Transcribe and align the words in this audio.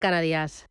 Canarias. 0.00 0.66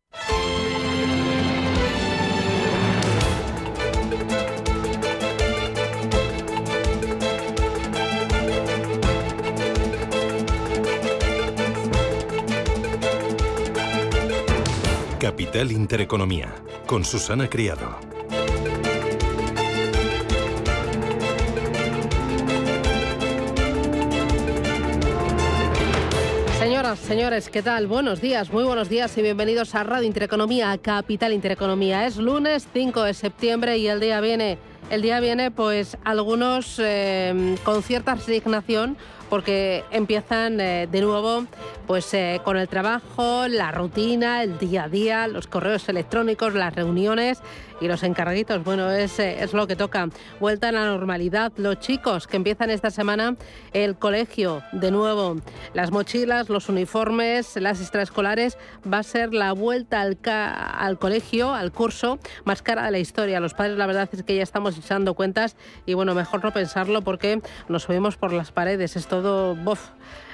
Capital 15.20 15.70
Intereconomía, 15.70 16.52
con 16.86 17.04
Susana 17.04 17.48
Criado. 17.48 18.19
Señores, 27.10 27.50
¿qué 27.50 27.60
tal? 27.60 27.88
Buenos 27.88 28.20
días, 28.20 28.52
muy 28.52 28.62
buenos 28.62 28.88
días 28.88 29.18
y 29.18 29.22
bienvenidos 29.22 29.74
a 29.74 29.82
Radio 29.82 30.06
Intereconomía, 30.06 30.78
Capital 30.78 31.32
Intereconomía. 31.32 32.06
Es 32.06 32.18
lunes 32.18 32.68
5 32.72 33.02
de 33.02 33.14
septiembre 33.14 33.78
y 33.78 33.88
el 33.88 33.98
día 33.98 34.20
viene, 34.20 34.58
el 34.90 35.02
día 35.02 35.18
viene 35.18 35.50
pues 35.50 35.98
algunos 36.04 36.76
eh, 36.78 37.56
con 37.64 37.82
cierta 37.82 38.14
resignación 38.14 38.96
porque 39.28 39.82
empiezan 39.90 40.60
eh, 40.60 40.86
de 40.88 41.00
nuevo 41.00 41.46
pues 41.88 42.14
eh, 42.14 42.40
con 42.44 42.56
el 42.56 42.68
trabajo, 42.68 43.48
la 43.48 43.72
rutina, 43.72 44.44
el 44.44 44.60
día 44.60 44.84
a 44.84 44.88
día, 44.88 45.26
los 45.26 45.48
correos 45.48 45.88
electrónicos, 45.88 46.54
las 46.54 46.72
reuniones 46.72 47.42
y 47.80 47.88
los 47.88 48.02
encarguitos. 48.02 48.62
Bueno, 48.62 48.90
es, 48.90 49.18
eh, 49.18 49.42
es 49.42 49.52
lo 49.52 49.66
que 49.66 49.76
toca. 49.76 50.08
Vuelta 50.38 50.68
a 50.68 50.72
la 50.72 50.86
normalidad. 50.86 51.52
Los 51.56 51.80
chicos 51.80 52.26
que 52.26 52.36
empiezan 52.36 52.70
esta 52.70 52.90
semana 52.90 53.36
el 53.72 53.96
colegio 53.96 54.62
de 54.72 54.90
nuevo. 54.90 55.36
Las 55.74 55.90
mochilas, 55.90 56.48
los 56.48 56.68
uniformes, 56.68 57.56
las 57.56 57.80
extraescolares. 57.80 58.58
Va 58.90 58.98
a 58.98 59.02
ser 59.02 59.34
la 59.34 59.52
vuelta 59.52 60.00
al, 60.00 60.18
al 60.24 60.98
colegio, 60.98 61.54
al 61.54 61.72
curso 61.72 62.18
más 62.44 62.62
cara 62.62 62.84
de 62.84 62.90
la 62.90 62.98
historia. 62.98 63.40
Los 63.40 63.54
padres, 63.54 63.76
la 63.76 63.86
verdad 63.86 64.08
es 64.12 64.22
que 64.22 64.36
ya 64.36 64.42
estamos 64.42 64.76
echando 64.78 65.14
cuentas 65.14 65.56
y 65.86 65.94
bueno, 65.94 66.14
mejor 66.14 66.44
no 66.44 66.52
pensarlo 66.52 67.02
porque 67.02 67.40
nos 67.68 67.84
subimos 67.84 68.16
por 68.16 68.32
las 68.32 68.52
paredes. 68.52 68.96
Es 68.96 69.06
todo... 69.06 69.56
Bof, 69.56 69.90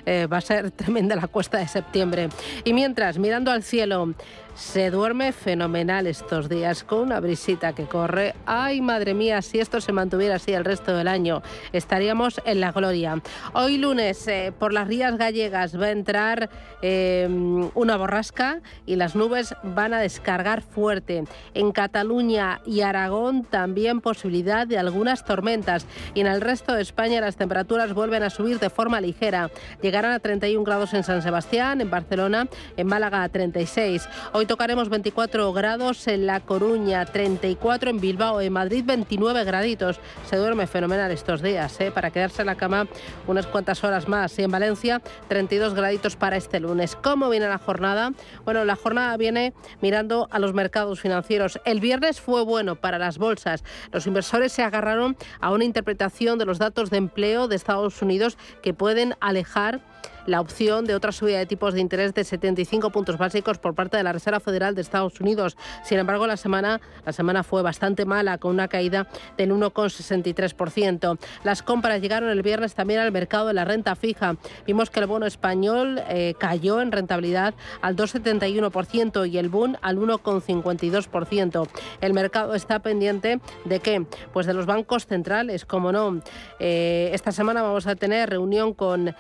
eh, 0.06 0.26
va 0.26 0.38
a 0.38 0.40
ser 0.40 0.70
tremenda 0.76 1.16
la 1.16 1.26
cuesta 1.26 1.58
de 1.58 1.68
septiembre. 1.68 2.28
Y 2.64 2.72
mientras, 2.72 3.18
mirando 3.18 3.50
al 3.50 3.62
cielo, 3.62 4.14
se 4.56 4.90
duerme 4.90 5.32
fenomenal 5.32 6.06
estos 6.06 6.48
días 6.48 6.82
con 6.82 7.00
una 7.00 7.20
brisita 7.20 7.74
que 7.74 7.84
corre. 7.84 8.34
Ay, 8.46 8.80
madre 8.80 9.12
mía, 9.12 9.42
si 9.42 9.60
esto 9.60 9.82
se 9.82 9.92
mantuviera 9.92 10.36
así 10.36 10.52
el 10.52 10.64
resto 10.64 10.96
del 10.96 11.08
año, 11.08 11.42
estaríamos 11.72 12.40
en 12.46 12.60
la 12.60 12.72
gloria. 12.72 13.20
Hoy 13.52 13.76
lunes, 13.76 14.26
eh, 14.28 14.52
por 14.58 14.72
las 14.72 14.88
rías 14.88 15.18
gallegas 15.18 15.78
va 15.78 15.86
a 15.86 15.90
entrar 15.90 16.48
eh, 16.80 17.28
una 17.74 17.96
borrasca 17.98 18.62
y 18.86 18.96
las 18.96 19.14
nubes 19.14 19.54
van 19.62 19.92
a 19.92 20.00
descargar 20.00 20.62
fuerte. 20.62 21.24
En 21.52 21.72
Cataluña 21.72 22.60
y 22.64 22.80
Aragón 22.80 23.44
también 23.44 24.00
posibilidad 24.00 24.66
de 24.66 24.78
algunas 24.78 25.26
tormentas. 25.26 25.86
Y 26.14 26.20
en 26.20 26.28
el 26.28 26.40
resto 26.40 26.72
de 26.72 26.80
España 26.80 27.20
las 27.20 27.36
temperaturas 27.36 27.92
vuelven 27.92 28.22
a 28.22 28.30
subir 28.30 28.58
de 28.58 28.70
forma 28.70 29.02
ligera. 29.02 29.50
Llegarán 29.82 30.12
a 30.12 30.18
31 30.18 30.64
grados 30.64 30.94
en 30.94 31.04
San 31.04 31.20
Sebastián, 31.20 31.82
en 31.82 31.90
Barcelona, 31.90 32.48
en 32.78 32.86
Málaga 32.86 33.22
a 33.22 33.28
36. 33.28 34.08
Hoy 34.32 34.45
tocaremos 34.46 34.88
24 34.88 35.52
grados 35.52 36.06
en 36.06 36.26
La 36.26 36.40
Coruña, 36.40 37.04
34 37.04 37.90
en 37.90 38.00
Bilbao, 38.00 38.40
en 38.40 38.52
Madrid 38.52 38.84
29 38.86 39.44
graditos. 39.44 40.00
Se 40.28 40.36
duerme 40.36 40.66
fenomenal 40.66 41.10
estos 41.10 41.42
días, 41.42 41.80
¿eh? 41.80 41.90
para 41.90 42.10
quedarse 42.10 42.42
en 42.42 42.46
la 42.46 42.54
cama 42.54 42.86
unas 43.26 43.46
cuantas 43.46 43.82
horas 43.82 44.08
más. 44.08 44.38
Y 44.38 44.42
en 44.42 44.50
Valencia 44.50 45.02
32 45.28 45.74
graditos 45.74 46.16
para 46.16 46.36
este 46.36 46.60
lunes. 46.60 46.96
¿Cómo 46.96 47.28
viene 47.28 47.48
la 47.48 47.58
jornada? 47.58 48.12
Bueno, 48.44 48.64
la 48.64 48.76
jornada 48.76 49.16
viene 49.16 49.52
mirando 49.80 50.28
a 50.30 50.38
los 50.38 50.54
mercados 50.54 51.00
financieros. 51.00 51.60
El 51.64 51.80
viernes 51.80 52.20
fue 52.20 52.44
bueno 52.44 52.76
para 52.76 52.98
las 52.98 53.18
bolsas. 53.18 53.64
Los 53.92 54.06
inversores 54.06 54.52
se 54.52 54.62
agarraron 54.62 55.16
a 55.40 55.50
una 55.50 55.64
interpretación 55.64 56.38
de 56.38 56.46
los 56.46 56.58
datos 56.58 56.90
de 56.90 56.98
empleo 56.98 57.48
de 57.48 57.56
Estados 57.56 58.00
Unidos 58.00 58.38
que 58.62 58.74
pueden 58.74 59.14
alejar 59.20 59.80
la 60.26 60.40
opción 60.40 60.84
de 60.84 60.94
otra 60.94 61.12
subida 61.12 61.38
de 61.38 61.46
tipos 61.46 61.74
de 61.74 61.80
interés 61.80 62.12
de 62.12 62.24
75 62.24 62.90
puntos 62.90 63.16
básicos 63.16 63.58
por 63.58 63.74
parte 63.74 63.96
de 63.96 64.02
la 64.02 64.12
Reserva 64.12 64.40
Federal 64.40 64.74
de 64.74 64.82
Estados 64.82 65.20
Unidos. 65.20 65.56
Sin 65.84 65.98
embargo, 65.98 66.26
la 66.26 66.36
semana, 66.36 66.80
la 67.04 67.12
semana 67.12 67.42
fue 67.42 67.62
bastante 67.62 68.04
mala, 68.04 68.38
con 68.38 68.50
una 68.50 68.68
caída 68.68 69.08
del 69.36 69.52
1,63%. 69.52 71.18
Las 71.44 71.62
compras 71.62 72.00
llegaron 72.00 72.30
el 72.30 72.42
viernes 72.42 72.74
también 72.74 73.00
al 73.00 73.12
mercado 73.12 73.46
de 73.46 73.54
la 73.54 73.64
renta 73.64 73.94
fija. 73.94 74.36
Vimos 74.66 74.90
que 74.90 75.00
el 75.00 75.06
bono 75.06 75.26
español 75.26 76.02
eh, 76.08 76.34
cayó 76.38 76.80
en 76.80 76.92
rentabilidad 76.92 77.54
al 77.80 77.96
2,71% 77.96 79.30
y 79.30 79.38
el 79.38 79.48
boom 79.48 79.76
al 79.80 79.98
1,52%. 79.98 81.68
El 82.00 82.12
mercado 82.12 82.54
está 82.54 82.80
pendiente 82.80 83.40
de 83.64 83.80
qué? 83.80 84.04
Pues 84.32 84.46
de 84.46 84.54
los 84.54 84.66
bancos 84.66 85.06
centrales, 85.06 85.64
como 85.64 85.92
no. 85.92 86.20
Eh, 86.58 87.10
esta 87.12 87.32
semana 87.32 87.62
vamos 87.62 87.86
a 87.86 87.94
tener 87.94 88.30
reunión 88.30 88.74
con 88.74 89.08
eh, 89.08 89.14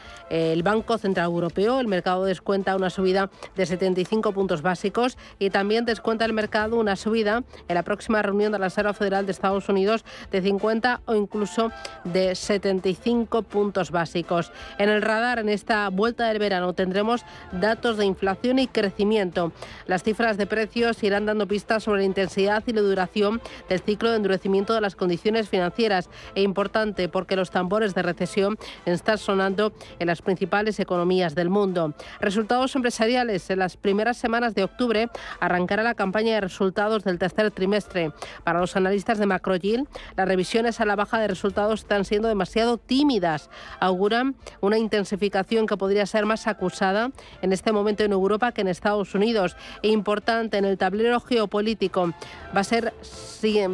el 0.52 0.62
Banco 0.66 0.98
Central 0.98 1.26
Europeo. 1.26 1.78
El 1.78 1.86
mercado 1.86 2.24
descuenta 2.24 2.74
una 2.74 2.90
subida 2.90 3.30
de 3.54 3.66
75 3.66 4.32
puntos 4.32 4.62
básicos 4.62 5.16
y 5.38 5.50
también 5.50 5.84
descuenta 5.84 6.24
el 6.24 6.32
mercado 6.32 6.80
una 6.80 6.96
subida 6.96 7.44
en 7.68 7.74
la 7.76 7.84
próxima 7.84 8.20
reunión 8.20 8.50
de 8.50 8.58
la 8.58 8.66
Reserva 8.66 8.92
Federal 8.92 9.26
de 9.26 9.30
Estados 9.30 9.68
Unidos 9.68 10.04
de 10.32 10.42
50 10.42 11.02
o 11.06 11.14
incluso 11.14 11.70
de 12.02 12.34
75 12.34 13.42
puntos 13.42 13.92
básicos. 13.92 14.50
En 14.78 14.88
el 14.88 15.02
radar, 15.02 15.38
en 15.38 15.50
esta 15.50 15.88
vuelta 15.88 16.26
del 16.26 16.40
verano, 16.40 16.72
tendremos 16.72 17.24
datos 17.52 17.96
de 17.96 18.04
inflación 18.04 18.58
y 18.58 18.66
crecimiento. 18.66 19.52
Las 19.86 20.02
cifras 20.02 20.36
de 20.36 20.48
precios 20.48 21.00
irán 21.04 21.26
dando 21.26 21.46
pistas 21.46 21.84
sobre 21.84 22.00
la 22.00 22.06
intensidad 22.06 22.64
y 22.66 22.72
la 22.72 22.80
duración 22.80 23.40
del 23.68 23.78
ciclo 23.78 24.10
de 24.10 24.16
endurecimiento 24.16 24.74
de 24.74 24.80
las 24.80 24.96
condiciones 24.96 25.48
financieras. 25.48 26.10
E 26.34 26.42
importante 26.42 27.08
porque 27.08 27.36
los 27.36 27.52
tambores 27.52 27.94
de 27.94 28.02
recesión 28.02 28.58
están 28.84 29.18
sonando 29.18 29.72
en 30.00 30.08
las 30.08 30.22
principales 30.22 30.55
economías 30.64 31.34
del 31.34 31.50
mundo. 31.50 31.94
Resultados 32.20 32.74
empresariales. 32.74 33.50
En 33.50 33.58
las 33.58 33.76
primeras 33.76 34.16
semanas 34.16 34.54
de 34.54 34.64
octubre 34.64 35.08
arrancará 35.38 35.82
la 35.82 35.94
campaña 35.94 36.34
de 36.34 36.40
resultados 36.40 37.04
del 37.04 37.18
tercer 37.18 37.50
trimestre. 37.50 38.12
Para 38.42 38.60
los 38.60 38.74
analistas 38.76 39.18
de 39.18 39.26
Macroyield, 39.26 39.86
las 40.16 40.26
revisiones 40.26 40.80
a 40.80 40.86
la 40.86 40.96
baja 40.96 41.18
de 41.18 41.28
resultados 41.28 41.80
están 41.80 42.04
siendo 42.04 42.28
demasiado 42.28 42.78
tímidas. 42.78 43.50
Auguran 43.80 44.34
una 44.60 44.78
intensificación 44.78 45.66
que 45.66 45.76
podría 45.76 46.06
ser 46.06 46.24
más 46.24 46.46
acusada 46.46 47.10
en 47.42 47.52
este 47.52 47.72
momento 47.72 48.02
en 48.04 48.12
Europa 48.12 48.52
que 48.52 48.62
en 48.62 48.68
Estados 48.68 49.14
Unidos. 49.14 49.56
E 49.82 49.88
importante 49.88 50.56
en 50.56 50.64
el 50.64 50.78
tablero 50.78 51.20
geopolítico 51.20 52.12
va 52.54 52.60
a 52.60 52.64
ser 52.64 52.94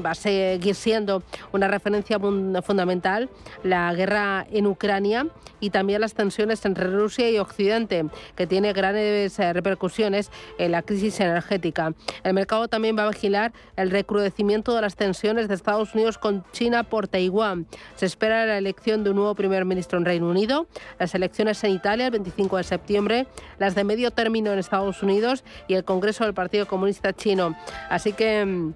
va 0.05 0.11
a 0.11 0.15
seguir 0.15 0.75
siendo 0.75 1.23
una 1.53 1.67
referencia 1.67 2.19
fundamental 2.19 3.31
la 3.63 3.95
guerra 3.95 4.47
en 4.51 4.67
Ucrania 4.67 5.27
y 5.61 5.71
también 5.71 6.01
las 6.01 6.15
tensiones 6.15 6.61
entre 6.73 6.89
Rusia 6.89 7.31
y 7.31 7.39
Occidente, 7.39 8.07
que 8.35 8.47
tiene 8.47 8.73
grandes 8.73 9.39
eh, 9.39 9.53
repercusiones 9.53 10.31
en 10.59 10.73
la 10.73 10.83
crisis 10.83 11.21
energética. 11.21 11.95
El 12.25 12.35
mercado 12.35 12.69
también 12.69 12.97
va 12.99 13.05
a 13.05 13.11
vigilar 13.11 13.53
el 13.77 13.91
recrudecimiento 13.91 14.75
de 14.75 14.81
las 14.81 14.97
tensiones 14.97 15.49
de 15.49 15.55
Estados 15.55 15.95
Unidos 15.95 16.19
con 16.19 16.45
China 16.53 16.83
por 16.83 17.09
Taiwán. 17.09 17.67
Se 17.95 18.07
espera 18.07 18.47
la 18.47 18.59
elección 18.59 19.05
de 19.05 19.11
un 19.11 19.17
nuevo 19.17 19.35
primer 19.35 19.65
ministro 19.65 19.99
en 19.99 20.05
Reino 20.05 20.29
Unido, 20.29 20.67
las 20.99 21.15
elecciones 21.15 21.63
en 21.65 21.73
Italia 21.73 22.07
el 22.07 22.13
25 22.13 22.57
de 22.57 22.65
septiembre, 22.65 23.27
las 23.59 23.75
de 23.75 23.85
medio 23.85 24.11
término 24.11 24.53
en 24.53 24.59
Estados 24.59 25.03
Unidos 25.03 25.45
y 25.69 25.75
el 25.75 25.85
Congreso 25.85 26.25
del 26.25 26.35
Partido 26.35 26.67
Comunista 26.67 27.13
Chino. 27.13 27.55
Así 27.91 28.13
que 28.13 28.45
mm, 28.45 28.73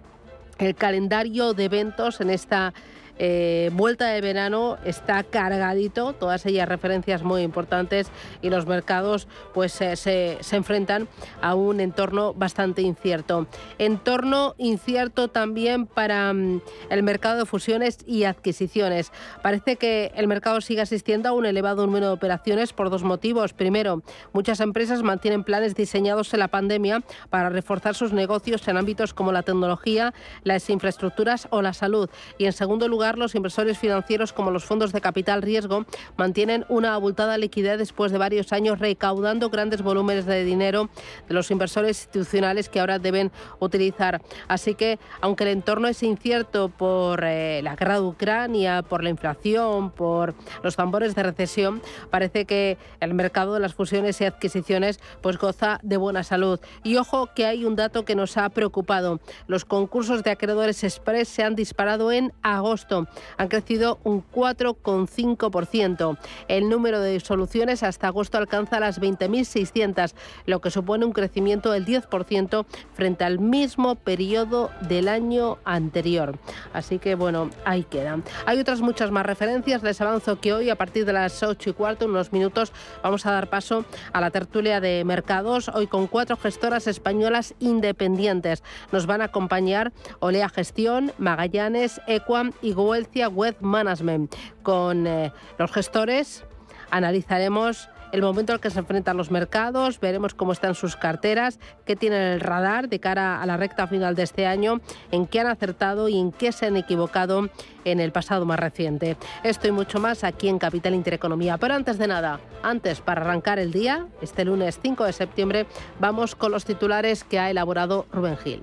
el 0.59 0.75
calendario 0.75 1.55
de 1.55 1.65
eventos 1.65 2.21
en 2.21 2.31
esta 2.31 2.73
eh, 3.19 3.71
vuelta 3.73 4.09
de 4.09 4.21
verano 4.21 4.77
está 4.85 5.23
cargadito, 5.23 6.13
todas 6.13 6.45
ellas 6.47 6.69
referencias 6.69 7.23
muy 7.23 7.43
importantes 7.43 8.09
y 8.43 8.51
los 8.51 8.67
mercados 8.67 9.27
pues 9.55 9.81
eh, 9.81 9.97
se, 9.97 10.39
se, 10.41 10.57
enfrentan 10.57 11.09
a 11.41 11.55
un 11.55 11.81
entorno 11.81 12.35
bastante 12.35 12.83
incierto. 12.83 13.47
Entorno 13.79 14.55
incierto 14.59 15.29
también 15.29 15.87
para 15.87 16.33
mm, 16.33 16.61
el 16.91 17.03
mercado 17.03 17.39
de 17.39 17.47
fusiones 17.47 17.99
y 18.07 18.25
adquisiciones. 18.25 19.13
Parece 19.43 19.77
que 19.77 20.13
el 20.15 20.29
mercado 20.29 20.61
sigue 20.61 20.83
asistiendo 20.83 21.29
a 21.29 21.33
un 21.33 21.47
elevado 21.47 21.87
número 21.87 22.07
de 22.07 22.13
operaciones 22.13 22.73
por 22.73 22.91
dos 22.91 23.03
motivos. 23.03 23.53
Primero, 23.53 24.03
muchas 24.33 24.61
empresas 24.61 25.03
mantienen 25.03 25.45
planes 25.45 25.75
diseñados 25.75 26.33
en 26.35 26.41
la 26.41 26.49
pandemia 26.49 27.03
para 27.31 27.49
reforzar 27.49 27.95
sus 27.95 28.13
negocios 28.13 28.67
en 28.69 28.77
ámbitos 28.77 29.15
como 29.15 29.33
la 29.33 29.43
tecnología, 29.43 30.13
las 30.45 30.69
infraestructuras 30.71 31.49
o 31.51 31.63
la 31.63 31.73
salud. 31.73 32.11
Y 32.39 32.47
en 32.47 32.53
segundo 32.53 32.89
lugar, 32.89 33.06
lugar, 33.07 33.19
los 33.19 33.37
inversores 33.37 33.79
financieros 33.79 34.33
como 34.33 34.51
los 34.51 34.65
fondos 34.65 34.93
de 34.93 35.01
capital 35.01 35.41
riesgo 35.41 35.85
mantienen 36.17 36.65
una 36.69 36.95
abultada 36.95 37.39
liquidez 37.39 37.79
después 37.79 38.11
de 38.11 38.19
varios 38.19 38.53
años 38.53 38.81
recaudando 38.81 39.49
grandes 39.49 39.83
volúmenes 39.83 40.27
de 40.27 40.43
dinero 40.43 40.89
de 41.29 41.35
los 41.35 41.51
inversores 41.53 41.99
institucionales 42.01 42.69
que 42.69 42.81
ahora 42.81 42.99
deben 42.99 43.31
utilizar. 43.61 44.21
Así 44.49 44.75
que, 44.75 44.99
aunque 45.21 45.45
el 45.45 45.51
entorno 45.51 45.87
es 45.87 46.03
incierto 46.03 46.69
por 46.69 47.23
eh, 47.23 47.61
la 47.63 47.77
guerra 47.77 47.95
de 47.95 48.07
Ucrania, 48.07 48.83
por 48.83 49.05
la 49.05 49.11
inflación, 49.11 49.91
por 49.93 50.35
los 50.65 50.75
tambores 50.75 51.15
de 51.15 51.23
recesión, 51.23 51.83
parece 52.11 52.45
que 52.45 52.77
el 52.99 53.15
mercado 53.15 53.55
de 53.55 53.61
las 53.61 53.75
fusiones 53.75 54.21
y 54.21 54.25
adquisiciones 54.25 54.99
pues 55.21 55.39
goza 55.39 55.79
de 55.85 55.97
buena 55.97 56.25
salud. 56.25 56.59
Y 56.83 56.97
ojo 56.97 57.29
que 57.37 57.47
hay 57.47 57.65
un 57.65 57.77
dato 57.77 58.05
que 58.05 58.17
nos 58.17 58.37
ha 58.37 58.49
preocupado. 58.49 59.21
Los 59.47 59.65
concursos 59.65 60.25
de 60.25 60.31
acreedores 60.31 60.83
express 60.83 61.29
se 61.29 61.45
han 61.45 61.55
disparado 61.55 62.11
en 62.11 62.33
agosto. 62.43 62.96
Han 63.37 63.49
crecido 63.49 63.99
un 64.05 64.25
4,5%. 64.33 66.19
El 66.49 66.69
número 66.69 67.01
de 67.01 67.21
soluciones 67.21 67.83
hasta 67.83 68.09
agosto 68.09 68.39
alcanza 68.39 68.81
las 68.81 69.01
20.600, 69.01 70.15
lo 70.47 70.61
que 70.61 70.71
supone 70.71 71.05
un 71.05 71.13
crecimiento 71.13 71.71
del 71.73 71.87
10% 71.87 72.65
frente 72.95 73.25
al 73.25 73.39
mismo 73.39 73.95
periodo 73.95 74.71
del 74.83 75.09
año 75.09 75.59
anterior. 75.65 76.39
Así 76.73 76.99
que 76.99 77.15
bueno, 77.15 77.51
ahí 77.65 77.85
queda. 77.85 78.21
Hay 78.47 78.59
otras 78.59 78.81
muchas 78.81 79.11
más 79.11 79.27
referencias. 79.27 79.83
Les 79.83 80.01
avanzo 80.01 80.41
que 80.41 80.53
hoy 80.53 80.71
a 80.71 80.77
partir 80.77 81.05
de 81.05 81.13
las 81.13 81.43
8 81.43 81.71
y 81.71 81.73
cuarto, 81.73 82.07
unos 82.07 82.33
minutos, 82.33 82.73
vamos 83.03 83.27
a 83.27 83.33
dar 83.33 83.49
paso 83.49 83.85
a 84.13 84.21
la 84.21 84.31
tertulia 84.31 84.81
de 84.81 85.05
mercados. 85.05 85.69
Hoy 85.69 85.87
con 85.87 86.07
cuatro 86.07 86.37
gestoras 86.37 86.87
españolas 86.87 87.55
independientes. 87.59 88.63
Nos 88.93 89.07
van 89.07 89.21
a 89.21 89.27
acompañar 89.27 89.93
Olea 90.21 90.49
Gestión, 90.49 91.13
Magallanes, 91.19 92.01
Equam 92.07 92.53
y 92.63 92.73
Goelcia 92.87 93.29
Web 93.29 93.57
Management. 93.61 94.33
Con 94.63 95.09
eh, 95.09 95.33
los 95.59 95.73
gestores 95.73 96.45
analizaremos 96.91 97.89
el 98.13 98.23
momento 98.23 98.53
al 98.53 98.61
que 98.61 98.71
se 98.71 98.79
enfrentan 98.79 99.17
los 99.17 99.33
mercados, 99.33 99.99
veremos 99.99 100.35
cómo 100.35 100.53
están 100.53 100.77
sus 100.77 100.95
carteras, 100.95 101.59
qué 101.85 101.97
tienen 101.97 102.23
el 102.23 102.41
radar 102.41 102.89
de 102.89 103.01
cara 103.01 103.43
a 103.43 103.47
la 103.47 103.57
recta 103.57 103.89
final 103.89 104.15
de 104.15 104.23
este 104.23 104.47
año, 104.47 104.81
en 105.11 105.27
qué 105.27 105.41
han 105.41 105.49
acertado 105.49 106.09
y 106.09 106.19
en 106.19 106.31
qué 106.31 106.53
se 106.53 106.67
han 106.67 106.77
equivocado 106.77 107.49
en 107.85 107.99
el 107.99 108.13
pasado 108.13 108.47
más 108.47 108.61
reciente. 108.61 109.17
Esto 109.43 109.67
y 109.67 109.73
mucho 109.73 109.99
más 109.99 110.23
aquí 110.23 110.49
en 110.49 110.61
Capital 110.61 110.95
Intereconomía. 110.95 111.59
Pero 111.59 111.75
antes 111.75 111.99
de 111.99 112.07
nada, 112.07 112.39
antes 112.63 113.01
para 113.01 113.23
arrancar 113.23 113.59
el 113.59 113.73
día, 113.73 114.07
este 114.23 114.45
lunes 114.45 114.79
5 114.81 115.05
de 115.05 115.13
septiembre, 115.13 115.67
vamos 115.99 116.37
con 116.37 116.53
los 116.53 116.65
titulares 116.65 117.25
que 117.25 117.41
ha 117.41 117.51
elaborado 117.51 118.07
Rubén 118.13 118.37
Gil. 118.37 118.63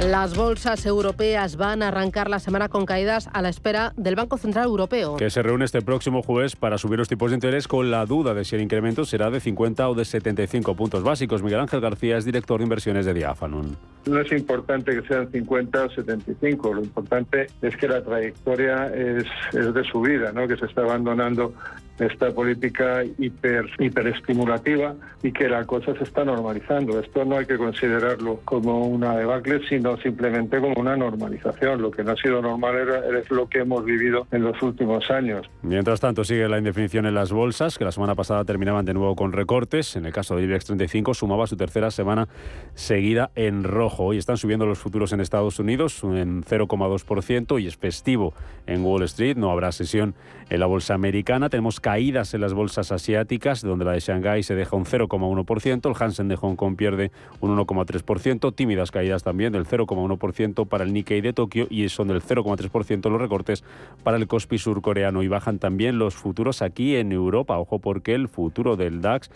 Las 0.00 0.36
bolsas 0.36 0.84
europeas 0.86 1.56
van 1.56 1.82
a 1.82 1.88
arrancar 1.88 2.28
la 2.28 2.40
semana 2.40 2.68
con 2.68 2.84
caídas 2.84 3.30
a 3.32 3.40
la 3.42 3.48
espera 3.48 3.92
del 3.96 4.16
Banco 4.16 4.36
Central 4.36 4.64
Europeo. 4.64 5.16
Que 5.16 5.30
se 5.30 5.40
reúne 5.40 5.64
este 5.64 5.82
próximo 5.82 6.20
jueves 6.20 6.56
para 6.56 6.78
subir 6.78 6.98
los 6.98 7.08
tipos 7.08 7.30
de 7.30 7.36
interés 7.36 7.68
con 7.68 7.92
la 7.92 8.04
duda 8.04 8.34
de 8.34 8.44
si 8.44 8.56
el 8.56 8.62
incremento 8.62 9.04
será 9.04 9.30
de 9.30 9.38
50 9.38 9.88
o 9.88 9.94
de 9.94 10.04
75 10.04 10.74
puntos 10.74 11.04
básicos. 11.04 11.44
Miguel 11.44 11.60
Ángel 11.60 11.80
García 11.80 12.18
es 12.18 12.24
director 12.24 12.58
de 12.58 12.64
inversiones 12.64 13.06
de 13.06 13.14
Diafanon. 13.14 13.76
No 14.06 14.20
es 14.20 14.32
importante 14.32 15.00
que 15.00 15.06
sean 15.06 15.30
50 15.30 15.84
o 15.84 15.90
75, 15.90 16.74
lo 16.74 16.82
importante 16.82 17.46
es 17.62 17.76
que 17.76 17.88
la 17.88 18.02
trayectoria 18.02 18.88
es, 18.88 19.24
es 19.52 19.72
de 19.72 19.84
subida, 19.84 20.32
¿no? 20.32 20.46
que 20.48 20.56
se 20.56 20.66
está 20.66 20.82
abandonando 20.82 21.54
esta 21.98 22.32
política 22.32 23.04
hiper 23.18 23.66
hiperestimulativa 23.78 24.94
y 25.22 25.32
que 25.32 25.48
la 25.48 25.64
cosa 25.64 25.94
se 25.94 26.04
está 26.04 26.24
normalizando. 26.24 26.98
Esto 26.98 27.24
no 27.24 27.36
hay 27.36 27.46
que 27.46 27.56
considerarlo 27.56 28.40
como 28.44 28.86
una 28.86 29.16
debacle, 29.16 29.60
sino 29.68 29.96
simplemente 29.98 30.60
como 30.60 30.74
una 30.80 30.96
normalización. 30.96 31.80
Lo 31.80 31.90
que 31.90 32.02
no 32.02 32.12
ha 32.12 32.16
sido 32.16 32.42
normal 32.42 32.74
es 33.18 33.30
lo 33.30 33.48
que 33.48 33.60
hemos 33.60 33.84
vivido 33.84 34.26
en 34.32 34.42
los 34.42 34.60
últimos 34.62 35.10
años. 35.10 35.48
Mientras 35.62 36.00
tanto, 36.00 36.24
sigue 36.24 36.48
la 36.48 36.58
indefinición 36.58 37.06
en 37.06 37.14
las 37.14 37.32
bolsas, 37.32 37.78
que 37.78 37.84
la 37.84 37.92
semana 37.92 38.14
pasada 38.14 38.44
terminaban 38.44 38.84
de 38.84 38.94
nuevo 38.94 39.14
con 39.14 39.32
recortes. 39.32 39.96
En 39.96 40.06
el 40.06 40.12
caso 40.12 40.36
de 40.36 40.42
IBEX 40.42 40.66
35 40.66 41.14
sumaba 41.14 41.46
su 41.46 41.56
tercera 41.56 41.90
semana 41.90 42.28
seguida 42.74 43.30
en 43.34 43.64
rojo. 43.64 44.04
Hoy 44.04 44.18
están 44.18 44.36
subiendo 44.36 44.66
los 44.66 44.78
futuros 44.78 45.12
en 45.12 45.20
Estados 45.20 45.58
Unidos 45.58 46.02
en 46.02 46.42
0,2% 46.42 47.62
y 47.62 47.66
es 47.66 47.76
festivo 47.76 48.34
en 48.66 48.84
Wall 48.84 49.02
Street. 49.04 49.36
No 49.36 49.50
habrá 49.50 49.72
sesión 49.72 50.14
en 50.50 50.60
la 50.60 50.66
bolsa 50.66 50.94
americana. 50.94 51.48
Tenemos 51.48 51.80
caídas 51.80 52.34
en 52.34 52.40
las 52.40 52.52
bolsas 52.54 52.92
asiáticas, 52.92 53.62
donde 53.62 53.84
la 53.84 53.92
de 53.92 54.00
Shanghái 54.00 54.42
se 54.42 54.54
deja 54.54 54.76
un 54.76 54.84
0,1%, 54.84 55.88
el 55.88 56.02
Hansen 56.02 56.28
de 56.28 56.36
Hong 56.36 56.56
Kong 56.56 56.76
pierde 56.76 57.10
un 57.40 57.56
1,3%, 57.56 58.54
tímidas 58.54 58.90
caídas 58.90 59.22
también 59.22 59.52
del 59.52 59.66
0,1% 59.66 60.66
para 60.66 60.84
el 60.84 60.92
Nikkei 60.92 61.20
de 61.20 61.32
Tokio 61.32 61.66
y 61.70 61.88
son 61.88 62.08
del 62.08 62.22
0,3% 62.22 63.10
los 63.10 63.20
recortes 63.20 63.64
para 64.02 64.16
el 64.16 64.26
Kospi 64.26 64.58
surcoreano 64.58 65.22
y 65.22 65.28
bajan 65.28 65.58
también 65.58 65.98
los 65.98 66.14
futuros 66.14 66.62
aquí 66.62 66.96
en 66.96 67.12
Europa. 67.12 67.58
Ojo 67.58 67.78
porque 67.78 68.14
el 68.14 68.28
futuro 68.28 68.76
del 68.76 69.00
DAX 69.00 69.30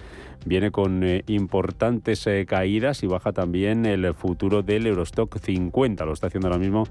viene 0.45 0.71
con 0.71 1.03
eh, 1.05 1.25
importantes 1.27 2.27
eh, 2.27 2.47
caídas 2.47 3.03
y 3.03 3.07
baja 3.07 3.33
también 3.33 3.87
el 3.87 4.15
futuro 4.15 4.63
del 4.63 4.87
Eurostock 4.87 5.39
50, 5.39 6.05
lo 6.05 6.13
está 6.13 6.29
haciendo 6.29 6.49
ahora 6.49 6.59
mismo 6.59 6.85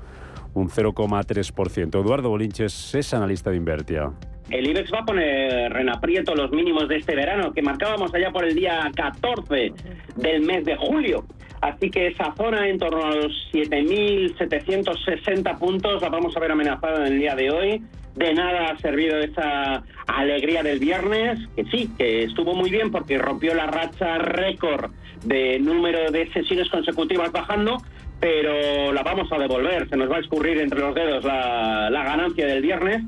un 0.53 0.69
0,3%. 0.69 2.01
Eduardo 2.01 2.29
Bolinches 2.29 2.95
es 2.95 3.13
analista 3.13 3.51
de 3.51 3.57
Invertia. 3.57 4.11
El 4.49 4.67
IBEX 4.67 4.94
va 4.94 4.99
a 4.99 5.05
poner 5.05 5.75
en 5.75 5.89
aprieto 5.89 6.33
los 6.33 6.51
mínimos 6.51 6.88
de 6.88 6.95
este 6.97 7.15
verano 7.15 7.51
que 7.51 7.61
marcábamos 7.61 8.13
allá 8.13 8.31
por 8.31 8.45
el 8.45 8.55
día 8.55 8.89
14 8.95 9.73
del 10.15 10.44
mes 10.44 10.63
de 10.63 10.77
julio. 10.77 11.25
Así 11.61 11.89
que 11.89 12.07
esa 12.07 12.33
zona 12.35 12.69
en 12.69 12.77
torno 12.77 13.05
a 13.05 13.15
los 13.15 13.49
7.760 13.51 15.57
puntos 15.57 16.01
la 16.01 16.09
vamos 16.09 16.38
a 16.38 16.39
ver 16.39 16.51
amenazada 16.51 17.07
en 17.07 17.13
el 17.13 17.19
día 17.19 17.35
de 17.35 17.51
hoy. 17.51 17.81
De 18.15 18.33
nada 18.33 18.71
ha 18.71 18.77
servido 18.79 19.19
esa 19.19 19.83
alegría 20.07 20.63
del 20.63 20.79
viernes, 20.79 21.39
que 21.55 21.65
sí, 21.65 21.89
que 21.97 22.23
estuvo 22.23 22.55
muy 22.55 22.69
bien 22.69 22.89
porque 22.89 23.17
rompió 23.17 23.53
la 23.53 23.67
racha 23.67 24.17
récord 24.17 24.91
de 25.23 25.59
número 25.59 26.11
de 26.11 26.31
sesiones 26.31 26.69
consecutivas 26.69 27.31
bajando, 27.31 27.77
pero 28.19 28.91
la 28.93 29.03
vamos 29.03 29.31
a 29.31 29.37
devolver. 29.37 29.87
Se 29.89 29.97
nos 29.97 30.11
va 30.11 30.17
a 30.17 30.19
escurrir 30.19 30.57
entre 30.59 30.79
los 30.79 30.95
dedos 30.95 31.23
la, 31.23 31.89
la 31.89 32.03
ganancia 32.03 32.45
del 32.45 32.61
viernes 32.61 33.03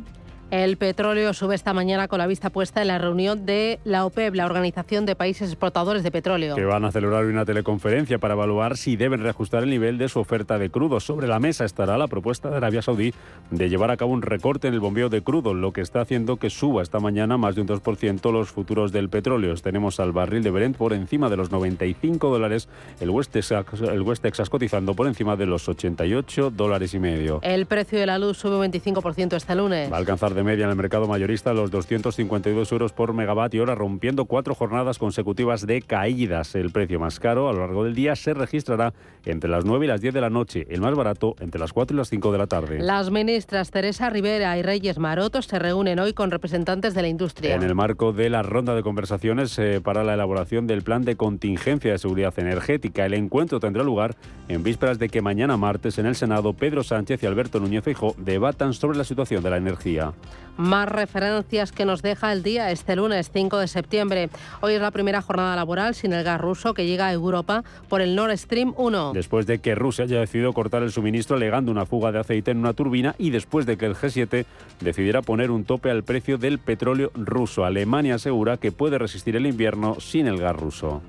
el 0.52 0.78
petróleo 0.78 1.34
sube 1.34 1.54
esta 1.54 1.74
mañana 1.74 2.08
con 2.08 2.18
la 2.18 2.26
vista 2.26 2.50
puesta 2.50 2.82
en 2.82 2.88
la 2.88 2.98
reunión 2.98 3.46
de 3.46 3.80
la 3.84 4.06
OPEP, 4.06 4.34
la 4.34 4.46
Organización 4.46 5.06
de 5.06 5.16
Países 5.16 5.50
Exportadores 5.50 6.02
de 6.02 6.12
Petróleo. 6.12 6.56
Que 6.56 6.66
van 6.66 6.86
a 6.86 6.92
celebrar 6.92 7.26
una 7.26 7.46
teleconferencia 7.46 8.18
para 8.18 8.34
evaluar 8.34 8.76
si 8.76 8.96
deben 8.96 9.22
reajustar 9.22 9.64
el 9.64 9.70
nivel 9.70 10.00
de 10.00 10.10
su 10.10 10.20
oferta 10.20 10.58
de 10.58 10.72
crudo. 10.72 11.00
Sobre 11.00 11.28
la 11.28 11.40
mesa 11.40 11.66
estará 11.66 11.98
la 12.00 12.08
propuesta 12.08 12.50
de 12.50 12.58
Arabia 12.58 12.82
Saudí 12.82 13.14
de 13.52 13.70
llevar 13.70 13.92
a 13.92 13.98
cabo 13.98 14.12
un 14.12 14.24
recorte 14.24 14.68
en 14.68 14.74
el 14.74 14.80
bombeo 14.80 15.10
de 15.10 15.22
crudo, 15.22 15.54
lo 15.54 15.72
que 15.72 15.82
está 15.82 16.02
haciendo 16.02 16.38
que 16.38 16.50
suba 16.50 16.82
esta 16.82 17.00
mañana 17.00 17.38
más 17.38 17.56
de 17.56 17.62
un 17.62 17.68
2% 17.68 18.32
los 18.32 18.50
futuros 18.50 18.92
del 18.92 19.10
petróleo. 19.10 19.54
Tenemos 19.56 20.00
al 20.00 20.14
barril 20.14 20.42
de 20.42 20.50
Brent 20.50 20.78
por 20.78 20.94
encima 20.94 21.30
de 21.30 21.38
los 21.38 21.52
95 21.52 22.30
dólares, 22.30 22.70
el 23.00 23.12
West 23.12 23.32
Texas, 23.32 23.66
el 23.82 24.02
West 24.02 24.24
Texas 24.24 24.50
cotizando 24.50 24.96
por 24.96 25.06
encima 25.06 25.36
de 25.36 25.46
los 25.46 25.70
88 25.70 26.52
dólares 26.52 26.94
y 26.96 27.00
medio. 27.00 27.40
El 27.44 27.68
precio 27.68 28.00
de 28.00 28.08
la 28.08 28.18
luz 28.18 28.38
sube 28.38 28.58
un 28.58 28.72
25% 28.72 29.36
este 29.36 29.56
lunes. 29.56 29.92
Va 29.92 29.98
a 29.98 30.00
alcanzar 30.00 30.34
de 30.40 30.44
media 30.46 30.64
en 30.64 30.70
el 30.70 30.78
mercado 30.78 31.06
mayorista 31.06 31.54
los 31.54 31.70
252 31.70 32.72
euros 32.72 32.94
por 32.94 33.12
megavatio 33.14 33.62
hora, 33.62 33.76
rompiendo 33.76 34.24
cuatro 34.24 34.56
jornadas 34.56 34.98
consecutivas 34.98 35.68
de 35.68 35.82
caídas. 35.82 36.56
El 36.56 36.72
precio 36.72 36.98
más 36.98 37.20
caro 37.20 37.50
a 37.50 37.54
lo 37.54 37.60
largo 37.60 37.84
del 37.84 37.94
día 37.94 38.16
se 38.16 38.34
registrará 38.34 38.94
entre 39.32 39.50
las 39.50 39.66
9 39.66 39.86
y 39.86 39.88
las 39.88 40.02
10 40.02 40.14
de 40.14 40.22
la 40.22 40.30
noche, 40.30 40.66
el 40.70 40.82
más 40.82 40.96
barato 40.96 41.36
entre 41.40 41.60
las 41.60 41.74
4 41.74 41.96
y 41.96 41.98
las 41.98 42.10
5 42.10 42.32
de 42.32 42.38
la 42.38 42.48
tarde. 42.48 42.80
Las 42.80 43.12
ministras 43.12 43.72
Teresa 43.72 44.10
Rivera 44.10 44.58
y 44.58 44.62
Reyes 44.62 44.98
Maroto 44.98 45.42
se 45.42 45.60
reúnen 45.60 46.00
hoy 46.00 46.14
con 46.14 46.32
representantes 46.32 46.94
de 46.94 47.02
la 47.02 47.08
industria. 47.08 47.56
En 47.56 47.64
el 47.64 47.76
marco 47.76 48.14
de 48.14 48.30
la 48.30 48.42
ronda 48.42 48.76
de 48.76 48.84
conversaciones 48.84 49.58
eh, 49.60 49.82
para 49.84 50.04
la 50.04 50.14
elaboración 50.14 50.68
del 50.68 50.82
plan 50.82 51.04
de 51.04 51.16
contingencia 51.16 51.92
de 51.92 51.98
seguridad 51.98 52.34
energética, 52.38 53.06
el 53.06 53.14
encuentro 53.14 53.60
tendrá 53.60 53.84
lugar 53.84 54.16
en 54.48 54.64
vísperas 54.64 55.00
de 55.00 55.10
que 55.10 55.22
mañana 55.22 55.58
martes 55.58 55.98
en 55.98 56.06
el 56.06 56.16
Senado 56.16 56.54
Pedro 56.54 56.84
Sánchez 56.84 57.24
y 57.24 57.26
Alberto 57.26 57.60
Núñez 57.60 57.84
Feijóo 57.84 58.16
debatan 58.18 58.74
sobre 58.74 58.98
la 58.98 59.04
situación 59.04 59.44
de 59.44 59.50
la 59.50 59.58
energía. 59.58 60.14
Más 60.60 60.90
referencias 60.90 61.72
que 61.72 61.86
nos 61.86 62.02
deja 62.02 62.34
el 62.34 62.44
día 62.44 62.70
este 62.70 62.98
lunes 62.98 63.32
5 63.32 63.60
de 63.60 63.70
septiembre. 63.70 64.30
Hoy 64.60 64.74
es 64.74 64.82
la 64.82 64.92
primera 64.92 65.22
jornada 65.22 65.56
laboral 65.56 65.96
sin 65.96 66.12
el 66.12 66.26
gas 66.26 66.42
ruso 66.42 66.74
que 66.74 66.86
llega 66.86 67.08
a 67.08 67.14
Europa 67.14 67.64
por 67.88 68.02
el 68.02 68.14
Nord 68.14 68.38
Stream 68.38 68.74
1. 68.76 69.14
Después 69.14 69.48
de 69.48 69.60
que 69.60 69.74
Rusia 69.74 70.04
haya 70.04 70.20
decidido 70.20 70.52
cortar 70.52 70.84
el 70.84 70.92
suministro 70.92 71.38
alegando 71.38 71.72
una 71.72 71.86
fuga 71.86 72.12
de 72.12 72.20
aceite 72.20 72.52
en 72.52 72.58
una 72.58 72.74
turbina 72.74 73.16
y 73.18 73.30
después 73.30 73.66
de 73.66 73.78
que 73.78 73.86
el 73.86 73.96
G7 73.96 74.44
decidiera 74.82 75.22
poner 75.22 75.50
un 75.50 75.64
tope 75.64 75.92
al 75.92 76.04
precio 76.04 76.38
del 76.38 76.60
petróleo 76.60 77.14
ruso. 77.16 77.64
Alemania 77.64 78.16
asegura 78.16 78.58
que 78.58 78.74
puede 78.74 78.98
resistir 78.98 79.38
el 79.38 79.46
invierno 79.46 79.96
sin 80.02 80.28
el 80.28 80.40
gas 80.40 80.58
ruso. 80.58 81.02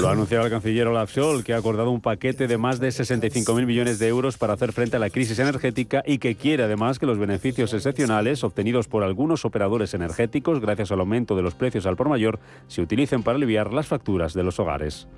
Lo 0.00 0.08
ha 0.08 0.12
anunciado 0.12 0.44
el 0.44 0.50
canciller 0.50 0.86
Olaf 0.86 1.10
Scholz, 1.10 1.44
que 1.44 1.52
ha 1.52 1.56
acordado 1.56 1.90
un 1.90 2.00
paquete 2.00 2.46
de 2.46 2.56
más 2.56 2.80
de 2.80 2.88
65.000 2.88 3.66
millones 3.66 3.98
de 3.98 4.08
euros 4.08 4.38
para 4.38 4.54
hacer 4.54 4.72
frente 4.72 4.96
a 4.96 4.98
la 4.98 5.10
crisis 5.10 5.38
energética 5.38 6.02
y 6.06 6.18
que 6.18 6.36
quiere 6.36 6.62
además 6.62 6.98
que 6.98 7.06
los 7.06 7.18
beneficios 7.18 7.74
excepcionales 7.74 8.44
obtenidos 8.44 8.88
por 8.88 9.02
algunos 9.02 9.44
operadores 9.44 9.94
energéticos 9.94 10.60
gracias 10.60 10.92
al 10.92 11.00
aumento 11.00 11.36
de 11.36 11.42
los 11.42 11.54
precios 11.54 11.86
al 11.86 11.96
por 11.96 12.08
mayor 12.08 12.38
se 12.68 12.82
utilicen 12.82 13.22
para 13.22 13.36
aliviar 13.36 13.72
las 13.72 13.86
facturas 13.88 14.32
de 14.32 14.44
los 14.44 14.60
hogares. 14.60 15.08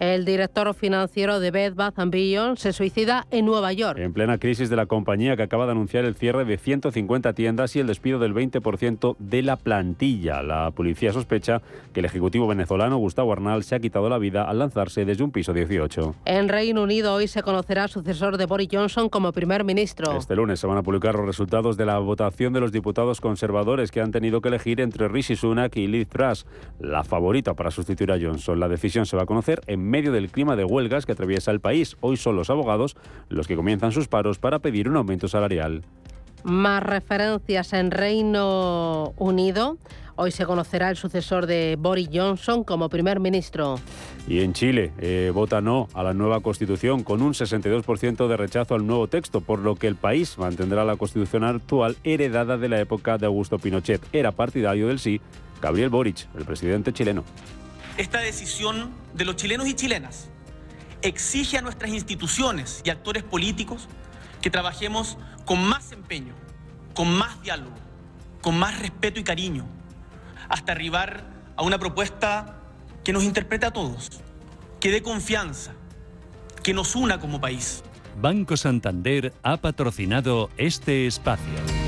El 0.00 0.24
director 0.24 0.72
financiero 0.74 1.40
de 1.40 1.50
Bed 1.50 1.74
Bath 1.74 1.96
Beyond 1.96 2.56
se 2.56 2.72
suicida 2.72 3.26
en 3.32 3.44
Nueva 3.44 3.72
York. 3.72 3.98
En 3.98 4.12
plena 4.12 4.38
crisis 4.38 4.70
de 4.70 4.76
la 4.76 4.86
compañía 4.86 5.36
que 5.36 5.42
acaba 5.42 5.66
de 5.66 5.72
anunciar 5.72 6.04
el 6.04 6.14
cierre 6.14 6.44
de 6.44 6.56
150 6.56 7.32
tiendas 7.32 7.74
y 7.74 7.80
el 7.80 7.88
despido 7.88 8.20
del 8.20 8.32
20% 8.32 9.16
de 9.18 9.42
la 9.42 9.56
plantilla. 9.56 10.40
La 10.44 10.70
policía 10.70 11.12
sospecha 11.12 11.62
que 11.92 11.98
el 11.98 12.06
ejecutivo 12.06 12.46
venezolano 12.46 12.96
Gustavo 12.98 13.32
Arnal 13.32 13.64
se 13.64 13.74
ha 13.74 13.80
quitado 13.80 14.08
la 14.08 14.18
vida 14.18 14.44
al 14.44 14.60
lanzarse 14.60 15.04
desde 15.04 15.24
un 15.24 15.32
piso 15.32 15.52
18. 15.52 16.14
En 16.26 16.48
Reino 16.48 16.84
Unido 16.84 17.14
hoy 17.14 17.26
se 17.26 17.42
conocerá 17.42 17.88
sucesor 17.88 18.36
de 18.36 18.46
Boris 18.46 18.68
Johnson 18.70 19.08
como 19.08 19.32
primer 19.32 19.64
ministro. 19.64 20.16
Este 20.16 20.36
lunes 20.36 20.60
se 20.60 20.68
van 20.68 20.78
a 20.78 20.84
publicar 20.84 21.16
los 21.16 21.26
resultados 21.26 21.76
de 21.76 21.86
la 21.86 21.98
votación 21.98 22.52
de 22.52 22.60
los 22.60 22.70
diputados 22.70 23.20
conservadores 23.20 23.90
que 23.90 24.00
han 24.00 24.12
tenido 24.12 24.40
que 24.42 24.48
elegir 24.48 24.80
entre 24.80 25.08
Rishi 25.08 25.34
Sunak 25.34 25.76
y 25.76 25.88
Liz 25.88 26.08
Truss, 26.08 26.46
la 26.78 27.02
favorita 27.02 27.54
para 27.54 27.72
sustituir 27.72 28.12
a 28.12 28.18
Johnson. 28.20 28.60
La 28.60 28.68
decisión 28.68 29.04
se 29.04 29.16
va 29.16 29.24
a 29.24 29.26
conocer 29.26 29.60
en 29.66 29.87
medio 29.88 30.12
del 30.12 30.30
clima 30.30 30.56
de 30.56 30.64
huelgas 30.64 31.06
que 31.06 31.12
atraviesa 31.12 31.50
el 31.50 31.60
país. 31.60 31.96
Hoy 32.00 32.16
son 32.16 32.36
los 32.36 32.50
abogados 32.50 32.96
los 33.28 33.46
que 33.46 33.56
comienzan 33.56 33.92
sus 33.92 34.08
paros 34.08 34.38
para 34.38 34.58
pedir 34.60 34.88
un 34.88 34.96
aumento 34.96 35.28
salarial. 35.28 35.82
Más 36.44 36.82
referencias 36.82 37.72
en 37.72 37.90
Reino 37.90 39.12
Unido. 39.16 39.76
Hoy 40.20 40.32
se 40.32 40.46
conocerá 40.46 40.90
el 40.90 40.96
sucesor 40.96 41.46
de 41.46 41.76
Boris 41.78 42.08
Johnson 42.12 42.64
como 42.64 42.88
primer 42.88 43.20
ministro. 43.20 43.78
Y 44.26 44.40
en 44.40 44.52
Chile 44.52 44.92
eh, 44.98 45.30
vota 45.32 45.60
no 45.60 45.86
a 45.94 46.02
la 46.02 46.12
nueva 46.12 46.40
constitución 46.40 47.04
con 47.04 47.22
un 47.22 47.34
62% 47.34 48.26
de 48.26 48.36
rechazo 48.36 48.74
al 48.74 48.84
nuevo 48.84 49.06
texto, 49.06 49.40
por 49.40 49.60
lo 49.60 49.76
que 49.76 49.86
el 49.86 49.94
país 49.94 50.36
mantendrá 50.36 50.84
la 50.84 50.96
constitución 50.96 51.44
actual 51.44 51.96
heredada 52.02 52.58
de 52.58 52.68
la 52.68 52.80
época 52.80 53.16
de 53.16 53.26
Augusto 53.26 53.60
Pinochet. 53.60 54.02
Era 54.12 54.32
partidario 54.32 54.88
del 54.88 54.98
sí 54.98 55.20
Gabriel 55.62 55.88
Boric, 55.88 56.26
el 56.36 56.44
presidente 56.44 56.92
chileno. 56.92 57.22
Esta 57.98 58.20
decisión 58.20 58.92
de 59.12 59.24
los 59.24 59.34
chilenos 59.34 59.66
y 59.66 59.74
chilenas 59.74 60.30
exige 61.02 61.58
a 61.58 61.62
nuestras 61.62 61.90
instituciones 61.90 62.80
y 62.84 62.90
actores 62.90 63.24
políticos 63.24 63.88
que 64.40 64.50
trabajemos 64.50 65.18
con 65.44 65.68
más 65.68 65.90
empeño, 65.90 66.32
con 66.94 67.12
más 67.12 67.42
diálogo, 67.42 67.74
con 68.40 68.56
más 68.56 68.78
respeto 68.78 69.18
y 69.18 69.24
cariño, 69.24 69.66
hasta 70.48 70.70
arribar 70.70 71.24
a 71.56 71.64
una 71.64 71.78
propuesta 71.78 72.60
que 73.02 73.12
nos 73.12 73.24
interprete 73.24 73.66
a 73.66 73.72
todos, 73.72 74.20
que 74.78 74.92
dé 74.92 75.02
confianza, 75.02 75.72
que 76.62 76.72
nos 76.72 76.94
una 76.94 77.18
como 77.18 77.40
país. 77.40 77.82
Banco 78.20 78.56
Santander 78.56 79.32
ha 79.42 79.56
patrocinado 79.56 80.50
este 80.56 81.08
espacio. 81.08 81.87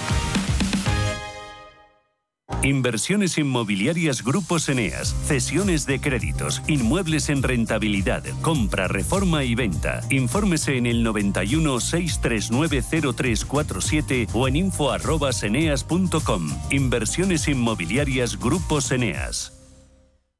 Inversiones 2.63 3.37
inmobiliarias 3.37 4.23
Grupos 4.23 4.69
Eneas, 4.69 5.15
cesiones 5.25 5.85
de 5.85 5.99
créditos, 5.99 6.61
inmuebles 6.67 7.29
en 7.29 7.43
rentabilidad, 7.43 8.23
compra, 8.41 8.87
reforma 8.87 9.43
y 9.43 9.55
venta. 9.55 10.01
Infórmese 10.09 10.77
en 10.77 10.85
el 10.85 11.03
91 11.03 11.79
639 11.79 12.83
0347 13.13 14.27
o 14.33 14.47
en 14.47 14.55
info@eneas.com. 14.55 16.49
Inversiones 16.69 17.47
inmobiliarias 17.47 18.39
Grupos 18.39 18.91
Eneas. 18.91 19.60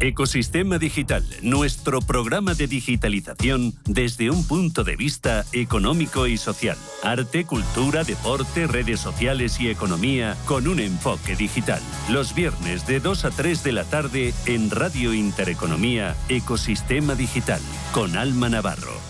Ecosistema 0.00 0.78
Digital, 0.78 1.22
nuestro 1.42 2.00
programa 2.00 2.54
de 2.54 2.66
digitalización 2.66 3.74
desde 3.84 4.30
un 4.30 4.46
punto 4.46 4.82
de 4.82 4.96
vista 4.96 5.44
económico 5.52 6.26
y 6.26 6.38
social. 6.38 6.78
Arte, 7.02 7.44
cultura, 7.44 8.02
deporte, 8.02 8.66
redes 8.66 8.98
sociales 8.98 9.60
y 9.60 9.68
economía 9.68 10.38
con 10.46 10.68
un 10.68 10.80
enfoque 10.80 11.36
digital. 11.36 11.82
Los 12.08 12.34
viernes 12.34 12.86
de 12.86 13.00
2 13.00 13.26
a 13.26 13.30
3 13.30 13.62
de 13.62 13.72
la 13.72 13.84
tarde 13.84 14.32
en 14.46 14.70
Radio 14.70 15.12
Intereconomía, 15.12 16.16
Ecosistema 16.30 17.14
Digital, 17.14 17.60
con 17.92 18.16
Alma 18.16 18.48
Navarro. 18.48 19.09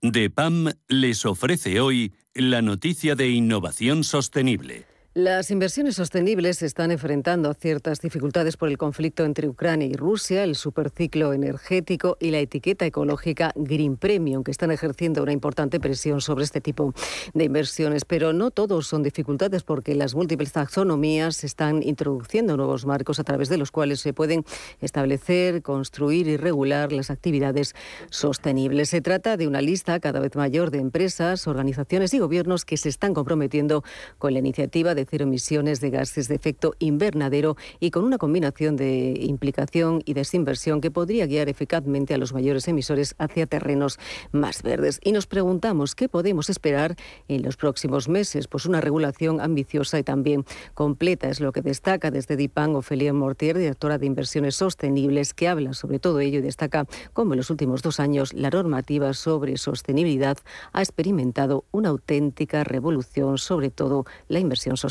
DEPAM 0.00 0.70
les 0.88 1.26
ofrece 1.26 1.80
hoy 1.80 2.12
la 2.32 2.62
noticia 2.62 3.16
de 3.16 3.28
innovación 3.30 4.04
sostenible. 4.04 4.87
Las 5.14 5.50
inversiones 5.50 5.96
sostenibles 5.96 6.58
se 6.58 6.66
están 6.66 6.90
enfrentando 6.90 7.52
ciertas 7.54 8.02
dificultades 8.02 8.58
por 8.58 8.68
el 8.68 8.76
conflicto 8.76 9.24
entre 9.24 9.48
Ucrania 9.48 9.88
y 9.88 9.94
Rusia, 9.94 10.44
el 10.44 10.54
superciclo 10.54 11.32
energético 11.32 12.18
y 12.20 12.30
la 12.30 12.40
etiqueta 12.40 12.84
ecológica 12.84 13.52
Green 13.56 13.96
Premium, 13.96 14.44
que 14.44 14.50
están 14.50 14.70
ejerciendo 14.70 15.22
una 15.22 15.32
importante 15.32 15.80
presión 15.80 16.20
sobre 16.20 16.44
este 16.44 16.60
tipo 16.60 16.92
de 17.32 17.44
inversiones. 17.44 18.04
Pero 18.04 18.34
no 18.34 18.50
todos 18.50 18.86
son 18.86 19.02
dificultades 19.02 19.62
porque 19.62 19.94
las 19.94 20.14
múltiples 20.14 20.52
taxonomías 20.52 21.42
están 21.42 21.82
introduciendo 21.82 22.58
nuevos 22.58 22.84
marcos 22.84 23.18
a 23.18 23.24
través 23.24 23.48
de 23.48 23.56
los 23.56 23.72
cuales 23.72 24.00
se 24.00 24.12
pueden 24.12 24.44
establecer, 24.82 25.62
construir 25.62 26.28
y 26.28 26.36
regular 26.36 26.92
las 26.92 27.10
actividades 27.10 27.74
sostenibles. 28.10 28.90
Se 28.90 29.00
trata 29.00 29.38
de 29.38 29.48
una 29.48 29.62
lista 29.62 30.00
cada 30.00 30.20
vez 30.20 30.36
mayor 30.36 30.70
de 30.70 30.78
empresas, 30.78 31.48
organizaciones 31.48 32.12
y 32.12 32.18
gobiernos 32.18 32.66
que 32.66 32.76
se 32.76 32.90
están 32.90 33.14
comprometiendo 33.14 33.82
con 34.18 34.34
la 34.34 34.38
iniciativa 34.38 34.94
de 34.94 34.97
de 34.98 35.06
cero 35.06 35.24
emisiones 35.24 35.80
de 35.80 35.90
gases 35.90 36.28
de 36.28 36.34
efecto 36.34 36.74
invernadero 36.78 37.56
y 37.80 37.90
con 37.90 38.04
una 38.04 38.18
combinación 38.18 38.76
de 38.76 39.14
implicación 39.20 40.02
y 40.04 40.14
desinversión 40.14 40.80
que 40.80 40.90
podría 40.90 41.26
guiar 41.26 41.48
eficazmente 41.48 42.14
a 42.14 42.18
los 42.18 42.32
mayores 42.32 42.66
emisores 42.68 43.14
hacia 43.18 43.46
terrenos 43.46 43.98
más 44.32 44.62
verdes. 44.62 45.00
Y 45.02 45.12
nos 45.12 45.26
preguntamos 45.26 45.94
qué 45.94 46.08
podemos 46.08 46.50
esperar 46.50 46.96
en 47.28 47.42
los 47.42 47.56
próximos 47.56 48.08
meses. 48.08 48.48
Pues 48.48 48.66
una 48.66 48.80
regulación 48.80 49.40
ambiciosa 49.40 49.98
y 49.98 50.02
también 50.02 50.44
completa 50.74 51.28
es 51.28 51.40
lo 51.40 51.52
que 51.52 51.62
destaca 51.62 52.10
desde 52.10 52.36
DIPAN 52.36 52.74
Ofelia 52.76 53.12
Mortier, 53.12 53.56
directora 53.56 53.98
de 53.98 54.06
inversiones 54.06 54.56
sostenibles, 54.56 55.34
que 55.34 55.48
habla 55.48 55.72
sobre 55.72 55.98
todo 55.98 56.20
ello 56.20 56.38
y 56.40 56.42
destaca 56.42 56.86
cómo 57.12 57.34
en 57.34 57.38
los 57.38 57.50
últimos 57.50 57.82
dos 57.82 58.00
años 58.00 58.34
la 58.34 58.50
normativa 58.50 59.12
sobre 59.14 59.56
sostenibilidad 59.56 60.38
ha 60.72 60.80
experimentado 60.80 61.64
una 61.70 61.90
auténtica 61.90 62.64
revolución, 62.64 63.38
sobre 63.38 63.70
todo 63.70 64.04
la 64.28 64.40
inversión 64.40 64.76
sostenible. 64.76 64.87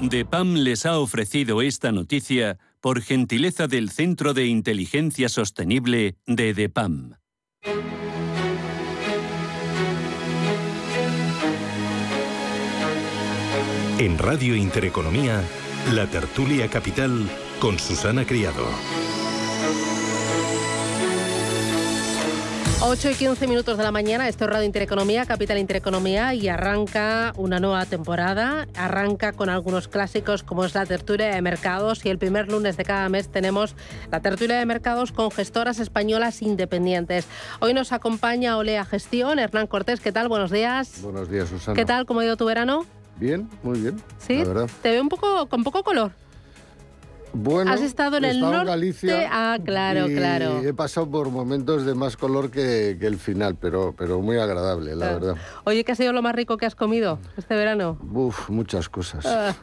DEPAM 0.00 0.54
les 0.54 0.86
ha 0.86 0.98
ofrecido 0.98 1.60
esta 1.60 1.92
noticia 1.92 2.58
por 2.80 3.02
gentileza 3.02 3.66
del 3.66 3.90
Centro 3.90 4.32
de 4.32 4.46
Inteligencia 4.46 5.28
Sostenible 5.28 6.16
de 6.26 6.54
DEPAM. 6.54 7.16
En 13.98 14.16
Radio 14.16 14.56
Intereconomía, 14.56 15.44
la 15.92 16.06
tertulia 16.06 16.68
capital 16.68 17.28
con 17.60 17.78
Susana 17.78 18.24
Criado. 18.24 18.64
8 22.82 23.10
y 23.10 23.14
15 23.14 23.46
minutos 23.46 23.76
de 23.76 23.84
la 23.84 23.92
mañana, 23.92 24.26
esto 24.26 24.44
es 24.44 24.50
Radio 24.50 24.64
Intereconomía, 24.64 25.26
Capital 25.26 25.58
Intereconomía, 25.58 26.32
y 26.32 26.48
arranca 26.48 27.34
una 27.36 27.60
nueva 27.60 27.84
temporada. 27.84 28.66
Arranca 28.74 29.34
con 29.34 29.50
algunos 29.50 29.86
clásicos 29.86 30.42
como 30.42 30.64
es 30.64 30.74
la 30.74 30.86
tertulia 30.86 31.28
de 31.28 31.42
mercados, 31.42 32.06
y 32.06 32.08
el 32.08 32.16
primer 32.16 32.50
lunes 32.50 32.78
de 32.78 32.84
cada 32.84 33.10
mes 33.10 33.28
tenemos 33.28 33.74
la 34.10 34.20
tertulia 34.20 34.58
de 34.58 34.64
mercados 34.64 35.12
con 35.12 35.30
gestoras 35.30 35.78
españolas 35.78 36.40
independientes. 36.40 37.26
Hoy 37.60 37.74
nos 37.74 37.92
acompaña 37.92 38.56
Olea 38.56 38.86
Gestión, 38.86 39.38
Hernán 39.38 39.66
Cortés, 39.66 40.00
¿qué 40.00 40.10
tal? 40.10 40.28
Buenos 40.28 40.50
días. 40.50 41.02
Buenos 41.02 41.28
días, 41.30 41.50
Susana. 41.50 41.76
¿Qué 41.76 41.84
tal? 41.84 42.06
¿Cómo 42.06 42.20
ha 42.20 42.24
ido 42.24 42.38
tu 42.38 42.46
verano? 42.46 42.86
Bien, 43.16 43.46
muy 43.62 43.78
bien. 43.78 44.02
Sí, 44.18 44.38
la 44.38 44.44
verdad. 44.44 44.70
te 44.82 44.90
veo 44.90 45.02
un 45.02 45.10
poco 45.10 45.46
con 45.50 45.64
poco 45.64 45.82
color. 45.82 46.12
Bueno, 47.32 47.72
Has 47.72 47.80
estado 47.80 48.16
en 48.16 48.24
he 48.24 48.30
el 48.30 48.36
estado 48.36 48.52
norte. 48.52 48.62
en 48.72 48.76
Galicia. 48.80 49.28
Ah, 49.30 49.58
claro, 49.64 50.08
y 50.08 50.14
claro. 50.16 50.60
He 50.62 50.74
pasado 50.74 51.08
por 51.10 51.30
momentos 51.30 51.84
de 51.86 51.94
más 51.94 52.16
color 52.16 52.50
que, 52.50 52.96
que 52.98 53.06
el 53.06 53.16
final, 53.18 53.56
pero, 53.60 53.94
pero 53.96 54.20
muy 54.20 54.38
agradable, 54.38 54.94
la 54.96 55.08
Claro. 55.10 55.20
verdad. 55.26 55.42
Oye, 55.64 55.84
¿qué 55.84 55.92
ha 55.92 55.94
sido 55.94 56.12
lo 56.12 56.22
más 56.22 56.34
rico 56.34 56.56
que 56.56 56.66
has 56.66 56.74
comido 56.74 57.18
este 57.36 57.54
verano? 57.54 57.98
Uf, 58.12 58.50
muchas 58.50 58.88
cosas. 58.88 59.24
Ah. 59.26 59.54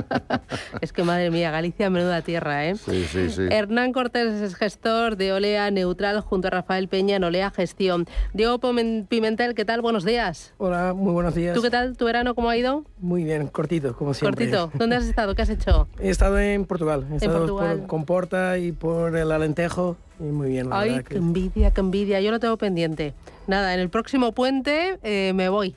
es 0.80 0.92
que 0.92 1.02
madre 1.02 1.30
mía, 1.30 1.50
Galicia, 1.50 1.90
menuda 1.90 2.22
tierra, 2.22 2.66
¿eh? 2.66 2.76
Sí, 2.76 3.04
sí, 3.10 3.30
sí. 3.30 3.42
Hernán 3.50 3.92
Cortés 3.92 4.34
es 4.40 4.54
gestor 4.54 5.16
de 5.16 5.32
Olea 5.32 5.70
Neutral 5.70 6.20
junto 6.20 6.48
a 6.48 6.50
Rafael 6.50 6.88
Peña 6.88 7.16
en 7.16 7.24
Olea 7.24 7.50
Gestión. 7.50 8.06
Diego 8.34 8.58
Pimentel, 8.60 9.54
¿qué 9.54 9.64
tal? 9.64 9.80
Buenos 9.82 10.04
días. 10.04 10.54
Hola, 10.58 10.92
muy 10.94 11.12
buenos 11.12 11.34
días. 11.34 11.54
¿Tú 11.54 11.62
qué 11.62 11.70
tal? 11.70 11.96
¿Tu 11.96 12.04
verano 12.04 12.34
cómo 12.34 12.48
ha 12.50 12.56
ido? 12.56 12.84
Muy 12.98 13.24
bien, 13.24 13.48
cortito, 13.48 13.96
como 13.96 14.14
siempre. 14.14 14.50
Cortito. 14.50 14.78
¿Dónde 14.78 14.96
has 14.96 15.04
estado? 15.04 15.34
¿Qué 15.34 15.42
has 15.42 15.50
hecho? 15.50 15.88
He 15.98 16.10
estado 16.10 16.38
en 16.38 16.64
Portugal. 16.64 17.00
Por 17.18 17.86
Comporta 17.86 18.58
y 18.58 18.72
por 18.72 19.16
el 19.16 19.32
Alentejo. 19.32 19.96
Y 20.20 20.24
muy 20.24 20.48
bien, 20.50 20.68
la 20.70 20.78
Ay, 20.80 20.90
verdad. 20.90 21.04
qué 21.04 21.14
que- 21.14 21.18
envidia, 21.18 21.70
qué 21.72 21.80
envidia. 21.80 22.20
Yo 22.20 22.30
lo 22.30 22.38
tengo 22.40 22.56
pendiente. 22.56 23.14
Nada, 23.46 23.74
en 23.74 23.80
el 23.80 23.88
próximo 23.88 24.32
puente 24.32 24.98
eh, 25.02 25.32
me 25.34 25.48
voy. 25.48 25.74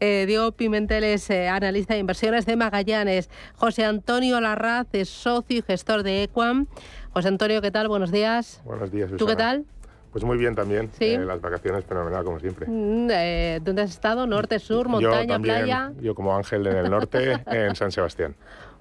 Eh, 0.00 0.24
Diego 0.26 0.50
Pimentel 0.52 1.04
es 1.04 1.30
eh, 1.30 1.48
analista 1.48 1.94
de 1.94 2.00
inversiones 2.00 2.46
de 2.46 2.56
Magallanes. 2.56 3.30
José 3.56 3.84
Antonio 3.84 4.40
Larraz 4.40 4.88
es 4.92 5.08
socio 5.08 5.58
y 5.58 5.62
gestor 5.62 6.02
de 6.02 6.24
Equam. 6.24 6.66
José 7.12 7.28
Antonio, 7.28 7.62
¿qué 7.62 7.70
tal? 7.70 7.86
Buenos 7.88 8.10
días. 8.10 8.60
Buenos 8.64 8.90
días, 8.90 9.10
¿Tú 9.10 9.18
Susana. 9.20 9.30
qué 9.36 9.42
tal? 9.42 9.64
Pues 10.10 10.24
muy 10.24 10.36
bien 10.36 10.54
también. 10.54 10.90
Sí. 10.98 11.06
Eh, 11.06 11.18
las 11.24 11.40
vacaciones 11.40 11.84
fenomenal, 11.84 12.24
como 12.24 12.38
siempre. 12.40 12.66
Mm, 12.68 13.08
eh, 13.12 13.60
¿Dónde 13.62 13.82
has 13.82 13.90
estado? 13.90 14.26
¿Norte, 14.26 14.58
sur, 14.58 14.86
yo 14.86 14.90
montaña, 14.90 15.26
también, 15.26 15.56
playa? 15.56 15.92
Yo 16.00 16.14
como 16.14 16.36
Ángel 16.36 16.66
en 16.66 16.76
el 16.76 16.90
norte, 16.90 17.32
en 17.46 17.74
San 17.76 17.90
Sebastián. 17.92 18.34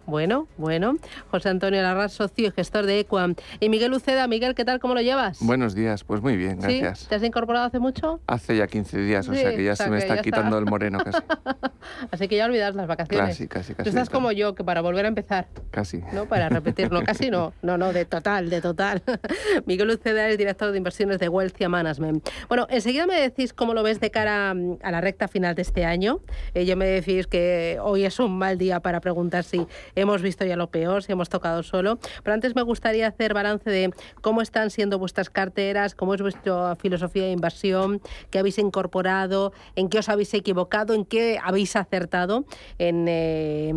Bueno, 0.05 0.48
bueno. 0.57 0.95
José 1.31 1.48
Antonio 1.50 1.81
Larraz, 1.81 2.12
socio 2.12 2.48
y 2.48 2.51
gestor 2.51 2.86
de 2.86 3.00
Equam. 3.00 3.36
Y 3.62 3.69
Miguel 3.69 3.93
Uceda. 3.93 4.27
Miguel, 4.27 4.53
¿qué 4.53 4.65
tal? 4.65 4.79
¿Cómo 4.79 4.95
lo 4.95 5.01
llevas? 5.01 5.39
Buenos 5.39 5.75
días, 5.75 6.03
pues 6.03 6.22
muy 6.22 6.36
bien, 6.36 6.62
¿Sí? 6.62 6.79
gracias. 6.79 7.07
¿Te 7.07 7.15
has 7.15 7.24
incorporado 7.24 7.65
hace 7.65 7.79
mucho? 7.79 8.19
Hace 8.27 8.57
ya 8.57 8.67
15 8.67 8.98
días, 9.00 9.29
o 9.29 9.33
sea 9.33 9.55
que 9.55 9.63
ya 9.63 9.74
o 9.74 9.75
sea 9.77 9.86
se 9.86 9.91
me 9.91 9.98
está 10.00 10.22
quitando 10.22 10.57
está. 10.57 10.60
el 10.60 10.65
moreno 10.65 11.00
casi. 11.00 11.19
Así 12.12 12.27
que 12.27 12.36
ya 12.36 12.45
olvidas 12.45 12.75
las 12.75 12.88
vacaciones. 12.88 13.29
Casi, 13.29 13.48
casi, 13.48 13.74
Tú 13.74 13.77
casi. 13.77 13.89
estás 13.89 14.10
de 14.10 14.13
como 14.13 14.31
yo, 14.33 14.55
que 14.55 14.63
para 14.65 14.81
volver 14.81 15.05
a 15.05 15.07
empezar. 15.07 15.48
Casi. 15.72 16.01
No, 16.12 16.25
para 16.25 16.49
repetir, 16.49 16.91
no, 16.91 17.01
casi 17.06 17.30
no. 17.30 17.54
No, 17.62 17.77
no, 17.77 17.93
de 17.93 18.04
total, 18.04 18.49
de 18.49 18.60
total. 18.60 19.04
Miguel 19.65 19.89
Uceda 19.89 20.27
es 20.27 20.38
director 20.38 20.71
de 20.71 20.77
inversiones 20.77 21.19
de 21.19 21.30
Wealthia 21.30 21.69
Management. 21.69 22.27
Bueno, 22.49 22.67
enseguida 22.69 23.08
me 23.08 23.19
decís 23.19 23.54
cómo 23.54 23.73
lo 23.73 23.84
ves 23.84 24.01
de 24.01 24.12
cara 24.12 24.54
mm, 24.54 24.80
a 24.84 24.91
la 24.91 24.99
recta 24.99 25.30
final 25.30 25.56
de 25.56 25.62
este 25.62 25.86
año. 25.86 26.19
Eh, 26.54 26.65
yo 26.65 26.75
me 26.75 26.88
decís 26.88 27.27
que 27.27 27.80
hoy 27.82 28.04
es 28.04 28.19
un 28.19 28.38
mal 28.38 28.58
día 28.58 28.82
para 28.82 28.99
preguntar 28.99 29.45
si 29.45 29.65
hemos 29.95 30.21
visto 30.21 30.45
ya 30.45 30.56
lo 30.56 30.67
peor, 30.67 31.03
si 31.03 31.12
hemos 31.12 31.29
tocado 31.29 31.63
solo. 31.63 31.99
Pero 32.23 32.34
antes 32.34 32.56
me 32.56 32.62
gustaría 32.62 33.08
hacer 33.08 33.34
balance 33.34 33.69
de 33.69 33.93
cómo 34.21 34.41
están 34.41 34.69
siendo 34.69 34.99
vuestras 34.99 35.29
carteras, 35.29 35.95
cómo 35.95 36.13
es 36.13 36.21
vuestra 36.21 36.75
filosofía 36.75 37.23
de 37.23 37.32
inversión, 37.32 38.01
qué 38.29 38.39
habéis 38.39 38.58
incorporado, 38.58 39.53
en 39.75 39.89
qué 39.89 39.99
os 39.99 40.10
habéis 40.10 40.34
equivocado, 40.34 40.93
en 40.93 41.06
qué 41.06 41.39
habéis 41.41 41.75
acertado 41.75 42.45
en, 42.77 43.06
eh, 43.08 43.69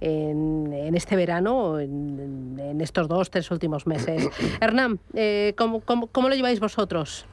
en, 0.00 0.72
en 0.72 0.94
este 0.94 1.16
verano, 1.16 1.78
en 1.80 2.80
estos 2.80 3.08
dos, 3.08 3.30
tres 3.30 3.50
últimos 3.50 3.86
meses. 3.86 4.28
Hernán, 4.60 5.00
eh, 5.14 5.54
¿cómo, 5.56 5.80
cómo, 5.80 6.06
cómo 6.08 6.28
lo 6.28 6.34
lleváis 6.34 6.60
vosotros? 6.60 7.26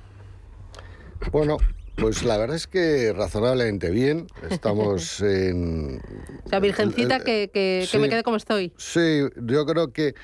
Bueno, 1.32 1.58
pues 2.00 2.24
la 2.24 2.38
verdad 2.38 2.56
es 2.56 2.68
que 2.68 3.14
razonablemente 3.14 3.90
bien. 3.90 4.28
Estamos 4.50 5.22
en... 5.22 6.02
O 6.46 6.50
sea, 6.50 6.60
virgencita, 6.60 7.18
el- 7.18 7.24
que, 7.24 7.50
que, 7.54 7.80
que 7.82 7.88
sí. 7.88 7.98
me 8.00 8.10
quede 8.10 8.24
como 8.24 8.38
estoy. 8.38 8.74
Sí, 8.78 9.22
yo 9.46 9.66
creo 9.66 9.92
que, 9.94 10.16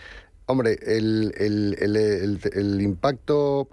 hombre, 0.46 0.78
el- 0.82 1.34
el 1.38 2.82
impacto 2.82 3.68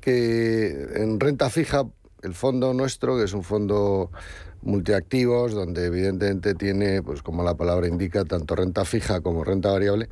que 0.00 0.86
en 0.94 1.18
renta 1.20 1.50
fija, 1.50 1.84
el 2.22 2.34
fondo 2.34 2.72
nuestro, 2.74 3.16
que 3.18 3.24
es 3.24 3.32
un 3.32 3.42
fondo 3.42 4.10
multiactivos, 4.62 5.52
donde 5.52 5.86
evidentemente 5.86 6.54
tiene, 6.54 7.02
pues 7.02 7.22
como 7.22 7.42
la 7.44 7.56
palabra 7.56 7.86
indica, 7.88 8.24
tanto 8.24 8.56
renta 8.56 8.84
fija 8.84 9.20
como 9.20 9.44
renta 9.44 9.70
variable, 9.70 10.08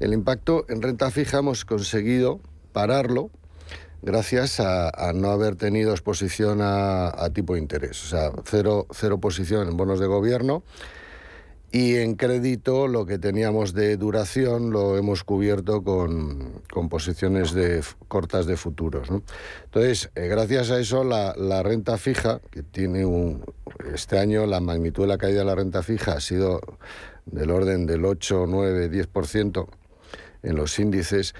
el 0.00 0.12
impacto 0.14 0.64
en 0.68 0.80
renta 0.82 1.10
fija 1.10 1.38
hemos 1.38 1.64
conseguido 1.64 2.40
pararlo 2.72 3.30
gracias 4.02 4.60
a, 4.60 5.12
no 5.14 5.30
haber 5.30 5.56
tenido 5.56 5.92
exposición 5.92 6.60
a, 6.62 7.30
tipo 7.32 7.54
de 7.54 7.60
interés, 7.60 8.02
o 8.04 8.06
sea, 8.08 8.32
cero, 8.44 8.86
cero 8.90 9.18
posición 9.18 9.68
en 9.68 9.76
bonos 9.76 10.00
de 10.00 10.06
gobierno. 10.06 10.62
Y 11.70 11.96
en 11.96 12.14
crédito 12.14 12.88
lo 12.88 13.04
que 13.04 13.18
teníamos 13.18 13.74
de 13.74 13.98
duración 13.98 14.70
lo 14.70 14.96
hemos 14.96 15.22
cubierto 15.22 15.84
con, 15.84 16.62
con 16.72 16.88
posiciones 16.88 17.52
de, 17.52 17.82
cortas 18.08 18.46
de 18.46 18.56
futuros. 18.56 19.10
¿no? 19.10 19.22
Entonces, 19.64 20.10
eh, 20.14 20.28
gracias 20.28 20.70
a 20.70 20.80
eso, 20.80 21.04
la, 21.04 21.34
la 21.36 21.62
renta 21.62 21.98
fija, 21.98 22.40
que 22.50 22.62
tiene 22.62 23.04
un... 23.04 23.44
Este 23.92 24.18
año 24.18 24.46
la 24.46 24.60
magnitud 24.60 25.02
de 25.02 25.08
la 25.08 25.18
caída 25.18 25.40
de 25.40 25.44
la 25.44 25.54
renta 25.54 25.82
fija 25.82 26.12
ha 26.12 26.20
sido 26.20 26.60
del 27.26 27.50
orden 27.50 27.84
del 27.84 28.06
8, 28.06 28.46
9, 28.48 28.90
10% 28.90 29.68
en 30.42 30.56
los 30.56 30.78
índices, 30.78 31.34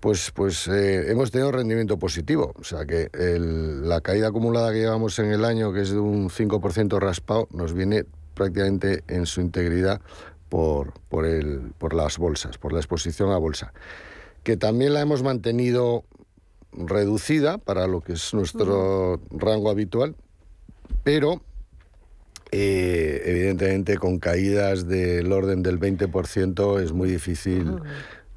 pues, 0.00 0.30
pues 0.32 0.66
eh, 0.68 1.10
hemos 1.10 1.30
tenido 1.30 1.52
rendimiento 1.52 1.98
positivo. 1.98 2.52
O 2.58 2.64
sea 2.64 2.84
que 2.86 3.08
el- 3.12 3.88
la 3.88 4.00
caída 4.00 4.28
acumulada 4.28 4.72
que 4.72 4.78
llevamos 4.80 5.18
en 5.18 5.26
el 5.32 5.44
año, 5.44 5.72
que 5.72 5.82
es 5.82 5.90
de 5.90 5.98
un 5.98 6.30
5% 6.30 6.98
raspado, 6.98 7.48
nos 7.52 7.74
viene 7.74 8.04
prácticamente 8.34 9.04
en 9.08 9.26
su 9.26 9.40
integridad 9.40 10.00
por, 10.48 10.94
por, 11.08 11.26
el, 11.26 11.72
por 11.78 11.94
las 11.94 12.18
bolsas, 12.18 12.58
por 12.58 12.72
la 12.72 12.80
exposición 12.80 13.30
a 13.30 13.36
bolsa. 13.36 13.72
Que 14.42 14.56
también 14.56 14.94
la 14.94 15.00
hemos 15.02 15.22
mantenido 15.22 16.04
reducida 16.72 17.58
para 17.58 17.86
lo 17.86 18.00
que 18.00 18.14
es 18.14 18.32
nuestro 18.32 19.20
rango 19.30 19.70
habitual, 19.70 20.16
pero 21.04 21.42
eh, 22.52 23.22
evidentemente 23.26 23.96
con 23.98 24.18
caídas 24.18 24.88
del 24.88 25.30
orden 25.32 25.62
del 25.62 25.78
20% 25.78 26.80
es 26.82 26.92
muy 26.92 27.08
difícil 27.10 27.76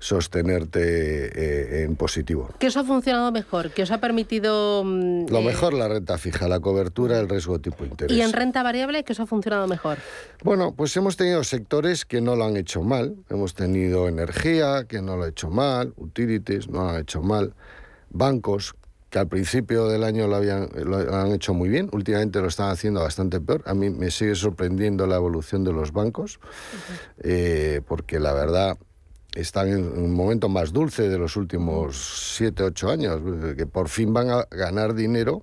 sostenerte 0.04 0.82
eh, 0.82 1.84
en 1.84 1.96
positivo. 1.96 2.50
¿Qué 2.60 2.68
os 2.68 2.76
ha 2.76 2.84
funcionado 2.84 3.32
mejor? 3.32 3.72
¿Qué 3.72 3.84
os 3.84 3.92
ha 3.92 4.00
permitido... 4.00 4.84
mm, 4.84 5.28
Lo 5.30 5.40
eh, 5.40 5.46
mejor 5.46 5.74
la 5.74 5.88
renta 5.88 6.18
fija, 6.18 6.50
la 6.50 6.60
cobertura, 6.60 7.20
el 7.22 7.30
riesgo 7.30 7.60
tipo 7.60 7.86
interés. 7.86 8.16
¿Y 8.16 8.22
en 8.22 8.34
renta 8.34 8.64
variable 8.64 9.06
qué 9.06 9.14
os 9.14 9.20
ha 9.22 9.26
funcionado 9.26 9.66
mejor? 9.66 10.00
Bueno, 10.44 10.74
pues 10.76 10.96
hemos 10.98 11.16
tenido 11.16 11.42
sectores 11.46 12.04
que 12.04 12.20
no 12.20 12.36
lo 12.36 12.44
han 12.44 12.58
hecho 12.58 12.84
mal. 12.84 13.16
Hemos 13.30 13.54
tenido 13.54 14.10
energía, 14.10 14.84
que 14.90 15.02
no 15.02 15.16
lo 15.16 15.24
ha 15.24 15.30
hecho 15.30 15.50
mal, 15.50 15.94
utilities, 15.96 16.68
no 16.68 16.84
lo 16.84 16.90
han 16.90 17.02
hecho 17.02 17.22
mal, 17.22 17.54
bancos, 18.10 18.76
que 19.10 19.20
al 19.20 19.30
principio 19.30 19.88
del 19.88 20.04
año 20.04 20.28
lo, 20.28 20.36
habían, 20.36 20.68
lo 20.84 20.98
han 21.16 21.32
hecho 21.32 21.54
muy 21.54 21.70
bien, 21.70 21.88
últimamente 21.94 22.42
lo 22.42 22.48
están 22.48 22.72
haciendo 22.72 23.00
bastante 23.00 23.40
peor. 23.40 23.64
A 23.66 23.74
mí 23.74 23.90
me 23.90 24.12
sigue 24.12 24.36
sorprendiendo 24.36 25.08
la 25.08 25.16
evolución 25.16 25.64
de 25.64 25.72
los 25.72 25.94
bancos, 25.94 26.42
eh, 27.20 27.80
porque 27.88 28.20
la 28.20 28.34
verdad 28.34 28.78
están 29.36 29.70
en 29.70 29.98
un 29.98 30.14
momento 30.14 30.50
más 30.50 30.74
dulce 30.74 31.10
de 31.10 31.18
los 31.18 31.36
últimos 31.36 32.36
7, 32.38 32.64
8 32.64 32.90
años, 32.90 33.22
que 33.58 33.66
por 33.66 33.90
fin 33.90 34.14
van 34.14 34.30
a 34.30 34.48
ganar 34.52 34.94
dinero 34.94 35.42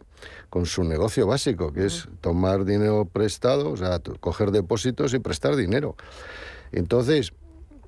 con 0.48 0.66
su 0.66 0.84
negocio 0.84 1.26
básico, 1.26 1.72
que 1.72 1.86
es 1.86 2.08
tomar 2.20 2.64
dinero 2.64 3.04
prestado, 3.04 3.70
o 3.70 3.76
sea, 3.76 4.00
coger 4.20 4.50
depósitos 4.50 5.14
y 5.14 5.18
prestar 5.18 5.56
dinero. 5.56 5.96
Entonces, 6.72 7.32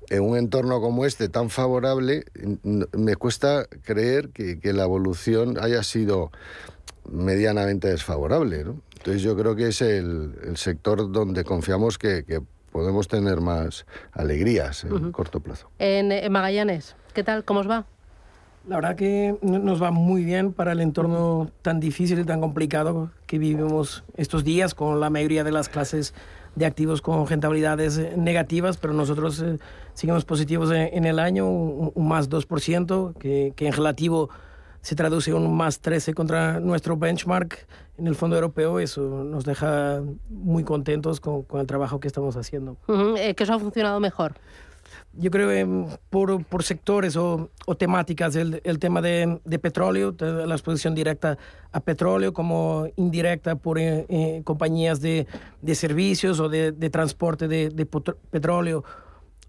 en 0.09 0.23
un 0.23 0.37
entorno 0.37 0.81
como 0.81 1.05
este 1.05 1.29
tan 1.29 1.49
favorable, 1.49 2.25
me 2.63 3.15
cuesta 3.15 3.65
creer 3.83 4.29
que, 4.29 4.59
la 4.73 4.83
evolución 4.83 5.57
haya 5.61 5.83
sido 5.83 6.31
medianamente 7.09 7.89
desfavorable. 7.89 8.65
Entonces 8.97 9.21
yo 9.21 9.35
creo 9.35 9.55
que 9.55 9.67
es 9.67 9.81
el, 9.81 10.33
sector 10.55 11.11
donde 11.11 11.43
confiamos 11.43 11.97
que, 11.97 12.41
podemos 12.73 13.07
tener 13.07 13.39
más 13.39 13.85
alegrías 14.11 14.83
en 14.83 15.11
corto 15.13 15.39
plazo. 15.39 15.69
En, 15.79 16.11
en, 16.11 16.31
Magallanes, 16.31 16.95
¿qué 17.13 17.23
tal? 17.23 17.45
¿Cómo 17.45 17.61
os 17.61 17.69
va? 17.69 17.85
La 18.67 18.77
verdad 18.77 18.95
que 18.95 19.37
nos 19.41 19.81
va 19.81 19.91
muy 19.91 20.23
bien 20.23 20.53
para 20.53 20.71
el 20.71 20.81
entorno 20.81 21.51
tan 21.61 21.79
difícil 21.79 22.19
y 22.19 22.23
tan 22.23 22.41
complicado 22.41 23.11
que 23.27 23.37
vivimos 23.37 24.03
estos 24.15 24.43
días 24.43 24.73
con 24.73 24.99
la 24.99 25.09
mayoría 25.09 25.43
de 25.43 25.51
las 25.51 25.69
clases 25.69 26.13
de 26.55 26.65
activos 26.65 27.01
con 27.01 27.27
rentabilidades 27.27 27.97
eh, 27.97 28.13
negativas, 28.17 28.77
pero 28.77 28.93
nosotros 28.93 29.41
eh, 29.41 29.59
seguimos 29.93 30.25
positivos 30.25 30.71
en, 30.71 31.05
el 31.05 31.19
año, 31.19 31.47
un, 31.47 32.07
más 32.07 32.29
2%, 32.29 33.17
que, 33.17 33.53
que, 33.55 33.67
en 33.67 33.73
relativo 33.73 34.29
se 34.83 34.95
traduce 34.95 35.31
en 35.31 35.37
un 35.37 35.55
más 35.55 35.79
13 35.79 36.13
contra 36.13 36.59
nuestro 36.59 36.97
benchmark 36.97 37.65
en 37.97 38.05
el 38.05 38.15
Fondo 38.15 38.35
Europeo. 38.35 38.79
Eso 38.79 39.23
nos 39.23 39.45
deja 39.45 40.01
muy 40.29 40.63
contentos 40.63 41.19
con, 41.19 41.43
con 41.43 41.61
el 41.61 41.67
trabajo 41.67 41.99
que 41.99 42.07
estamos 42.07 42.35
haciendo. 42.35 42.77
Eh, 43.17 43.33
¿Qué 43.33 43.43
os 43.43 43.49
ha 43.49 43.57
funcionado 43.57 43.99
mejor? 43.99 44.33
yo 45.15 45.29
creo 45.29 45.49
que 45.49 45.97
por, 46.09 46.43
por 46.45 46.63
sectores 46.63 47.15
o, 47.15 47.49
o 47.65 47.75
temáticas, 47.75 48.35
el, 48.35 48.61
el, 48.63 48.79
tema 48.79 49.01
de, 49.01 49.39
de 49.45 49.59
petróleo, 49.59 50.15
la 50.19 50.55
exposición 50.55 50.95
directa 50.95 51.37
a 51.71 51.79
petróleo 51.79 52.33
como 52.33 52.87
indirecta 52.95 53.55
por 53.55 53.77
eh, 53.79 54.05
eh, 54.09 54.41
compañías 54.43 55.01
de, 55.01 55.27
de, 55.61 55.75
servicios 55.75 56.39
o 56.39 56.49
de, 56.49 56.71
de 56.71 56.89
transporte 56.89 57.47
de, 57.47 57.87
petróleo 58.31 58.83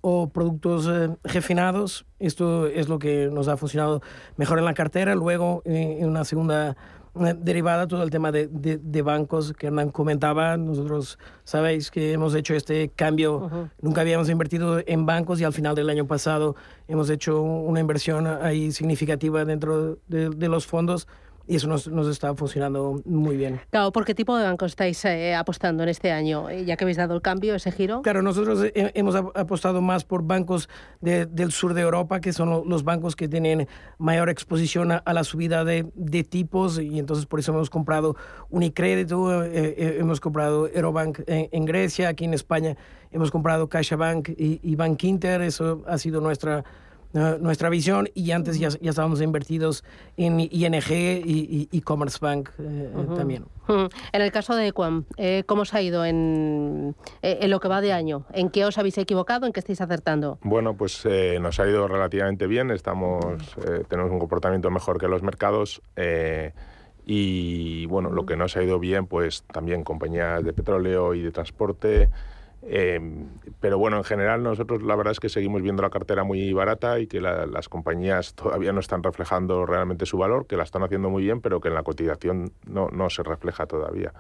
o 0.06 0.28
productos 0.28 0.86
eh, 0.86 1.16
refinados. 1.24 2.04
Esto 2.18 2.66
es 2.66 2.90
lo 2.90 2.98
que 2.98 3.30
nos 3.32 3.48
ha 3.48 3.56
funcionado 3.56 4.02
mejor 4.36 4.58
en 4.58 4.66
la 4.66 4.74
cartera. 4.74 5.14
Luego, 5.14 5.62
en 5.64 6.06
una 6.06 6.24
segunda 6.24 6.76
derivada 7.14 7.86
todo 7.86 8.02
el 8.02 8.10
tema 8.10 8.32
de, 8.32 8.48
de, 8.48 9.02
bancos 9.02 9.54
que 9.54 9.68
Hernán 9.68 9.90
comentaba. 9.90 10.58
Nosotros 10.58 11.18
sabéis 11.44 11.90
que 11.90 12.12
hemos 12.12 12.34
hecho 12.34 12.54
este 12.54 12.90
cambio, 12.90 13.70
nunca 13.80 14.02
habíamos 14.02 14.28
invertido 14.28 14.82
en 14.84 15.06
bancos 15.06 15.40
y 15.40 15.44
al 15.44 15.52
final 15.52 15.74
del 15.74 15.88
año 15.88 16.06
pasado 16.06 16.56
hemos 16.88 17.08
hecho 17.08 17.40
una 17.40 17.80
inversión 17.80 18.26
ahí 18.26 18.72
significativa 18.72 19.44
dentro 19.44 19.96
de, 20.08 20.30
de 20.30 20.48
los 20.48 20.66
fondos 20.66 21.06
y 21.46 21.57
eso 21.57 21.68
nos, 21.68 21.88
nos, 21.88 22.09
está 22.09 22.35
funcionando 22.35 23.02
muy 23.04 23.37
bien. 23.37 23.61
Claro, 23.70 23.92
¿por 23.92 24.04
qué 24.04 24.14
tipo 24.14 24.37
de 24.37 24.44
banco 24.44 24.64
estáis 24.64 25.04
eh, 25.04 25.35
apostando 25.35 25.83
en 25.83 25.88
este 25.88 26.11
año? 26.11 26.48
Eh, 26.48 26.64
ya 26.64 26.76
que 26.76 26.85
habéis 26.85 26.96
dado 26.96 27.14
el 27.14 27.22
cambio, 27.22 27.54
ese 27.54 27.70
giro. 27.70 28.02
Claro, 28.02 28.22
nosotros 28.22 28.62
eh, 28.64 28.92
hemos 28.94 29.14
apostado 29.14 29.83
más 29.83 30.04
por 30.04 30.22
bancos 30.22 30.68
de, 31.00 31.26
del 31.26 31.52
sur 31.52 31.74
de 31.74 31.83
Europa, 31.83 32.20
que 32.20 32.33
son 32.33 32.68
los 32.68 32.85
bancos 32.85 33.14
que 33.14 33.28
tienen 33.28 33.68
mayor 33.98 34.30
exposición 34.30 34.92
a, 34.92 35.02
la 35.12 35.24
subida 35.24 35.64
de, 35.64 35.87
de, 35.94 36.24
tipos, 36.24 36.78
y 36.78 36.98
entonces 36.98 37.26
por 37.26 37.40
eso 37.40 37.52
hemos 37.52 37.70
comprado 37.70 38.16
Unicrédito, 38.50 39.44
hemos 39.44 40.20
comprado 40.20 40.68
Eurobank 40.68 41.20
en, 41.26 41.48
en, 41.52 41.64
Grecia, 41.64 42.09
aquí 42.09 42.24
en 42.24 42.35
España 42.35 42.76
hemos 43.11 43.30
comprado 43.30 43.68
CaixaBank 43.68 44.30
y, 44.30 44.61
y 44.62 44.74
Bank 44.74 45.02
Inter, 45.04 45.40
eso 45.42 45.85
ha 45.87 45.98
sido 45.98 46.20
nuestra 46.20 46.64
nuestra 47.14 47.68
visión 47.68 48.09
y 48.14 48.33
antes 48.33 48.59
ya, 48.59 48.68
ya 48.68 48.90
estábamos 48.90 49.20
invertidos 49.20 49.85
en 50.16 50.40
ING 50.40 50.90
y, 50.90 51.68
y, 51.70 51.81
Commerce 51.83 52.18
Bank 52.20 52.50
eh, 52.59 52.90
también. 53.16 53.44
En 53.68 54.20
el 54.20 54.33
caso 54.33 54.57
de 54.57 54.68
Equam, 54.68 55.05
eh, 55.16 55.44
¿cómo 55.46 55.62
os 55.62 55.72
ha 55.74 55.81
ido 55.81 56.05
en, 56.05 56.96
eh, 57.22 57.38
en, 57.42 57.50
lo 57.50 57.61
que 57.61 57.68
va 57.68 57.81
de 57.81 57.92
año? 57.92 58.27
¿En 58.33 58.50
qué 58.50 58.64
os 58.64 58.79
habéis 58.79 58.98
equivocado? 58.98 59.46
¿En 59.46 59.53
qué 59.53 59.61
estáis 59.61 59.81
acertando? 59.81 60.38
Bueno, 60.42 60.77
pues 60.77 61.07
nos 61.40 61.61
ha 61.61 61.68
ido 61.68 61.87
relativamente 61.87 62.46
bien. 62.46 62.70
Estamos, 62.70 63.24
tenemos 63.88 64.11
un 64.11 64.18
comportamiento 64.18 64.70
mejor 64.70 64.98
que 64.98 65.09
los 65.09 65.22
mercados. 65.22 65.83
y 67.07 67.87
bueno, 67.87 68.11
lo 68.11 68.27
que 68.27 68.37
nos 68.37 68.57
ha 68.57 68.62
ido 68.62 68.79
bien, 68.81 69.07
pues 69.07 69.44
también 69.53 69.85
compañías 69.85 70.42
de 70.42 70.53
petróleo 70.53 71.14
y 71.14 71.22
de 71.22 71.31
transporte, 71.31 72.11
Em, 72.66 73.29
pero 73.61 73.79
bueno, 73.79 73.98
en 73.98 74.05
general 74.05 74.42
nosotros 74.42 74.83
la 74.83 74.96
verdad 74.96 75.12
es 75.12 75.20
que 75.20 75.29
seguimos 75.29 75.62
viendo 75.62 75.83
la 75.83 75.90
cartera 75.90 76.24
muy 76.24 76.53
barata 76.53 76.98
y 76.98 77.07
que 77.07 77.20
las 77.20 77.68
compañías 77.68 78.35
todavía 78.35 78.72
no 78.72 78.81
están 78.81 79.03
reflejando 79.03 79.66
realmente 79.66 80.07
su 80.07 80.18
valor, 80.18 80.46
que 80.46 80.57
la 80.57 80.62
están 80.62 80.83
haciendo 80.83 81.11
muy 81.11 81.24
bien, 81.24 81.40
pero 81.40 81.61
que 81.61 81.68
en 81.68 81.74
la 81.74 81.83
cotización 81.83 82.53
no, 82.66 82.88
no 82.88 83.11
se 83.11 83.22
refleja 83.22 83.66
todavía. 83.66 84.12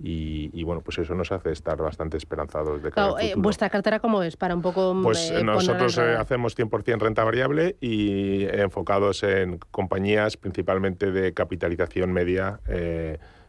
Y, 0.00 0.62
bueno, 0.62 0.80
pues 0.80 0.98
eso 0.98 1.12
nos 1.14 1.32
hace 1.32 1.50
estar 1.50 1.76
bastante 1.76 2.16
esperanzados 2.16 2.80
de 2.82 2.92
cara 2.92 3.14
eh, 3.20 3.34
¿Vuestra 3.36 3.68
cartera 3.68 3.98
cómo 3.98 4.22
es? 4.22 4.36
Para 4.36 4.54
un 4.54 4.62
poco... 4.62 4.96
Pues 5.02 5.32
eh, 5.32 5.42
nosotros 5.42 5.98
eh, 5.98 6.14
hacemos 6.16 6.56
100% 6.56 7.00
renta 7.00 7.24
variable 7.24 7.76
y 7.80 8.44
enfocados 8.44 9.24
en 9.24 9.58
compañías 9.72 10.36
principalmente 10.36 11.10
de 11.10 11.34
capitalización 11.34 12.12
media 12.12 12.60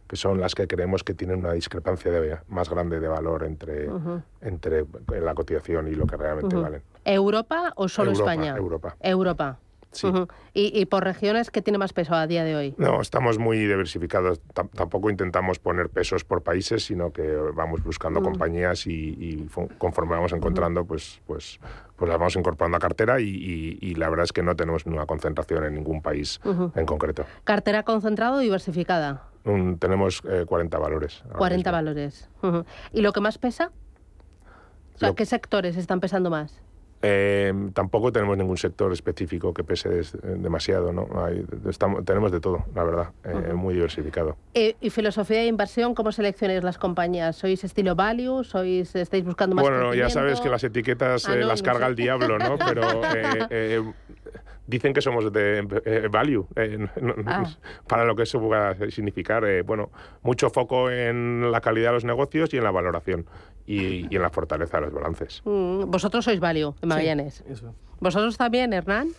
que 0.10 0.16
son 0.16 0.42
las 0.42 0.56
que 0.56 0.68
creemos 0.68 1.04
que 1.04 1.14
tienen 1.14 1.40
una 1.40 1.54
discrepancia 1.54 2.12
de, 2.12 2.40
más 2.48 2.68
grande 2.68 3.00
de 3.00 3.08
valor 3.08 3.44
entre, 3.44 3.88
entre 4.42 4.84
la 5.22 5.36
cotización 5.36 5.88
y 5.88 5.92
lo 5.92 6.08
que 6.08 6.18
realmente 6.18 6.56
valen. 6.56 6.82
¿Europa 7.06 7.74
o 7.76 7.88
solo 7.88 8.12
España? 8.12 8.58
Europa. 8.58 8.96
Europa. 9.00 9.60
Sí. 9.92 10.08
¿Y, 10.54 10.86
por 10.86 11.04
regiones 11.04 11.50
qué 11.50 11.62
tiene 11.62 11.78
más 11.78 11.94
peso 11.94 12.14
a 12.14 12.28
día 12.28 12.44
de 12.44 12.56
hoy? 12.56 12.76
No, 12.78 13.02
estamos 13.02 13.40
muy 13.40 13.58
diversificados. 13.58 14.40
tampoco 14.54 15.10
intentamos 15.10 15.58
poner 15.60 15.90
pesos 15.90 16.24
por 16.24 16.44
países, 16.44 16.86
sino 16.86 17.12
que 17.12 17.36
vamos 17.56 17.84
buscando 17.84 18.22
compañías 18.22 18.86
y, 18.88 19.48
conforme 19.78 20.12
vamos 20.16 20.34
encontrando, 20.34 20.86
pues, 20.86 21.22
pues, 21.26 21.60
pues 21.96 22.10
las 22.10 22.20
vamos 22.20 22.36
incorporando 22.36 22.78
a 22.78 22.80
cartera 22.80 23.20
y, 23.20 23.94
la 23.96 24.10
verdad 24.10 24.26
es 24.26 24.34
que 24.34 24.44
no 24.44 24.56
tenemos 24.56 24.86
una 24.86 25.06
concentración 25.06 25.66
en 25.66 25.76
ningún 25.76 26.02
país 26.02 26.40
en 26.44 26.86
concreto. 26.86 27.26
¿Cartera 27.44 27.84
concentrada 27.84 28.38
o 28.38 28.40
diversificada? 28.40 29.29
Tenemos 29.80 30.22
40 30.22 30.78
eh, 30.78 30.80
valores. 30.80 31.24
40 31.38 31.72
valores. 31.72 32.30
¿Y 32.94 33.02
lo 33.02 33.14
que 33.14 33.22
más 33.22 33.38
pesa? 33.38 33.72
¿qué 35.16 35.26
sectores 35.26 35.78
están 35.78 36.00
pesando 36.00 36.30
más? 36.30 36.62
Eh, 37.02 37.54
tampoco 37.74 38.12
tenemos 38.12 38.38
ningún 38.38 38.58
sector 38.58 38.92
específico 38.92 39.54
que 39.54 39.64
pese 39.64 40.02
demasiado, 40.24 40.92
¿no? 40.92 41.08
estamos, 41.70 42.04
tenemos 42.04 42.30
de 42.30 42.42
todo, 42.42 42.66
la 42.76 42.84
verdad, 42.84 43.12
eh, 43.24 43.54
muy 43.54 43.74
diversificado. 43.74 44.36
¿Y 44.54 44.90
filosofía 44.90 45.38
de 45.38 45.46
inversión? 45.46 45.96
¿Cómo 45.96 46.12
seleccionáis 46.12 46.62
las 46.62 46.78
compañías? 46.78 47.38
¿Sois 47.38 47.64
estilo 47.64 47.96
value? 47.96 48.44
¿Sois, 48.44 48.94
¿Estáis 48.98 49.24
buscando 49.24 49.56
más 49.56 49.64
Bueno, 49.64 49.94
ya 49.94 50.10
sabes 50.10 50.42
que 50.42 50.50
las 50.50 50.64
etiquetas 50.66 51.26
ah, 51.30 51.36
las 51.38 51.64
carga 51.64 51.88
el 51.88 51.96
diablo, 51.96 52.38
¿no? 52.38 52.58
Pero 52.68 53.02
dicen 54.70 54.94
que 54.94 55.02
somos 55.02 55.32
de 55.34 55.68
eh, 55.86 56.08
value, 56.10 56.48
eh, 56.56 56.88
ah. 57.26 57.44
para 57.88 58.06
lo 58.06 58.16
que 58.16 58.24
eso 58.24 58.40
pueda 58.40 58.76
significar. 58.92 59.44
Eh, 59.46 59.64
bueno, 59.64 59.90
mucho 60.22 60.50
foco 60.50 60.90
en 60.90 61.52
la 61.52 61.60
calidad 61.62 61.90
de 61.90 61.94
los 61.96 62.06
negocios 62.06 62.54
y 62.54 62.58
en 62.58 62.64
la 62.64 62.72
valoración 62.72 63.26
y, 63.66 64.14
en 64.16 64.22
la 64.22 64.30
fortaleza 64.30 64.78
de 64.78 64.86
los 64.86 64.94
balances. 64.94 65.42
Mm, 65.44 65.90
vosotros 65.90 66.24
sois 66.26 66.40
value 66.40 66.74
en 66.82 66.90
Magallanes. 66.90 67.44
¿Vosotros 68.00 68.38
también, 68.38 68.72
Hernán? 68.74 69.10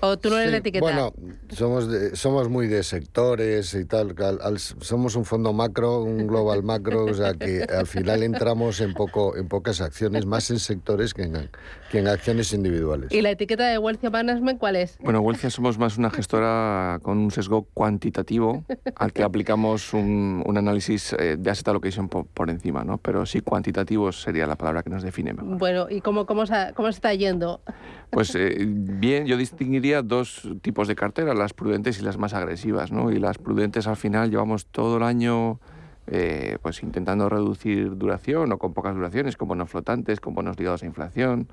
¿O 0.00 0.16
tú 0.16 0.30
no 0.30 0.38
eres 0.38 0.52
de 0.52 0.58
etiqueta? 0.58 0.84
Bueno, 0.84 1.12
somos, 1.50 1.88
somos 2.14 2.48
muy 2.48 2.68
de 2.68 2.82
sectores 2.82 3.74
y 3.74 3.84
tal. 3.84 4.14
somos 4.58 5.16
un 5.16 5.24
fondo 5.24 5.52
macro, 5.52 6.02
un 6.02 6.26
global 6.26 6.62
macro, 6.62 7.04
o 7.04 7.14
sea 7.14 7.34
que 7.34 7.62
al 7.62 7.86
final 7.86 8.22
entramos 8.22 8.80
en, 8.80 8.94
poco, 8.94 9.36
en 9.36 9.48
pocas 9.48 9.80
acciones, 9.80 10.26
más 10.26 10.50
en 10.50 10.58
sectores 10.58 11.14
que 11.14 11.22
en, 11.22 11.50
que 11.90 11.98
en 11.98 12.08
acciones 12.08 12.52
individuales. 12.52 13.10
¿Y 13.12 13.22
la 13.22 13.30
etiqueta 13.30 13.66
de 13.66 13.78
Wealthia 13.78 14.10
Management 14.10 14.58
cuál 14.58 14.76
es? 14.76 14.98
Bueno, 15.00 15.20
Wealthia 15.20 15.50
somos 15.50 15.78
más 15.78 15.98
una 15.98 16.10
gestora 16.10 17.00
con 17.02 17.18
un 17.18 17.30
sesgo 17.30 17.66
cuantitativo 17.74 18.64
al 18.94 19.12
que 19.12 19.22
aplicamos 19.22 19.92
un, 19.94 20.42
un 20.46 20.58
análisis 20.58 21.12
eh, 21.14 21.36
de 21.38 21.50
asset 21.50 21.68
allocation 21.68 22.08
por, 22.08 22.26
por, 22.26 22.50
encima, 22.50 22.84
¿no? 22.84 22.98
Pero 22.98 23.26
sí, 23.26 23.40
cuantitativo 23.40 24.12
sería 24.12 24.46
la 24.46 24.56
palabra 24.56 24.82
que 24.82 24.90
nos 24.90 25.02
define 25.02 25.32
mejor. 25.32 25.58
Bueno, 25.58 25.86
¿y 25.90 26.00
cómo, 26.00 26.26
cómo, 26.26 26.46
se, 26.46 26.72
cómo 26.74 26.90
se 26.92 26.96
está 26.96 27.14
yendo? 27.14 27.60
Pues 28.10 28.34
eh, 28.34 28.64
bien, 28.66 29.26
yo 29.26 29.36
distinguiría 29.36 30.02
dos 30.02 30.48
tipos 30.62 30.88
de 30.88 30.96
carteras, 30.96 31.36
las 31.36 31.52
prudentes 31.52 32.00
y 32.00 32.02
las 32.02 32.16
más 32.16 32.34
agresivas, 32.34 32.90
¿no? 32.90 33.10
Y 33.10 33.18
las 33.18 33.38
prudentes 33.38 33.86
al 33.86 33.96
final 33.96 34.30
llevamos 34.30 34.66
todo 34.66 34.96
el 34.96 35.02
año 35.02 35.60
eh, 36.06 36.56
pues 36.62 36.82
intentando 36.82 37.28
reducir 37.28 37.98
duración 37.98 38.50
o 38.52 38.58
con 38.58 38.72
pocas 38.72 38.94
duraciones, 38.94 39.36
con 39.36 39.48
bonos 39.48 39.68
flotantes, 39.68 40.20
con 40.20 40.34
bonos 40.34 40.58
ligados 40.58 40.82
a 40.82 40.86
inflación. 40.86 41.48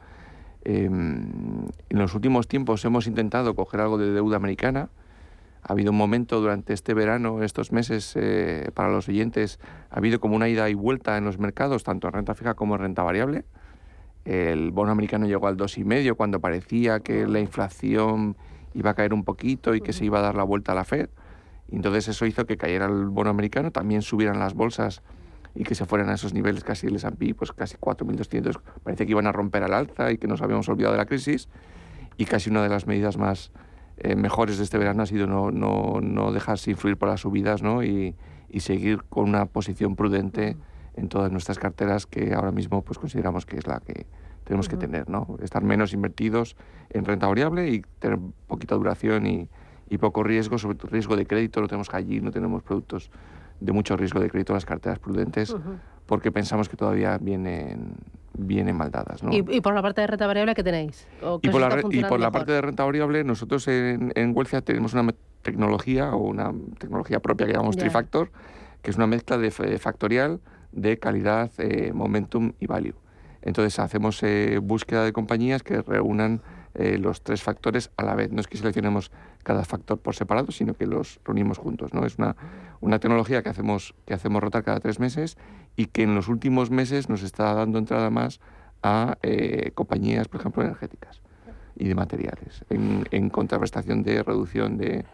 Em, 0.64 1.68
en 1.90 2.00
los 2.00 2.16
últimos 2.16 2.48
tiempos 2.48 2.86
hemos 2.86 3.06
intentado 3.06 3.54
coger 3.54 3.82
algo 3.82 3.98
de 3.98 4.12
deuda 4.12 4.38
americana, 4.38 4.90
ha 5.62 5.74
habido 5.74 5.92
un 5.92 5.98
momento 5.98 6.40
durante 6.40 6.74
este 6.74 6.94
verano, 6.94 7.44
estos 7.44 7.72
meses, 7.72 8.14
eh, 8.16 8.70
para 8.74 8.90
los 8.90 9.10
oyentes, 9.10 9.60
ha 9.90 9.98
habido 9.98 10.20
como 10.20 10.36
una 10.36 10.48
ida 10.48 10.70
y 10.70 10.74
vuelta 10.74 11.18
en 11.18 11.26
los 11.26 11.38
mercados, 11.40 11.84
tanto 11.84 12.08
en 12.08 12.14
renta 12.14 12.36
fija 12.36 12.54
como 12.54 12.76
en 12.76 12.82
renta 12.82 13.04
variable. 13.04 13.46
El 14.26 14.72
bono 14.72 14.92
americano 14.92 15.28
llegó 15.28 15.48
al 15.48 15.56
2,5 15.56 16.16
cuando 16.16 16.40
parecía 16.40 17.00
que 17.00 17.28
la 17.28 17.40
inflación 17.40 18.36
iba 18.74 18.90
a 18.90 18.94
caer 18.96 19.14
un 19.14 19.24
poquito 19.24 19.76
y 19.76 19.82
que 19.82 19.94
se 19.94 20.04
iba 20.04 20.20
a 20.20 20.22
dar 20.22 20.36
la 20.36 20.44
vuelta 20.44 20.72
a 20.72 20.76
la 20.76 20.84
Fed. 20.84 21.10
Entonces 21.72 22.08
eso 22.08 22.26
hizo 22.26 22.46
que 22.46 22.58
cayera 22.58 22.86
el 22.88 23.06
bono 23.06 23.30
americano, 23.30 23.72
también 23.72 24.02
subieran 24.02 24.40
las 24.40 24.54
bolsas 24.54 25.02
y 25.56 25.64
que 25.64 25.74
se 25.74 25.86
fueran 25.86 26.10
a 26.10 26.16
esos 26.16 26.34
niveles 26.34 26.64
casi 26.64 26.88
el 26.88 26.96
S&P, 26.96 27.34
pues 27.34 27.52
casi 27.54 27.78
4.200, 27.78 28.60
parece 28.84 29.06
que 29.06 29.12
iban 29.12 29.26
a 29.26 29.32
romper 29.32 29.64
al 29.64 29.74
alza 29.74 30.12
y 30.12 30.18
que 30.18 30.28
nos 30.28 30.42
habíamos 30.42 30.68
olvidado 30.68 30.94
de 30.94 30.98
la 30.98 31.06
crisis. 31.06 31.48
Y 32.18 32.26
casi 32.26 32.50
una 32.50 32.62
de 32.62 32.70
las 32.70 32.88
medidas 32.88 33.18
más 33.18 33.52
eh, 33.98 34.16
mejores 34.16 34.58
de 34.58 34.64
este 34.64 34.78
verano 34.78 35.04
ha 35.04 35.06
sido 35.06 35.28
no, 35.28 35.52
no, 35.52 36.02
no 36.02 36.32
dejarse 36.32 36.72
influir 36.72 36.98
por 36.98 37.10
las 37.10 37.22
subidas 37.22 37.62
¿no? 37.62 37.84
y, 37.84 38.16
y, 38.50 38.60
seguir 38.60 39.04
con 39.04 39.30
una 39.30 39.46
posición 39.46 39.96
prudente 39.96 40.58
en 40.96 41.10
todas 41.10 41.32
nuestras 41.32 41.60
carteras 41.60 42.06
que 42.06 42.34
ahora 42.34 42.52
mismo 42.52 42.82
pues 42.82 42.98
consideramos 42.98 43.46
que 43.46 43.58
es 43.58 43.68
la 43.68 43.80
que 43.80 44.06
tenemos 44.46 44.70
que 44.70 44.78
tener, 44.78 45.10
¿no? 45.10 45.38
Estar 45.42 45.64
menos 45.64 45.94
invertidos 45.94 46.56
en 46.92 47.04
renta 47.04 47.28
variable 47.28 47.70
y 47.70 47.82
tener 48.00 48.20
poquita 48.48 48.76
duración 48.76 49.26
y, 49.26 49.50
y 49.90 49.98
poco 49.98 50.24
riesgo, 50.24 50.58
sobre 50.58 50.78
todo 50.78 50.90
riesgo 50.92 51.16
de 51.16 51.26
crédito, 51.26 51.62
no 51.62 51.68
tenemos 51.68 51.90
allí, 51.94 52.22
no 52.22 52.32
tenemos 52.32 52.64
productos 52.64 53.10
de 53.60 53.72
mucho 53.72 53.98
riesgo 53.98 54.20
de 54.20 54.30
crédito 54.30 54.54
en 54.54 54.56
las 54.56 54.66
carteras 54.66 55.00
prudentes, 55.00 55.56
porque 56.06 56.32
pensamos 56.32 56.70
que 56.70 56.78
todavía 56.78 57.18
vienen, 57.18 57.94
vienen 58.38 58.76
mal 58.76 58.92
dadas. 58.92 59.24
¿no? 59.24 59.32
¿Y, 59.34 59.62
por 59.62 59.74
la 59.74 59.82
parte 59.82 60.02
de 60.02 60.08
renta 60.08 60.28
variable 60.28 60.54
qué 60.54 60.64
tenéis? 60.64 61.08
y, 61.42 61.50
por 61.50 61.62
la, 61.62 61.82
y 61.90 62.04
por 62.04 62.20
la 62.20 62.32
parte 62.32 62.52
de 62.52 62.62
renta 62.62 62.84
variable, 62.84 63.24
nosotros 63.24 63.68
en, 63.68 64.12
en 64.16 64.36
tenemos 64.64 64.94
una 64.94 65.14
tecnología 65.42 66.14
o 66.14 66.18
una 66.18 66.54
tecnología 66.78 67.20
propia 67.20 67.48
que 67.48 67.54
llamamos 67.54 67.78
Trifactor, 67.78 68.30
que 68.82 68.92
es 68.92 68.98
una 68.98 69.08
mezcla 69.08 69.38
de 69.38 69.50
factorial 69.80 70.40
de 70.76 71.00
calidad, 71.00 71.52
eh, 71.58 71.92
momentum 71.94 72.54
y 72.60 72.68
value. 72.68 72.96
Entonces 73.42 73.80
hacemos 73.80 74.22
eh, 74.24 74.60
búsqueda 74.62 75.04
de 75.04 75.14
compañías 75.14 75.64
que 75.64 75.82
reúnan 75.82 76.42
eh, 76.74 76.98
los 76.98 77.22
tres 77.22 77.42
factores 77.42 77.92
a 77.96 78.04
la 78.04 78.16
vez. 78.16 78.32
No 78.32 78.42
es 78.42 78.48
que 78.48 78.58
seleccionemos 78.58 79.12
cada 79.44 79.64
factor 79.64 80.00
por 80.00 80.16
separado, 80.16 80.52
sino 80.52 80.74
que 80.74 80.88
los 80.88 81.20
reunimos 81.24 81.60
juntos. 81.60 81.94
¿no? 81.94 82.06
Es 82.06 82.18
una, 82.18 82.36
una 82.82 83.00
tecnología 83.00 83.44
que 83.44 83.50
hacemos, 83.50 83.94
que 84.06 84.16
hacemos 84.16 84.44
rotar 84.44 84.64
cada 84.64 84.80
tres 84.80 85.00
meses 85.00 85.38
y 85.76 85.86
que 85.86 86.04
en 86.04 86.16
los 86.16 86.28
últimos 86.28 86.72
meses 86.72 87.08
nos 87.08 87.24
está 87.24 87.54
dando 87.54 87.78
entrada 87.78 88.10
más 88.10 88.42
a 88.82 89.18
eh, 89.22 89.72
compañías, 89.74 90.28
por 90.28 90.42
ejemplo, 90.42 90.64
energéticas 90.64 91.22
y 91.78 91.88
de 91.88 91.96
materiales, 91.96 92.66
en, 92.70 93.06
en 93.12 93.30
contraprestación 93.30 94.04
de 94.04 94.24
reducción 94.24 94.78
de, 94.78 95.06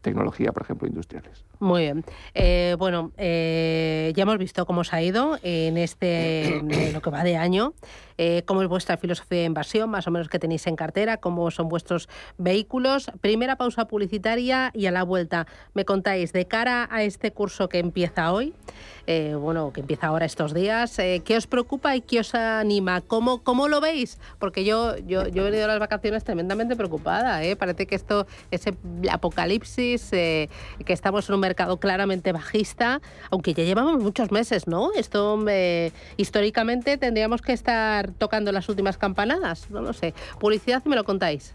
tecnología, 0.00 0.52
por 0.52 0.62
ejemplo, 0.62 0.88
industriales. 0.88 1.44
Muy 1.58 1.82
bien. 1.82 2.04
Eh, 2.34 2.74
bueno, 2.78 3.12
eh, 3.18 4.12
ya 4.16 4.22
hemos 4.22 4.38
visto 4.38 4.64
cómo 4.64 4.80
os 4.80 4.92
ha 4.94 5.02
ido 5.02 5.38
en 5.42 5.76
este 5.76 6.62
lo 6.92 7.02
que 7.02 7.10
va 7.10 7.22
de 7.22 7.36
año, 7.36 7.74
eh, 8.16 8.42
cómo 8.46 8.62
es 8.62 8.68
vuestra 8.68 8.96
filosofía 8.96 9.40
de 9.40 9.44
invasión, 9.44 9.90
más 9.90 10.06
o 10.06 10.10
menos 10.10 10.28
que 10.28 10.38
tenéis 10.38 10.66
en 10.66 10.76
cartera, 10.76 11.18
cómo 11.18 11.50
son 11.50 11.68
vuestros 11.68 12.08
vehículos. 12.38 13.10
Primera 13.20 13.56
pausa 13.56 13.86
publicitaria 13.86 14.70
y 14.74 14.86
a 14.86 14.90
la 14.90 15.02
vuelta 15.02 15.46
me 15.74 15.84
contáis 15.84 16.32
de 16.32 16.46
cara 16.46 16.88
a 16.90 17.02
este 17.02 17.32
curso 17.32 17.68
que 17.68 17.78
empieza 17.78 18.32
hoy, 18.32 18.54
bueno, 19.40 19.72
que 19.72 19.80
empieza 19.80 20.08
ahora 20.08 20.26
estos 20.26 20.54
días, 20.54 20.96
¿qué 20.96 21.36
os 21.36 21.46
preocupa 21.46 21.96
y 21.96 22.00
qué 22.00 22.20
os 22.20 22.34
anima? 22.34 23.00
¿Cómo, 23.00 23.42
cómo 23.42 23.68
lo 23.68 23.80
veis? 23.80 24.18
Porque 24.38 24.64
yo, 24.64 24.96
yo, 24.98 25.26
yo 25.28 25.42
he 25.42 25.50
venido 25.50 25.64
a 25.64 25.68
las 25.68 25.78
vacaciones 25.78 26.24
tremendamente 26.24 26.76
preocupada. 26.76 27.40
Parece 27.58 27.86
que 27.86 27.94
esto, 27.94 28.26
ese 28.50 28.74
apocalipsis, 29.10 30.10
que 30.10 30.48
estamos 30.86 31.28
en 31.28 31.34
un 31.34 31.40
mercado 31.40 31.78
claramente 31.78 32.32
bajista, 32.32 33.00
aunque 33.30 33.54
ya 33.54 33.64
llevamos 33.64 34.02
muchos 34.02 34.30
meses, 34.30 34.66
¿no? 34.66 34.90
Esto 34.94 35.38
eh, 35.48 35.92
históricamente 36.16 36.96
tendríamos 36.96 37.42
que 37.42 37.52
estar 37.52 38.12
tocando 38.12 38.52
las 38.52 38.68
últimas 38.68 38.96
campanadas, 38.98 39.70
no 39.70 39.82
lo 39.82 39.92
sé. 39.92 40.14
Publicidad, 40.38 40.84
me 40.84 40.96
lo 40.96 41.04
contáis. 41.04 41.54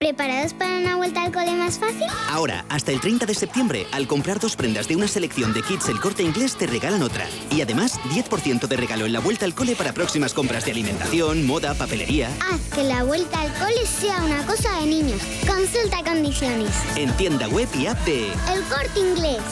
¿Preparados 0.00 0.54
para 0.54 0.78
una 0.78 0.94
vuelta 0.94 1.24
al 1.24 1.32
cole 1.32 1.56
más 1.56 1.76
fácil? 1.76 2.06
Ahora, 2.30 2.64
hasta 2.68 2.92
el 2.92 3.00
30 3.00 3.26
de 3.26 3.34
septiembre, 3.34 3.84
al 3.90 4.06
comprar 4.06 4.38
dos 4.38 4.54
prendas 4.54 4.86
de 4.86 4.94
una 4.94 5.08
selección 5.08 5.52
de 5.52 5.60
kits 5.60 5.88
El 5.88 5.98
Corte 5.98 6.22
Inglés, 6.22 6.54
te 6.54 6.68
regalan 6.68 7.02
otra. 7.02 7.26
Y 7.50 7.62
además, 7.62 7.98
10% 8.10 8.68
de 8.68 8.76
regalo 8.76 9.06
en 9.06 9.12
la 9.12 9.18
vuelta 9.18 9.44
al 9.44 9.56
cole 9.56 9.74
para 9.74 9.92
próximas 9.92 10.34
compras 10.34 10.64
de 10.64 10.70
alimentación, 10.70 11.44
moda, 11.44 11.74
papelería. 11.74 12.30
Haz 12.48 12.60
que 12.72 12.84
la 12.84 13.02
vuelta 13.02 13.40
al 13.40 13.52
cole 13.54 13.84
sea 13.86 14.22
una 14.22 14.46
cosa 14.46 14.72
de 14.78 14.86
niños. 14.86 15.20
Consulta 15.44 16.04
condiciones. 16.04 16.70
En 16.94 17.10
tienda 17.16 17.48
web 17.48 17.68
y 17.76 17.86
app 17.86 17.98
de 18.04 18.28
El 18.54 18.62
Corte 18.70 19.00
Inglés. 19.00 19.42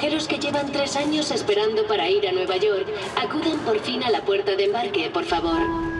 Viajeros 0.00 0.28
que 0.28 0.38
llevan 0.38 0.72
tres 0.72 0.96
años 0.96 1.30
esperando 1.30 1.86
para 1.86 2.08
ir 2.08 2.26
a 2.26 2.32
Nueva 2.32 2.56
York, 2.56 2.86
acuden 3.22 3.58
por 3.58 3.78
fin 3.80 4.02
a 4.02 4.10
la 4.10 4.22
puerta 4.22 4.56
de 4.56 4.64
embarque, 4.64 5.10
por 5.10 5.26
favor. 5.26 5.99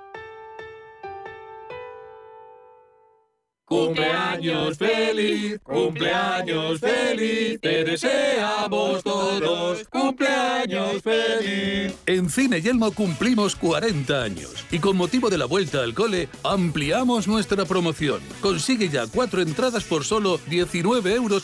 Cumpleaños 4.41 4.77
feliz, 4.79 5.59
cumpleaños 5.61 6.79
feliz, 6.79 7.61
te 7.61 7.83
deseamos 7.83 9.03
todos, 9.03 9.87
cumpleaños 9.87 11.03
feliz. 11.03 11.93
En 12.07 12.27
Cine 12.27 12.59
Yelmo 12.59 12.91
cumplimos 12.91 13.55
40 13.55 14.23
años 14.23 14.65
y 14.71 14.79
con 14.79 14.97
motivo 14.97 15.29
de 15.29 15.37
la 15.37 15.45
vuelta 15.45 15.83
al 15.83 15.93
cole 15.93 16.27
ampliamos 16.43 17.27
nuestra 17.27 17.65
promoción. 17.65 18.19
Consigue 18.41 18.89
ya 18.89 19.05
cuatro 19.05 19.43
entradas 19.43 19.83
por 19.83 20.05
solo 20.05 20.39
19,90 20.49 21.13
euros. 21.13 21.43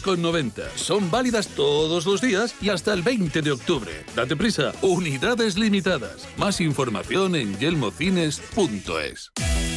Son 0.75 1.11
válidas 1.11 1.49
todos 1.49 2.07
los 2.07 2.19
días 2.19 2.55
y 2.61 2.69
hasta 2.69 2.95
el 2.95 3.03
20 3.03 3.43
de 3.43 3.51
octubre. 3.51 3.91
Date 4.15 4.35
prisa, 4.35 4.73
unidades 4.81 5.55
limitadas. 5.55 6.27
Más 6.35 6.59
información 6.61 7.35
en 7.35 7.59
yelmocines.es. 7.59 9.76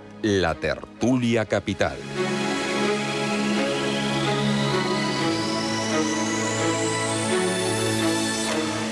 la 0.21 0.55
tertulia 0.55 1.45
capital. 1.45 1.97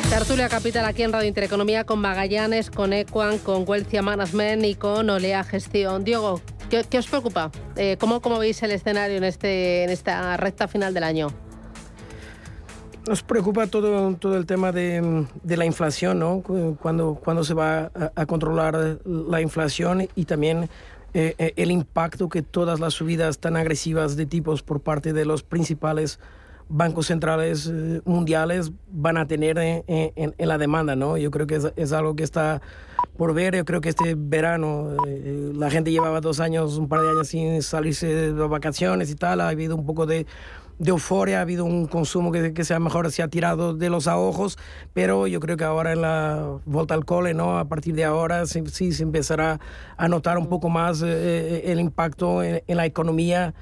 Tertulia 0.09 0.49
Capital 0.49 0.85
aquí 0.85 1.03
en 1.03 1.13
Radio 1.13 1.27
Intereconomía 1.27 1.85
con 1.85 1.99
Magallanes, 1.99 2.71
con 2.71 2.93
Equan, 2.93 3.37
con 3.37 3.63
Wealthia 3.67 4.01
Management 4.01 4.65
y 4.65 4.75
con 4.75 5.09
Olea 5.09 5.43
Gestión. 5.43 6.03
Diego, 6.03 6.41
¿qué, 6.69 6.97
os 6.97 7.07
preocupa? 7.07 7.51
Eh, 7.75 7.95
¿cómo, 7.99 8.21
¿cómo, 8.21 8.39
veis 8.39 8.61
el 8.63 8.71
escenario 8.71 9.17
en, 9.17 9.23
este, 9.23 9.83
en 9.83 9.91
esta 9.91 10.35
recta 10.35 10.67
final 10.67 10.93
del 10.93 11.03
año? 11.03 11.29
Nos 13.07 13.23
preocupa 13.23 13.67
todo, 13.67 14.15
todo 14.15 14.35
el 14.35 14.45
tema 14.45 14.71
de, 14.71 15.25
de 15.41 15.57
la 15.57 15.65
inflación, 15.65 16.19
¿no? 16.19 16.43
Cuando, 16.79 17.15
cuando 17.15 17.43
se 17.43 17.53
va 17.53 17.91
a, 18.15 18.25
controlar 18.25 18.99
la 19.05 19.41
inflación 19.41 20.07
y 20.15 20.25
también 20.25 20.69
eh, 21.13 21.35
eh, 21.37 21.53
el 21.55 21.71
impacto 21.71 22.29
que 22.29 22.41
todas 22.41 22.79
las 22.79 22.93
subidas 22.93 23.39
tan 23.39 23.57
agresivas 23.57 24.15
de 24.15 24.25
tipos 24.25 24.61
por 24.61 24.81
parte 24.81 25.13
de 25.13 25.25
los 25.25 25.43
principales 25.43 26.19
bancos 26.69 27.07
centrales 27.07 27.67
eh, 27.67 28.01
mundiales 28.05 28.71
van 28.91 29.17
a 29.17 29.27
tener 29.27 29.57
en, 29.57 29.83
en, 29.87 30.47
la 30.47 30.57
demanda, 30.57 30.95
¿no? 30.95 31.17
Yo 31.17 31.31
creo 31.31 31.47
que 31.47 31.55
es, 31.55 31.73
es, 31.75 31.91
algo 31.91 32.15
que 32.15 32.23
está 32.23 32.61
por 33.17 33.33
ver. 33.33 33.55
Yo 33.55 33.65
creo 33.65 33.81
que 33.81 33.89
este 33.89 34.15
verano 34.15 34.95
eh, 35.07 35.51
la 35.55 35.69
gente 35.71 35.91
llevaba 35.91 36.21
dos 36.21 36.39
años, 36.39 36.77
un 36.77 36.87
par 36.87 37.01
de 37.01 37.09
años 37.09 37.27
sin 37.27 37.61
salirse 37.63 38.07
de 38.07 38.31
vacaciones 38.47 39.09
y 39.09 39.15
tal. 39.15 39.41
Ha 39.41 39.49
habido 39.49 39.75
un 39.75 39.85
poco 39.85 40.05
de, 40.05 40.27
de 40.77 40.89
euforia, 40.91 41.39
ha 41.39 41.41
habido 41.41 41.65
un 41.65 41.87
consumo 41.87 42.31
que, 42.31 42.53
que 42.53 42.63
sea 42.63 42.79
mejor 42.79 43.11
se 43.11 43.23
ha 43.23 43.27
tirado 43.27 43.73
de 43.73 43.89
los 43.89 44.05
ojos, 44.05 44.57
pero 44.93 45.25
yo 45.25 45.39
creo 45.39 45.57
que 45.57 45.63
ahora 45.63 45.91
en 45.91 46.01
la 46.01 46.59
vuelta 46.65 46.93
al 46.93 47.03
cole, 47.03 47.33
¿no? 47.33 47.57
A 47.57 47.65
partir 47.65 47.95
de 47.95 48.05
ahora 48.05 48.45
sí, 48.45 48.63
sí 48.67 48.91
se 48.91 49.01
empezará 49.01 49.59
a 49.97 50.07
notar 50.07 50.37
un 50.37 50.47
poco 50.47 50.69
más 50.69 51.01
eh, 51.01 51.63
el 51.65 51.79
impacto 51.79 52.43
en, 52.43 52.61
en 52.67 52.77
la 52.77 52.85
economía 52.85 53.55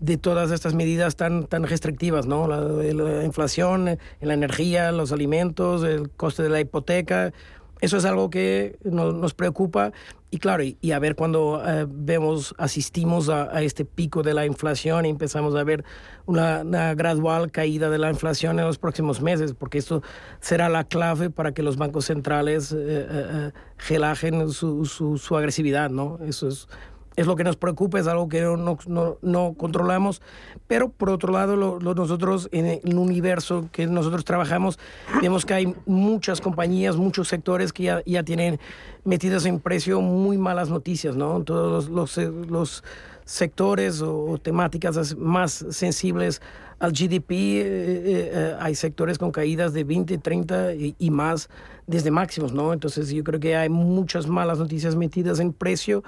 de 0.00 0.16
todas 0.16 0.50
estas 0.50 0.74
medidas 0.74 1.16
tan, 1.16 1.46
tan 1.46 1.64
restrictivas, 1.64 2.26
¿no? 2.26 2.48
La, 2.48 3.24
inflación, 3.24 3.98
la 4.20 4.34
energía, 4.34 4.92
los 4.92 5.12
alimentos, 5.12 5.84
el 5.84 6.10
coste 6.10 6.42
de 6.42 6.48
la 6.48 6.60
hipoteca. 6.60 7.32
Eso 7.80 7.96
es 7.96 8.04
algo 8.04 8.28
que 8.28 8.78
nos 8.82 9.34
preocupa 9.34 9.92
y 10.32 10.38
claro, 10.38 10.62
y, 10.62 10.92
a 10.92 10.98
ver 11.00 11.16
cuando 11.16 11.60
eh, 11.66 11.86
vemos, 11.88 12.54
asistimos 12.56 13.28
a, 13.28 13.62
este 13.62 13.84
pico 13.84 14.22
de 14.22 14.32
la 14.32 14.46
inflación 14.46 15.04
y 15.04 15.08
empezamos 15.08 15.56
a 15.56 15.64
ver 15.64 15.84
una, 16.24 16.94
gradual 16.94 17.50
caída 17.50 17.90
de 17.90 17.98
la 17.98 18.10
inflación 18.10 18.60
en 18.60 18.64
los 18.64 18.78
próximos 18.78 19.20
meses, 19.20 19.54
porque 19.54 19.78
esto 19.78 20.02
será 20.38 20.68
la 20.68 20.84
clave 20.84 21.30
para 21.30 21.52
que 21.52 21.64
los 21.64 21.76
bancos 21.76 22.04
centrales 22.04 22.70
eh, 22.70 22.76
eh, 22.78 24.48
su, 24.50 24.84
su, 24.84 25.18
su, 25.18 25.36
agresividad, 25.36 25.90
¿no? 25.90 26.20
Eso 26.24 26.46
es 26.46 26.68
es 27.16 27.26
lo 27.26 27.36
que 27.36 27.44
nos 27.44 27.56
preocupa, 27.56 27.98
es 27.98 28.06
algo 28.06 28.28
que 28.28 28.40
no, 28.40 28.78
no, 28.86 29.18
no 29.20 29.54
controlamos, 29.56 30.22
pero 30.66 30.90
por 30.90 31.10
otro 31.10 31.32
lado 31.32 31.56
nosotros 31.80 32.48
en 32.52 32.66
el 32.66 32.96
universo 32.96 33.68
que 33.72 33.86
nosotros 33.86 34.24
trabajamos 34.24 34.78
vemos 35.20 35.44
que 35.44 35.54
hay 35.54 35.74
muchas 35.86 36.40
compañías, 36.40 36.96
muchos 36.96 37.28
sectores 37.28 37.72
que 37.72 37.84
ya, 37.84 38.02
ya 38.06 38.22
tienen 38.22 38.60
metidas 39.04 39.44
en 39.46 39.60
precio 39.60 40.00
muy 40.00 40.38
malas 40.38 40.70
noticias, 40.70 41.16
¿no? 41.16 41.42
Todos 41.42 41.88
los, 41.88 42.16
los, 42.16 42.84
sectores 43.24 44.02
o, 44.02 44.38
temáticas 44.42 45.16
más 45.16 45.64
sensibles 45.70 46.42
al 46.80 46.90
GDP, 46.90 47.30
eh, 47.30 47.60
eh, 47.60 48.30
eh, 48.32 48.56
hay 48.58 48.74
sectores 48.74 49.18
con 49.18 49.30
caídas 49.30 49.72
de 49.72 49.84
20, 49.84 50.18
30 50.18 50.74
y, 50.74 50.96
y, 50.98 51.10
más 51.10 51.48
desde 51.86 52.10
máximos, 52.10 52.52
¿no? 52.52 52.72
Entonces 52.72 53.08
yo 53.10 53.22
creo 53.22 53.38
que 53.38 53.54
hay 53.54 53.68
muchas 53.68 54.26
malas 54.26 54.58
noticias 54.58 54.96
metidas 54.96 55.38
en 55.38 55.52
precio 55.52 56.02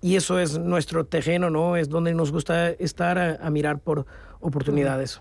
y 0.00 0.16
eso 0.16 0.38
es 0.38 0.58
nuestro 0.58 1.04
terreno, 1.04 1.50
¿no? 1.50 1.76
Es 1.76 1.88
donde 1.88 2.14
nos 2.14 2.32
gusta 2.32 2.70
estar 2.70 3.18
a, 3.18 3.50
mirar 3.50 3.78
por 3.78 4.06
oportunidades. 4.40 5.20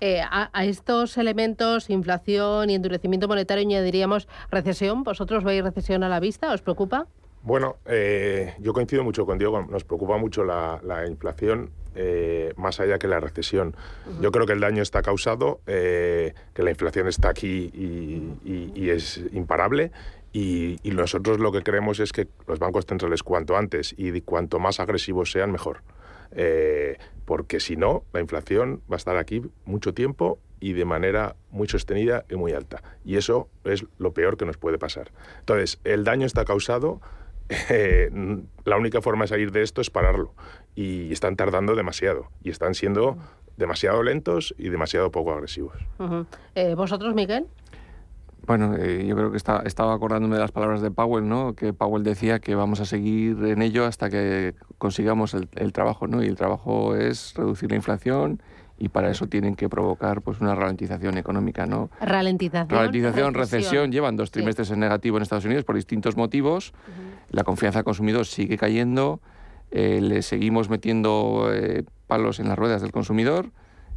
Eh, 0.00 0.22
a, 0.22 0.64
estos 0.64 1.18
elementos, 1.18 1.90
inflación 1.90 2.70
y 2.70 2.74
endurecimiento 2.74 3.28
monetario, 3.28 3.62
añadiríamos 3.62 4.28
recesión. 4.50 5.02
¿Vosotros 5.02 5.44
veis 5.44 5.62
recesión 5.62 6.02
a 6.02 6.08
la 6.08 6.20
vista? 6.20 6.52
¿Os 6.52 6.62
preocupa? 6.62 7.06
Bueno, 7.42 7.76
eh, 7.84 8.54
yo 8.58 8.72
coincido 8.72 9.04
mucho 9.04 9.26
con 9.26 9.38
Diego. 9.38 9.66
Nos 9.70 9.84
preocupa 9.84 10.16
mucho 10.16 10.44
la, 10.44 10.80
inflación. 11.06 11.70
Eh, 11.98 12.52
más 12.56 12.78
allá 12.78 12.98
que 12.98 13.08
la 13.08 13.20
recesión. 13.20 13.74
Yo 14.20 14.30
creo 14.30 14.44
que 14.44 14.52
el 14.52 14.60
daño 14.60 14.82
está 14.82 15.00
causado, 15.00 15.60
que 15.64 16.32
la 16.54 16.70
inflación 16.70 17.08
está 17.08 17.30
aquí 17.30 17.70
y, 17.72 18.72
y 18.74 18.90
es 18.90 19.22
imparable 19.32 19.92
y, 20.38 20.90
nosotros 20.90 21.38
lo 21.38 21.50
que 21.50 21.62
creemos 21.62 21.98
es 21.98 22.12
que 22.12 22.28
los 22.46 22.58
bancos 22.58 22.84
centrales 22.84 23.22
cuanto 23.22 23.56
antes 23.56 23.94
y 23.96 24.20
cuanto 24.20 24.58
más 24.58 24.80
agresivos 24.80 25.30
sean, 25.30 25.50
mejor. 25.50 25.80
Eh, 26.32 26.98
porque 27.24 27.58
si 27.58 27.76
no, 27.76 28.04
la 28.12 28.20
inflación 28.20 28.82
va 28.90 28.96
a 28.96 28.98
estar 28.98 29.16
aquí 29.16 29.40
mucho 29.64 29.94
tiempo 29.94 30.38
y 30.60 30.74
de 30.74 30.84
manera 30.84 31.36
muy 31.50 31.68
sostenida 31.68 32.26
y 32.28 32.36
muy 32.36 32.52
alta. 32.52 32.82
Y 33.02 33.16
eso 33.16 33.48
es 33.64 33.86
lo 33.96 34.12
peor 34.12 34.36
que 34.36 34.44
nos 34.44 34.58
puede 34.58 34.76
pasar. 34.76 35.10
Entonces, 35.38 35.80
el 35.84 36.04
daño 36.04 36.26
está 36.26 36.44
causado. 36.44 37.00
Eh, 37.70 38.10
la 38.64 38.76
única 38.76 39.00
forma 39.00 39.22
de 39.22 39.28
salir 39.28 39.52
de 39.52 39.62
esto 39.62 39.80
es 39.80 39.88
pararlo. 39.88 40.34
Y 40.74 41.12
están 41.12 41.36
tardando 41.36 41.76
demasiado. 41.76 42.28
Y 42.42 42.50
están 42.50 42.74
siendo 42.74 43.18
demasiado 43.56 44.02
lentos 44.02 44.54
y 44.58 44.68
demasiado 44.68 45.10
poco 45.10 45.32
agresivos. 45.32 45.76
Eh, 46.56 46.74
¿Vosotros, 46.74 47.14
Miguel? 47.14 47.46
Bueno, 48.46 48.76
eh, 48.78 49.04
yo 49.06 49.16
creo 49.16 49.30
que 49.32 49.36
está, 49.36 49.62
estaba 49.66 49.94
acordándome 49.94 50.36
de 50.36 50.40
las 50.40 50.52
palabras 50.52 50.80
de 50.80 50.92
Powell, 50.92 51.28
¿no? 51.28 51.54
Que 51.54 51.72
Powell 51.72 52.04
decía 52.04 52.38
que 52.38 52.54
vamos 52.54 52.80
a 52.80 52.84
seguir 52.84 53.44
en 53.44 53.60
ello 53.60 53.86
hasta 53.86 54.08
que 54.08 54.54
consigamos 54.78 55.34
el, 55.34 55.72
trabajo, 55.72 56.06
¿no? 56.06 56.22
Y 56.22 56.28
el 56.28 56.36
trabajo 56.36 56.94
es 56.94 57.34
reducir 57.34 57.70
la 57.70 57.76
inflación 57.76 58.40
y 58.78 58.88
para 58.88 59.10
eso 59.10 59.26
tienen 59.26 59.56
que 59.56 59.68
provocar 59.68 60.22
pues 60.22 60.40
una 60.40 60.54
ralentización 60.54 61.18
económica, 61.18 61.66
¿no? 61.66 61.90
Ralentización. 62.00 62.68
Ralentización, 62.68 63.34
recesión. 63.34 63.90
Llevan 63.90 64.16
dos 64.16 64.30
trimestres 64.30 64.70
en 64.70 64.78
negativo 64.78 65.16
en 65.16 65.24
Estados 65.24 65.44
Unidos 65.44 65.64
por 65.64 65.74
distintos 65.74 66.16
motivos. 66.16 66.72
La 67.30 67.42
confianza 67.42 67.80
del 67.80 67.84
consumidor 67.84 68.26
sigue 68.26 68.56
cayendo. 68.56 69.20
Eh, 69.72 70.00
le 70.00 70.22
seguimos 70.22 70.70
metiendo 70.70 71.50
eh, 71.52 71.84
palos 72.06 72.38
en 72.38 72.48
las 72.48 72.56
ruedas 72.56 72.80
del 72.80 72.92
consumidor 72.92 73.50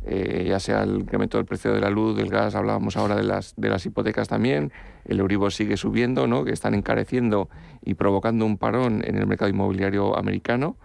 eh, 0.05 0.45
ya 0.47 0.59
sea 0.59 0.83
el 0.83 1.01
incremento 1.01 1.37
del 1.37 1.45
precio 1.45 1.73
de 1.73 1.81
la 1.81 1.89
luz, 1.89 2.15
del 2.15 2.29
gas, 2.29 2.55
hablábamos 2.55 2.95
ahora 2.95 3.15
de 3.15 3.23
las, 3.23 3.53
de 3.57 3.69
las 3.69 3.85
hipotecas 3.85 4.27
también, 4.27 4.71
el 5.05 5.19
Euribor 5.19 5.51
sigue 5.51 5.77
subiendo, 5.77 6.27
¿no? 6.27 6.45
que 6.45 6.51
están 6.51 6.73
encareciendo 6.73 7.49
y 7.83 7.95
provocando 7.95 8.45
un 8.45 8.57
parón 8.57 9.03
en 9.05 9.17
el 9.17 9.27
mercado 9.27 9.49
inmobiliario 9.49 10.17
americano, 10.17 10.77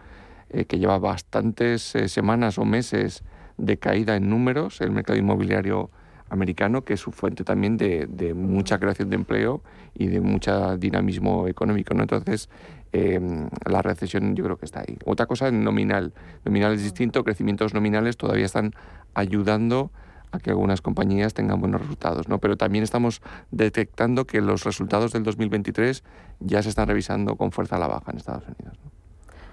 eh, 0.50 0.64
que 0.64 0.78
lleva 0.78 0.98
bastantes 0.98 1.94
eh, 1.94 2.08
semanas 2.08 2.58
o 2.58 2.64
meses 2.64 3.22
de 3.56 3.76
caída 3.76 4.16
en 4.16 4.28
números, 4.28 4.80
el 4.80 4.90
mercado 4.90 5.18
inmobiliario 5.18 5.90
americano, 6.28 6.84
que 6.84 6.94
es 6.94 7.00
su 7.00 7.12
fuente 7.12 7.44
también 7.44 7.76
de, 7.76 8.06
de 8.06 8.34
mucha 8.34 8.78
creación 8.78 9.10
de 9.10 9.16
empleo 9.16 9.62
y 9.94 10.08
de 10.08 10.20
mucho 10.20 10.76
dinamismo 10.76 11.46
económico. 11.46 11.94
¿no? 11.94 12.02
Entonces, 12.02 12.48
Em, 12.96 13.48
la 13.68 13.82
recesión 13.82 14.36
yo 14.36 14.44
creo 14.44 14.56
que 14.56 14.66
está 14.66 14.80
ahí. 14.80 14.96
Otra 15.04 15.26
cosa 15.26 15.50
nominal. 15.50 16.14
Nominal 16.44 16.74
es 16.74 16.82
distinto, 16.84 17.24
crecimientos 17.24 17.74
nominales 17.74 18.16
todavía 18.16 18.46
están 18.46 18.72
ayudando 19.14 19.90
a 20.30 20.38
que 20.38 20.50
algunas 20.50 20.80
compañías 20.80 21.34
tengan 21.34 21.58
buenos 21.58 21.80
resultados, 21.80 22.28
¿no? 22.28 22.38
Pero 22.38 22.56
también 22.56 22.84
estamos 22.84 23.20
detectando 23.50 24.26
que 24.26 24.40
los 24.40 24.62
resultados 24.62 25.12
del 25.12 25.24
2023 25.24 26.04
ya 26.38 26.62
se 26.62 26.68
están 26.68 26.86
revisando 26.86 27.34
con 27.34 27.50
fuerza 27.50 27.76
a 27.76 27.78
la 27.80 27.88
baja 27.88 28.12
en 28.12 28.18
Estados 28.18 28.44
Unidos. 28.44 28.78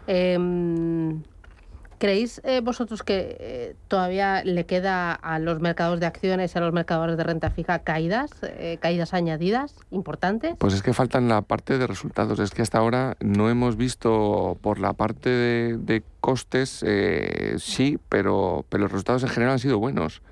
Em, 0.05 1.23
¿Creéis 2.01 2.41
eh, 2.43 2.61
vosotros 2.61 3.03
que 3.03 3.37
eh, 3.39 3.75
todavía 3.87 4.43
le 4.43 4.65
queda 4.65 5.13
a 5.13 5.37
los 5.37 5.59
mercados 5.59 5.99
de 5.99 6.07
acciones 6.07 6.55
y 6.55 6.57
a 6.57 6.61
los 6.61 6.73
mercados 6.73 7.15
de 7.15 7.23
renta 7.23 7.51
fija 7.51 7.77
caídas, 7.77 8.31
eh, 8.41 8.79
caídas 8.81 9.13
añadidas 9.13 9.75
importantes? 9.91 10.55
Pues 10.57 10.73
es 10.73 10.81
que 10.81 10.93
faltan 10.93 11.29
la 11.29 11.43
parte 11.43 11.77
de 11.77 11.85
resultados. 11.85 12.39
Es 12.39 12.49
que 12.49 12.63
hasta 12.63 12.79
ahora 12.79 13.17
no 13.19 13.51
hemos 13.51 13.77
visto 13.77 14.57
por 14.61 14.79
la 14.79 14.93
parte 14.93 15.29
de, 15.29 16.03
costes, 16.21 16.83
sí, 17.57 17.99
pero, 18.09 18.65
pero 18.69 18.83
los 18.85 18.91
resultados 18.91 19.21
en 19.21 19.29
general 19.29 19.53
han 19.53 19.59
sido 19.59 19.77
buenos. 19.77 20.23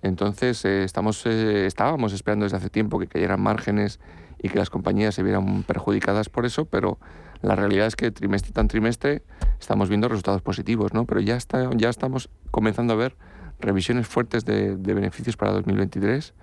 Entonces 0.00 0.64
estamos, 0.64 1.26
estábamos 1.26 2.14
esperando 2.14 2.44
desde 2.44 2.56
hace 2.56 2.70
tiempo 2.70 2.98
que 2.98 3.08
cayeran 3.08 3.42
márgenes 3.42 4.00
y 4.42 4.48
que 4.48 4.58
las 4.58 4.70
compañías 4.70 5.14
se 5.14 5.22
vieran 5.22 5.64
perjudicadas 5.64 6.30
por 6.30 6.46
eso, 6.46 6.64
pero 6.64 6.98
la 7.42 7.56
realidad 7.56 7.86
es 7.86 7.96
que 7.96 8.10
trimestre 8.10 8.52
tan 8.52 8.68
trimestre 8.68 9.22
estamos 9.58 9.88
viendo 9.88 10.08
resultados 10.08 10.42
positivos, 10.42 10.92
¿no? 10.92 11.06
Pero 11.06 11.20
ya, 11.20 11.36
está, 11.36 11.70
ya 11.76 11.88
estamos 11.88 12.28
comenzando 12.50 12.92
a 12.92 12.96
ver 12.96 13.16
revisiones 13.60 14.06
fuertes 14.06 14.44
de, 14.44 14.74
beneficios 14.76 15.36
para 15.36 15.52
2023 15.52 16.34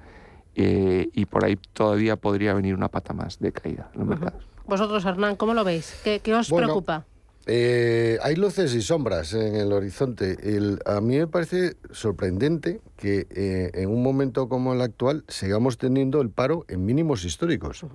eh, 0.56 1.10
y 1.14 1.26
por 1.26 1.46
ahí 1.46 1.58
todavía 1.74 2.16
podría 2.16 2.54
venir 2.54 2.76
una 2.76 2.90
pata 2.90 3.14
más 3.14 3.40
de 3.40 3.52
caída 3.52 3.90
en 3.94 4.00
los 4.00 4.10
mercados. 4.10 4.48
Vosotros, 4.66 5.06
Hernán, 5.06 5.36
¿cómo 5.36 5.54
lo 5.54 5.64
veis? 5.64 6.00
¿Qué, 6.04 6.22
os 6.34 6.50
preocupa? 6.50 7.06
Eh, 7.50 8.18
hay 8.22 8.36
luces 8.36 8.76
y 8.76 8.82
sombras 8.82 9.34
en 9.34 9.56
el 9.56 9.72
horizonte. 9.72 10.38
a 10.86 11.00
mí 11.00 11.18
me 11.18 11.28
parece 11.28 11.78
sorprendente 11.92 12.82
que 12.98 13.26
eh, 13.30 13.72
en 13.74 13.90
un 13.90 14.04
momento 14.04 14.50
como 14.50 14.74
el 14.74 14.82
actual 14.82 15.24
sigamos 15.30 15.78
teniendo 15.78 16.20
el 16.20 16.30
paro 16.30 16.66
en 16.68 16.84
mínimos 16.84 17.24
históricos, 17.24 17.86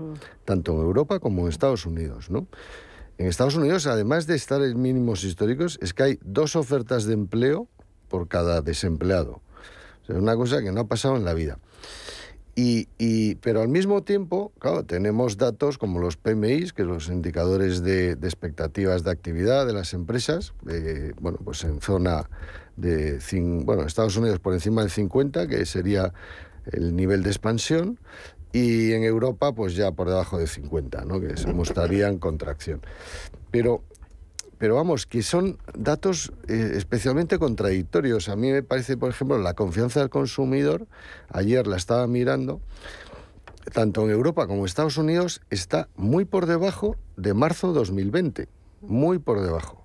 tanto 0.47 0.73
en 0.73 0.79
Europa 0.79 1.19
como 1.19 1.43
en 1.43 1.49
Estados 1.49 1.85
Unidos. 1.85 2.31
¿no? 2.31 2.46
En 3.19 3.27
Estados 3.27 3.56
Unidos, 3.56 3.87
además 3.87 4.27
de 4.27 4.35
estar 4.35 4.63
en 4.63 4.81
mínimos 4.81 5.25
históricos, 5.25 5.79
es 5.83 5.94
que 5.94 6.02
hay 6.02 6.19
dos 6.23 6.56
ofertas 6.56 7.04
de 7.04 7.15
empleo 7.15 7.69
por 8.08 8.29
cada 8.29 8.63
desempleado. 8.63 9.40
es 10.08 10.17
una 10.17 10.37
cosa 10.37 10.63
que 10.63 10.73
no 10.73 10.81
ha 10.81 10.87
pasado 10.88 11.17
en 11.17 11.25
la 11.25 11.35
vida. 11.35 11.58
Y, 12.54 13.37
pero 13.37 13.63
al 13.63 13.69
mismo 13.69 14.02
tiempo, 14.02 14.52
claro, 14.58 14.85
tenemos 14.85 15.38
datos 15.38 15.79
como 15.79 15.98
los 15.98 16.19
PMIs, 16.19 16.75
que 16.75 16.83
son 16.83 16.92
los 16.92 17.08
indicadores 17.08 17.83
de, 17.83 18.10
expectativas 18.10 19.04
de 19.04 19.10
actividad 19.10 19.67
de 19.67 19.73
las 19.73 19.94
empresas, 19.94 20.52
bueno, 21.19 21.38
pues 21.42 21.65
en 21.65 21.81
zona 21.81 22.29
de, 22.77 23.19
bueno, 23.65 23.85
Estados 23.85 24.19
Unidos 24.19 24.38
por 24.38 24.52
encima 24.52 24.83
del 24.83 24.90
50, 24.90 25.46
que 25.46 25.65
sería 25.65 26.13
el 26.67 26.94
nivel 26.94 27.23
de 27.23 27.31
expansión, 27.31 27.98
y 28.53 28.92
en 28.92 29.05
Europa 29.05 29.53
pues 29.53 29.75
ya 29.75 29.92
por 29.92 30.09
debajo 30.09 30.38
de 30.38 30.46
50, 30.46 31.05
¿no? 31.05 31.21
que 31.21 31.37
se 31.37 31.53
mostraría 31.53 32.09
en 32.09 32.19
contracción. 32.19 32.81
Pero 33.50 33.83
pero 34.63 34.77
vamos, 34.77 35.07
que 35.07 35.25
son 35.25 35.59
datos 35.77 36.33
eh, 36.46 36.75
especialmente 36.77 37.40
contradictorios. 37.40 38.29
A 38.29 38.37
mí 38.37 38.53
me 38.53 38.63
parece, 38.63 38.96
por 38.96 39.11
ejemplo, 39.11 39.37
la 39.38 39.55
confianza 39.55 39.98
del 39.98 40.09
consumidor, 40.09 40.87
ayer 41.31 41.67
la 41.67 41.77
estaba 41.77 42.07
mirando, 42.07 42.61
tanto 43.73 44.05
en 44.05 44.11
Europa 44.11 44.46
como 44.46 44.61
en 44.61 44.67
Estados 44.67 44.98
Unidos, 44.98 45.40
está 45.50 45.88
muy 45.96 46.27
por 46.27 46.46
debajo 46.46 46.94
de 47.17 47.35
marzo 47.35 47.73
2020, 47.73 48.46
muy 48.83 49.19
por 49.19 49.40
debajo, 49.40 49.83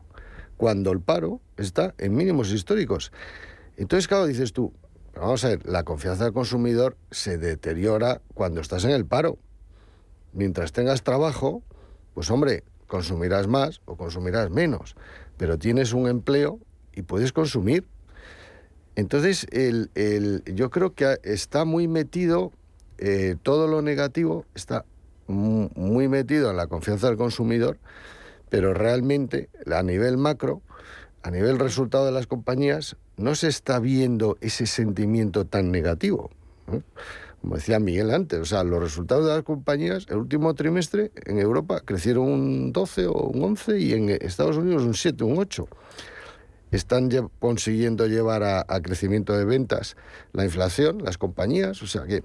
cuando 0.57 0.91
el 0.91 1.01
paro 1.01 1.41
está 1.57 1.95
en 1.97 2.15
mínimos 2.15 2.51
históricos. 2.51 3.11
Entonces, 3.77 4.07
claro, 4.07 4.27
dices 4.27 4.53
tú, 4.53 4.73
vamos 5.19 5.43
a 5.45 5.49
ver, 5.49 5.65
la 5.67 5.83
confianza 5.83 6.23
del 6.25 6.33
consumidor 6.33 6.97
se 7.11 7.37
deteriora 7.37 8.21
cuando 8.33 8.61
estás 8.61 8.83
en 8.85 8.91
el 8.91 9.05
paro. 9.05 9.37
Mientras 10.33 10.71
tengas 10.71 11.03
trabajo, 11.03 11.63
pues 12.13 12.29
hombre, 12.31 12.63
consumirás 12.87 13.47
más 13.47 13.81
o 13.85 13.95
consumirás 13.97 14.49
menos, 14.49 14.95
pero 15.37 15.57
tienes 15.57 15.93
un 15.93 16.07
empleo 16.07 16.59
y 16.93 17.01
puedes 17.03 17.33
consumir. 17.33 17.87
Entonces, 18.95 19.45
el, 19.51 19.91
el- 19.95 20.43
yo 20.45 20.69
creo 20.69 20.93
que 20.93 21.17
está 21.23 21.65
muy 21.65 21.87
metido, 21.87 22.51
eh, 22.97 23.35
todo 23.43 23.67
lo 23.67 23.81
negativo 23.81 24.45
está 24.55 24.85
mu- 25.27 25.69
muy 25.75 26.07
metido 26.07 26.49
en 26.49 26.57
la 26.57 26.67
confianza 26.67 27.07
del 27.07 27.17
consumidor, 27.17 27.77
pero 28.49 28.73
realmente 28.73 29.49
a 29.71 29.83
nivel 29.83 30.17
macro, 30.17 30.61
a 31.21 31.29
nivel 31.31 31.59
resultado 31.59 32.05
de 32.05 32.11
las 32.11 32.25
compañías, 32.27 32.95
no 33.17 33.35
se 33.35 33.47
está 33.47 33.79
viendo 33.79 34.37
ese 34.41 34.65
sentimiento 34.67 35.45
tan 35.45 35.71
negativo. 35.71 36.29
¿no? 36.71 36.83
Como 37.41 37.55
decía 37.55 37.79
Miguel 37.79 38.11
antes, 38.11 38.39
o 38.39 38.45
sea, 38.45 38.63
los 38.63 38.81
resultados 38.81 39.25
de 39.25 39.33
las 39.33 39.43
compañías, 39.43 40.05
el 40.09 40.17
último 40.17 40.53
trimestre 40.55 41.11
en 41.25 41.37
Europa 41.39 41.81
crecieron 41.85 42.25
un 42.27 42.73
12 42.73 43.05
o 43.07 43.13
un 43.27 43.43
11 43.43 43.79
y 43.79 43.93
en 43.93 44.09
Estados 44.09 44.57
Unidos 44.57 44.83
un 44.83 44.93
7, 44.95 45.23
un 45.23 45.37
8 45.37 45.67
están 46.71 47.09
consiguiendo 47.39 48.07
llevar 48.07 48.43
a, 48.43 48.65
a 48.67 48.81
crecimiento 48.81 49.37
de 49.37 49.45
ventas 49.45 49.95
la 50.33 50.43
inflación, 50.43 51.01
las 51.03 51.17
compañías, 51.17 51.81
o 51.81 51.87
sea 51.87 52.03
que 52.03 52.23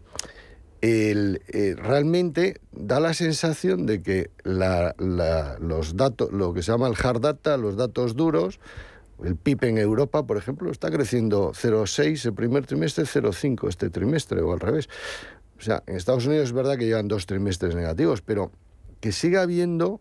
el, 0.80 1.42
eh, 1.46 1.76
realmente 1.78 2.60
da 2.72 2.98
la 2.98 3.14
sensación 3.14 3.86
de 3.86 4.02
que 4.02 4.30
la- 4.42 4.96
la- 4.98 5.56
los 5.60 5.96
datos, 5.96 6.32
lo 6.32 6.52
que 6.54 6.62
se 6.62 6.72
llama 6.72 6.88
el 6.88 6.96
hard 7.00 7.20
data, 7.20 7.56
los 7.56 7.76
datos 7.76 8.16
duros, 8.16 8.58
el 9.24 9.36
PIB 9.36 9.64
en 9.64 9.78
Europa, 9.78 10.26
por 10.26 10.36
ejemplo, 10.36 10.70
está 10.70 10.90
creciendo 10.90 11.52
0,6 11.52 12.26
el 12.26 12.34
primer 12.34 12.66
trimestre, 12.66 13.04
0,5 13.04 13.68
este 13.68 13.90
trimestre 13.90 14.40
o 14.40 14.52
al 14.52 14.60
revés. 14.60 14.88
O 15.58 15.62
sea, 15.62 15.82
en 15.86 15.96
Estados 15.96 16.26
Unidos 16.26 16.46
es 16.46 16.52
verdad 16.52 16.76
que 16.76 16.86
llevan 16.86 17.08
dos 17.08 17.26
trimestres 17.26 17.74
negativos, 17.74 18.20
pero 18.20 18.50
que 19.00 19.12
siga 19.12 19.42
habiendo 19.42 20.00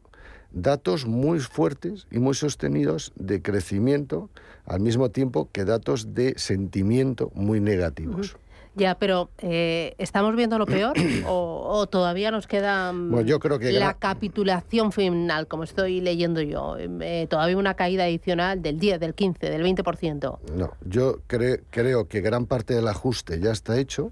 datos 0.52 1.06
muy 1.06 1.40
fuertes 1.40 2.08
y 2.12 2.20
muy 2.20 2.34
sostenidos 2.34 3.14
de 3.16 3.42
crecimiento 3.42 4.30
al 4.66 4.80
mismo 4.80 5.10
tiempo 5.10 5.50
que 5.52 5.66
datos 5.66 6.14
de 6.14 6.34
sentimiento 6.38 7.32
muy 7.34 7.60
negativos. 7.60 8.38
Ya, 8.74 8.96
pero 8.98 9.30
eh, 9.40 9.96
¿estamos 9.98 10.34
viendo 10.36 10.58
lo 10.58 10.66
peor 10.66 10.94
o, 11.28 11.68
o 11.72 11.88
todavía 11.88 12.32
nos 12.32 12.48
queda 12.48 12.94
mm, 12.94 13.12
Bueno, 13.12 13.28
yo 13.28 13.40
creo 13.40 13.60
que 13.60 13.72
la 13.74 13.96
capitulación 13.96 14.94
final, 14.94 15.48
como 15.48 15.64
estoy 15.64 16.00
leyendo 16.00 16.42
yo? 16.42 16.78
Eh, 16.80 17.28
todavía 17.30 17.58
una 17.58 17.74
caída 17.74 18.06
adicional 18.06 18.62
del 18.62 18.80
10, 18.80 19.00
del 19.02 19.14
15, 19.14 19.50
del 19.50 19.64
20%. 19.64 20.40
No, 20.56 20.72
yo 20.86 21.18
cre- 21.28 21.64
creo 21.70 22.08
que 22.08 22.22
gran 22.22 22.46
parte 22.46 22.74
del 22.74 22.88
ajuste 22.88 23.40
ya 23.42 23.52
está 23.52 23.78
hecho. 23.78 24.12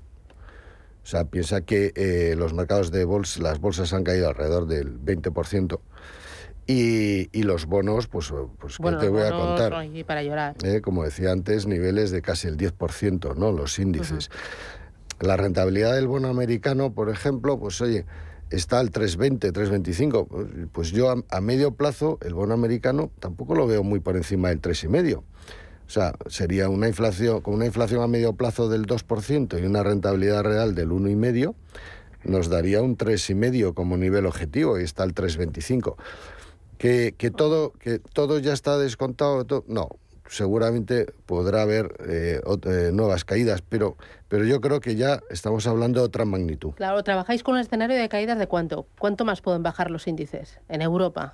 O 1.02 1.08
sea, 1.10 1.24
piensa 1.26 1.62
que 1.62 1.94
eh, 1.96 2.36
los 2.38 2.54
mercados 2.54 2.92
de 2.92 3.06
bolsa, 3.06 3.42
las 3.42 3.60
bolsas 3.62 3.94
han 3.94 4.04
caído 4.04 4.28
alrededor 4.28 4.68
del 4.68 5.00
20%. 5.00 5.80
Y, 6.72 7.30
y 7.32 7.42
los 7.42 7.66
bonos, 7.66 8.06
pues, 8.06 8.32
pues 8.60 8.78
¿qué 8.78 8.84
Bueno, 8.84 9.00
te 9.00 9.10
voy 9.10 9.24
a 9.24 9.32
contar? 9.32 9.74
ay, 9.74 10.04
para 10.04 10.22
llorar. 10.22 10.56
Eh, 10.64 10.82
como 10.82 11.04
decía 11.04 11.32
antes, 11.32 11.66
niveles 11.66 12.12
de 12.12 12.22
casi 12.22 12.48
el 12.48 12.58
10%, 12.58 13.36
¿no? 13.36 13.52
Los 13.52 13.80
índices. 13.80 14.30
La 15.20 15.36
rentabilidad 15.36 15.96
del 15.96 16.08
bono 16.08 16.28
americano, 16.28 16.94
por 16.94 17.10
ejemplo, 17.10 17.58
pues 17.58 17.82
oye, 17.82 18.06
está 18.52 18.78
al 18.78 18.92
3,20, 18.92 19.52
3,25. 19.52 20.70
Pues 20.72 20.92
yo 20.92 21.10
a, 21.10 21.16
a 21.32 21.42
medio 21.42 21.72
plazo, 21.72 22.20
el 22.22 22.36
bono 22.36 22.54
americano 22.54 23.10
tampoco 23.20 23.56
lo 23.56 23.66
veo 23.66 23.82
muy 23.82 24.00
por 24.00 24.16
encima 24.16 24.50
del 24.50 24.62
3,5. 24.62 25.16
O 25.18 25.24
sea, 25.88 26.14
sería 26.28 26.70
una 26.70 26.88
inflación, 26.88 27.42
con 27.42 27.56
una 27.56 27.66
inflación 27.66 28.04
a 28.04 28.08
medio 28.08 28.34
plazo 28.34 28.70
del 28.70 28.86
2% 28.86 29.60
y 29.60 29.66
una 29.66 29.82
rentabilidad 29.82 30.44
real 30.44 30.76
del 30.76 30.90
1,5%, 30.90 31.56
nos 32.26 32.48
daría 32.48 32.84
un 32.84 32.96
3,5 32.96 33.74
como 33.74 33.98
nivel 33.98 34.28
objetivo 34.28 34.80
y 34.80 34.84
está 34.84 35.02
al 35.02 35.16
3,25. 35.16 35.96
Que, 36.80 37.14
que, 37.18 37.30
todo, 37.30 37.74
que 37.74 38.00
todo 38.00 38.40
ya 38.40 38.54
está 38.54 38.78
descontado, 38.78 39.44
to- 39.46 39.66
no, 39.68 39.90
seguramente 40.28 41.08
podrá 41.26 41.62
haber 41.64 41.94
eh, 42.08 42.40
eh, 42.66 42.90
nuevas 42.94 43.26
caídas, 43.26 43.62
pero, 43.62 43.98
pero 44.30 44.46
yo 44.46 44.62
creo 44.62 44.80
que 44.80 44.96
ya 44.96 45.20
estamos 45.30 45.68
hablando 45.68 46.00
de 46.00 46.06
otra 46.06 46.24
magnitud. 46.24 46.72
Claro, 46.76 47.04
¿trabajáis 47.04 47.44
con 47.44 47.56
un 47.56 47.60
escenario 47.62 47.98
de 47.98 48.08
caídas 48.08 48.40
de 48.40 48.48
cuánto? 48.48 48.88
¿Cuánto 48.98 49.26
más 49.26 49.42
pueden 49.42 49.62
bajar 49.62 49.92
los 49.92 50.08
índices 50.08 50.58
en 50.70 50.82
Europa? 50.82 51.34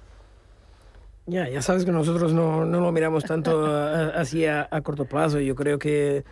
Ya, 1.28 1.48
ya 1.50 1.62
sabes 1.62 1.86
que 1.86 1.92
nosotros 1.92 2.34
no, 2.34 2.66
no 2.66 2.80
lo 2.82 2.92
miramos 2.92 3.24
tanto 3.24 3.66
así 4.16 4.46
a, 4.46 4.68
a 4.72 4.82
corto 4.82 5.06
plazo. 5.06 5.40
Yo 5.40 5.56
creo 5.56 5.78
que 5.80 6.24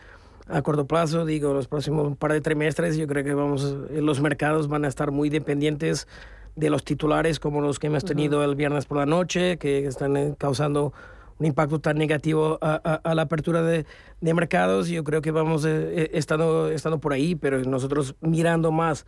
a 0.47 0.61
corto 0.61 0.86
plazo, 0.88 1.26
digo, 1.26 1.53
los 1.53 1.68
próximos 1.68 2.18
par 2.18 2.34
de 2.34 2.41
trimestres, 2.41 2.97
yo 2.97 3.07
creo 3.07 3.24
que 3.24 3.34
vamos, 3.34 3.64
los 3.91 4.22
mercados 4.22 4.68
van 4.68 4.86
a 4.86 4.88
estar 4.88 5.11
muy 5.11 5.30
dependientes 5.30 6.07
de 6.56 6.70
los 6.70 6.84
titulares 6.84 7.39
como 7.39 7.62
los 7.62 7.80
que 7.80 7.88
hemos 7.88 8.06
tenido 8.06 8.43
el 8.43 8.56
viernes 8.56 8.86
por 8.86 8.97
la 8.97 9.06
noche, 9.06 9.58
que 9.58 9.86
están 9.88 10.16
eh, 10.18 10.36
causando 10.38 10.93
un 11.39 11.45
impacto 11.47 11.80
tan 11.80 11.97
negativo 11.97 12.60
a, 12.62 12.80
a- 12.84 12.95
a 13.10 13.16
la 13.16 13.24
apertura 13.24 13.64
de, 13.64 13.86
de 14.22 14.34
mercados. 14.34 14.88
Yo 14.88 15.04
creo 15.04 15.22
que 15.22 15.32
vamos 15.32 15.66
eh, 15.66 15.70
eh, 16.04 16.10
estando, 16.14 16.70
estando 16.70 16.99
por 16.99 17.12
ahí, 17.14 17.36
pero 17.36 17.60
nosotros 17.64 18.16
mirando 18.22 18.72
más 18.72 19.06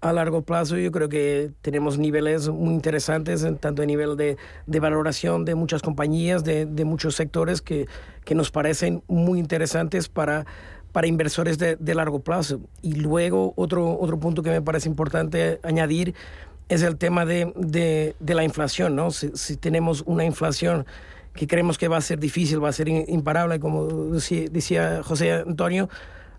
a 0.00 0.12
largo 0.12 0.42
plazo, 0.42 0.76
yo 0.76 0.90
creo 0.90 1.08
que 1.08 1.52
tenemos 1.62 1.96
niveles 1.96 2.48
muy 2.48 2.74
interesantes, 2.74 3.44
en 3.44 3.56
tanto 3.56 3.82
a 3.82 3.86
nivel 3.86 4.16
de, 4.16 4.36
de 4.66 4.80
valoración 4.80 5.44
de 5.44 5.54
muchas 5.54 5.80
compañías, 5.80 6.42
de, 6.44 6.66
de 6.66 6.84
muchos 6.84 7.14
sectores 7.14 7.62
que, 7.62 7.86
que 8.24 8.34
nos 8.34 8.50
parecen 8.50 9.02
muy 9.06 9.38
interesantes 9.38 10.08
para, 10.08 10.44
para 10.90 11.06
inversores 11.06 11.56
de, 11.58 11.76
de 11.76 11.94
largo 11.94 12.18
plazo. 12.18 12.60
Y 12.82 12.94
luego 12.96 13.52
otro, 13.56 13.96
otro 13.98 14.18
punto 14.18 14.42
que 14.42 14.50
me 14.50 14.60
parece 14.60 14.88
importante 14.88 15.60
añadir 15.62 16.14
es 16.72 16.82
el 16.82 16.96
tema 16.96 17.24
de, 17.24 17.52
de, 17.56 18.14
de 18.18 18.34
la 18.34 18.44
inflación, 18.44 18.96
¿no? 18.96 19.10
Si, 19.10 19.30
si 19.34 19.56
tenemos 19.56 20.02
una 20.06 20.24
inflación 20.24 20.86
que 21.34 21.46
creemos 21.46 21.78
que 21.78 21.88
va 21.88 21.96
a 21.96 22.00
ser 22.02 22.18
difícil, 22.18 22.62
va 22.62 22.68
a 22.68 22.72
ser 22.72 22.88
imparable, 22.88 23.58
como 23.60 23.86
decía, 24.12 24.48
decía 24.50 25.00
José 25.02 25.32
Antonio, 25.32 25.88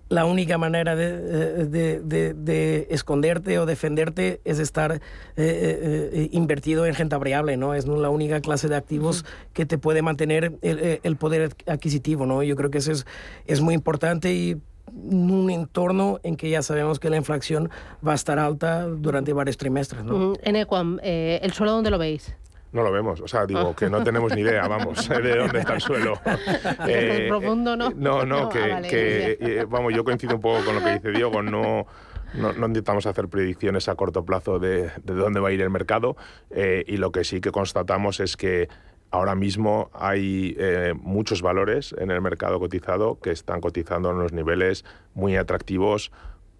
la 0.09 0.25
única 0.25 0.57
manera 0.59 0.95
de, 0.95 1.05
eh, 1.07 1.65
de- 1.65 1.99
de- 2.01 2.33
de 2.35 2.87
esconderte 2.91 3.57
o 3.57 3.65
defenderte 3.65 4.41
es 4.43 4.59
estar 4.59 4.91
eh, 4.91 4.99
eh, 5.37 6.09
eh, 6.13 6.29
invertido 6.33 6.85
en 6.85 6.93
renta 6.93 7.17
variable, 7.17 7.57
¿no? 7.57 7.73
Es 7.73 7.87
la 7.87 8.09
única 8.09 8.39
clase 8.41 8.67
de 8.67 8.75
activos 8.75 9.25
que 9.53 9.65
te 9.65 9.77
puede 9.79 10.01
mantener 10.03 10.53
el, 10.61 10.99
el 11.01 11.15
poder 11.15 11.55
adquisitivo, 11.65 12.25
¿no? 12.27 12.43
Yo 12.43 12.55
creo 12.55 12.69
que 12.69 12.77
eso 12.79 12.91
es, 12.91 13.05
es 13.47 13.61
muy 13.61 13.73
importante 13.73 14.33
y 14.33 14.57
un 14.93 15.49
entorno 15.49 16.19
en 16.23 16.35
que 16.35 16.49
ya 16.49 16.61
sabemos 16.61 16.99
que 16.99 17.09
la 17.09 17.17
inflación 17.17 17.69
va 18.05 18.13
a 18.13 18.15
estar 18.15 18.39
alta 18.39 18.83
durante 18.83 19.33
varios 19.33 19.57
trimestres, 19.57 20.03
¿no? 20.03 20.17
Mm, 20.17 20.33
En 20.43 20.55
Equam, 20.55 20.99
eh, 21.03 21.39
¿el 21.41 21.53
suelo 21.53 21.73
dónde 21.73 21.89
lo 21.89 21.97
veis? 21.97 22.35
No 22.71 22.81
lo 22.81 22.91
vemos, 22.91 23.21
o 23.21 23.27
sea, 23.27 23.45
digo 23.45 23.75
que 23.75 23.87
no 23.87 24.03
tenemos 24.03 24.33
ni 24.33 24.41
idea, 24.41 24.67
vamos, 24.67 25.07
de 25.09 25.37
dónde 25.37 25.59
está 25.59 25.75
el 25.75 25.81
suelo. 25.81 26.19
Es 26.87 27.27
profundo, 27.29 27.75
¿no? 27.75 27.91
No, 27.91 28.25
no, 28.25 28.49
que, 28.49 28.59
ah, 28.59 28.67
vale, 28.71 28.87
que, 28.87 29.37
eh, 29.39 29.65
vamos, 29.69 29.93
yo 29.93 30.03
coincido 30.03 30.35
un 30.35 30.41
poco 30.41 30.65
con 30.65 30.75
lo 30.75 30.83
que 30.83 30.93
dice 30.93 31.11
Diego, 31.11 31.43
no, 31.43 31.85
no, 32.33 32.53
no 32.53 32.67
intentamos 32.67 33.05
hacer 33.05 33.27
predicciones 33.27 33.87
a 33.89 33.95
corto 33.95 34.25
plazo 34.25 34.57
de, 34.57 34.91
de 35.03 35.13
dónde 35.13 35.39
va 35.39 35.49
a 35.49 35.51
ir 35.51 35.61
el 35.61 35.69
mercado 35.69 36.15
eh, 36.49 36.83
y 36.87 36.97
lo 36.97 37.11
que 37.11 37.23
sí 37.23 37.41
que 37.41 37.51
constatamos 37.51 38.19
es 38.19 38.37
que 38.37 38.69
ahora 39.13 39.35
mismo 39.35 39.91
hay 39.93 40.55
eh, 40.57 40.95
muchos 40.99 41.43
valores 41.43 41.93
en 41.99 42.09
el 42.09 42.19
mercado 42.19 42.59
cotizado 42.59 43.19
que 43.21 43.29
están 43.29 43.61
cotizando 43.61 44.09
en 44.09 44.17
unos 44.17 44.33
niveles 44.33 44.85
muy 45.13 45.37
atractivos 45.37 46.11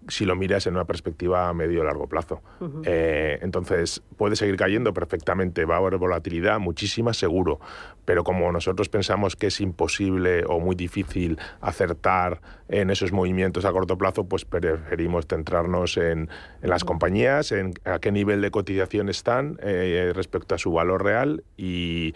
si 0.08 0.24
lo 0.24 0.36
miras 0.36 0.66
en 0.66 0.74
una 0.74 0.84
perspectiva 0.84 1.48
a 1.48 1.54
medio 1.54 1.80
o 1.80 1.84
largo 1.84 2.06
plazo. 2.06 2.42
Eh, 2.84 3.38
entonces, 3.42 4.02
puede 4.16 4.36
seguir 4.36 4.56
cayendo 4.56 4.92
perfectamente, 4.92 5.64
va 5.64 5.76
a 5.76 5.78
haber 5.78 5.96
volatilidad, 5.96 6.58
muchísima, 6.58 7.14
seguro, 7.14 7.60
pero 8.04 8.24
como 8.24 8.50
nosotros 8.52 8.88
pensamos 8.88 9.36
que 9.36 9.46
es 9.46 9.60
imposible 9.60 10.44
o 10.46 10.60
muy 10.60 10.76
difícil 10.76 11.38
acertar 11.60 12.40
en 12.68 12.90
esos 12.90 13.12
movimientos 13.12 13.64
a 13.64 13.72
corto 13.72 13.96
plazo, 13.96 14.24
pues 14.24 14.44
preferimos 14.44 15.26
centrarnos 15.26 15.96
en, 15.96 16.28
las 16.62 16.84
compañías, 16.84 17.52
en 17.52 17.74
a 17.84 17.98
qué 17.98 18.10
nivel 18.12 18.40
de 18.40 18.50
cotización 18.50 19.08
están 19.08 19.58
eh, 19.62 20.12
respecto 20.14 20.54
a 20.54 20.58
su 20.58 20.72
valor 20.72 21.02
real 21.02 21.44
y, 21.56 22.14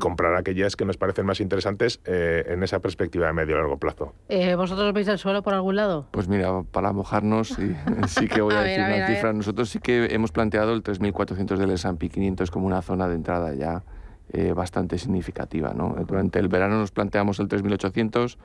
comprar 0.00 0.34
aquellas 0.34 0.76
que 0.76 0.86
nos 0.86 0.96
parecen 0.96 1.26
más 1.26 1.40
interesantes 1.40 2.00
eh, 2.06 2.46
en 2.48 2.62
esa 2.62 2.78
perspectiva 2.80 3.26
de 3.26 3.34
medio 3.34 3.54
o 3.56 3.58
largo 3.58 3.76
plazo. 3.76 4.14
¿Vosotros 4.56 4.94
veis 4.94 5.08
el 5.08 5.18
suelo 5.18 5.42
por 5.42 5.52
algún 5.52 5.76
lado? 5.76 6.06
Pues 6.10 6.26
mira, 6.26 6.62
para 6.72 6.94
mojarnos 6.94 7.29
sí, 7.44 7.74
sí 8.08 8.28
que 8.28 8.40
voy 8.40 8.54
a, 8.54 8.60
decir 8.60 8.84
una 8.84 9.06
cifra. 9.06 9.32
Nosotros 9.32 9.68
sí 9.68 9.78
que 9.78 10.08
hemos 10.10 10.32
planteado 10.32 10.72
el 10.72 10.82
3.400 10.82 11.56
del 11.56 11.70
S&P 11.70 12.08
500 12.08 12.50
como 12.50 12.66
una 12.66 12.82
zona 12.82 13.08
de 13.08 13.14
entrada 13.14 13.54
ya 13.54 13.82
eh, 14.32 14.52
bastante 14.52 14.98
significativa. 14.98 15.72
¿no? 15.74 15.96
Durante 16.06 16.38
el 16.38 16.48
verano 16.48 16.78
nos 16.78 16.90
planteamos 16.90 17.40
el 17.40 17.48
3.800, 17.48 18.36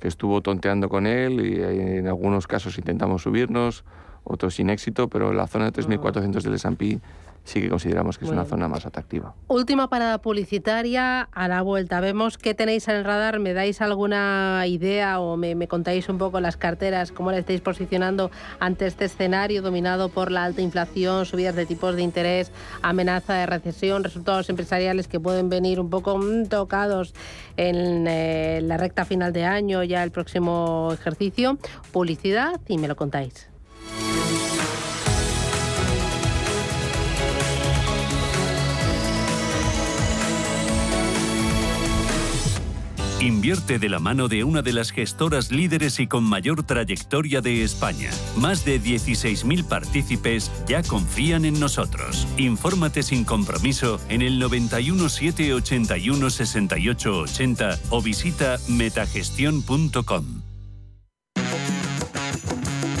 que 0.00 0.08
estuvo 0.08 0.40
tonteando 0.40 0.88
con 0.88 1.06
él 1.06 1.44
y 1.44 1.60
en 1.98 2.06
algunos 2.06 2.46
casos 2.46 2.78
intentamos 2.78 3.22
subirnos, 3.22 3.84
otros 4.24 4.54
sin 4.54 4.70
éxito, 4.70 5.08
pero 5.08 5.32
la 5.32 5.46
zona 5.46 5.70
de 5.70 5.82
3.400 5.82 6.42
del 6.42 6.54
S&P 6.54 7.00
sí 7.48 7.62
que 7.62 7.68
consideramos 7.70 8.18
que 8.18 8.26
es 8.26 8.30
una 8.30 8.44
zona 8.44 8.68
más 8.68 8.84
atractiva. 8.84 9.34
Última 9.48 9.88
parada 9.88 10.18
publicitaria 10.18 11.22
a 11.22 11.48
la 11.48 11.62
vuelta. 11.62 12.00
Vemos 12.00 12.36
qué 12.36 12.54
tenéis 12.54 12.86
en 12.88 12.96
el 12.96 13.04
radar. 13.04 13.38
¿Me 13.38 13.54
dais 13.54 13.80
alguna 13.80 14.64
idea 14.66 15.18
o 15.20 15.36
me, 15.36 15.66
contáis 15.66 16.08
un 16.08 16.18
poco 16.18 16.40
las 16.40 16.56
carteras, 16.56 17.10
cómo 17.10 17.30
la 17.30 17.38
estáis 17.38 17.62
posicionando 17.62 18.30
ante 18.60 18.86
este 18.86 19.06
escenario 19.06 19.62
dominado 19.62 20.10
por 20.10 20.30
la 20.30 20.44
alta 20.44 20.60
inflación, 20.60 21.24
subidas 21.24 21.56
de 21.56 21.64
tipos 21.64 21.96
de 21.96 22.02
interés, 22.02 22.52
amenaza 22.82 23.34
de 23.34 23.46
recesión, 23.46 24.04
resultados 24.04 24.48
empresariales 24.50 25.08
que 25.08 25.18
pueden 25.18 25.48
venir 25.48 25.80
un 25.80 25.88
poco 25.88 26.18
mm, 26.18 26.48
tocados 26.48 27.14
en 27.56 28.06
eh, 28.06 28.60
la 28.62 28.76
recta 28.76 29.06
final 29.06 29.32
de 29.32 29.44
año, 29.44 29.82
ya 29.84 30.02
el 30.04 30.10
próximo 30.10 30.90
ejercicio? 30.92 31.58
Publicidad 31.92 32.60
y 32.68 32.76
me 32.76 32.88
lo 32.88 32.96
contáis. 32.96 33.47
Invierte 43.20 43.80
de 43.80 43.88
la 43.88 43.98
mano 43.98 44.28
de 44.28 44.44
una 44.44 44.62
de 44.62 44.72
las 44.72 44.92
gestoras 44.92 45.50
líderes 45.50 45.98
y 45.98 46.06
con 46.06 46.22
mayor 46.22 46.62
trayectoria 46.62 47.40
de 47.40 47.64
España. 47.64 48.10
Más 48.36 48.64
de 48.64 48.80
16.000 48.80 49.64
partícipes 49.64 50.52
ya 50.68 50.84
confían 50.84 51.44
en 51.44 51.58
nosotros. 51.58 52.28
Infórmate 52.36 53.02
sin 53.02 53.24
compromiso 53.24 54.00
en 54.08 54.22
el 54.22 54.38
91 54.38 55.08
781 55.08 56.30
68 56.30 57.18
80 57.18 57.78
o 57.90 58.00
visita 58.00 58.58
metagestión.com. 58.68 60.42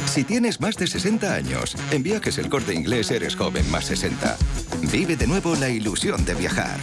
Si 0.06 0.24
tienes 0.24 0.60
más 0.60 0.76
de 0.76 0.88
60 0.88 1.32
años, 1.32 1.76
en 1.92 2.02
Viajes 2.02 2.38
El 2.38 2.48
Corte 2.48 2.74
Inglés 2.74 3.12
eres 3.12 3.36
joven 3.36 3.70
más 3.70 3.84
60. 3.84 4.36
Vive 4.90 5.14
de 5.14 5.28
nuevo 5.28 5.54
la 5.54 5.68
ilusión 5.68 6.24
de 6.24 6.34
viajar. 6.34 6.80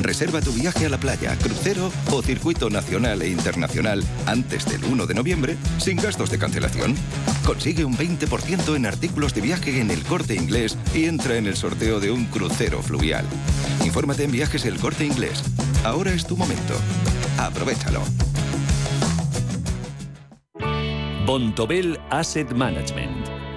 Reserva 0.00 0.40
tu 0.40 0.52
viaje 0.52 0.86
a 0.86 0.88
la 0.88 0.98
playa, 0.98 1.36
crucero 1.36 1.92
o 2.10 2.22
circuito 2.22 2.70
nacional 2.70 3.22
e 3.22 3.28
internacional 3.28 4.02
antes 4.26 4.64
del 4.66 4.84
1 4.84 5.06
de 5.06 5.14
noviembre 5.14 5.56
sin 5.78 5.96
gastos 5.96 6.30
de 6.30 6.38
cancelación. 6.38 6.94
Consigue 7.44 7.84
un 7.84 7.96
20% 7.96 8.76
en 8.76 8.86
artículos 8.86 9.34
de 9.34 9.40
viaje 9.40 9.80
en 9.80 9.90
el 9.90 10.02
corte 10.04 10.34
inglés 10.34 10.76
y 10.94 11.04
entra 11.04 11.36
en 11.36 11.46
el 11.46 11.56
sorteo 11.56 12.00
de 12.00 12.10
un 12.10 12.26
crucero 12.26 12.82
fluvial. 12.82 13.24
Infórmate 13.84 14.24
en 14.24 14.32
viajes 14.32 14.64
el 14.64 14.78
corte 14.78 15.04
inglés. 15.04 15.42
Ahora 15.84 16.12
es 16.12 16.26
tu 16.26 16.36
momento. 16.36 16.74
Aprovechalo. 17.38 18.02
Bontobel 21.26 21.98
Asset 22.10 22.50
Management. 22.52 23.19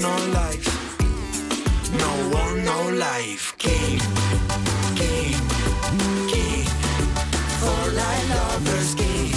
No 0.00 0.16
life. 0.32 0.70
No 1.98 2.38
one, 2.38 2.64
no 2.64 2.90
life. 2.90 3.54
King. 3.58 4.00
For 7.60 7.92
life 7.92 8.28
lovers, 8.34 8.94
king. 8.94 9.32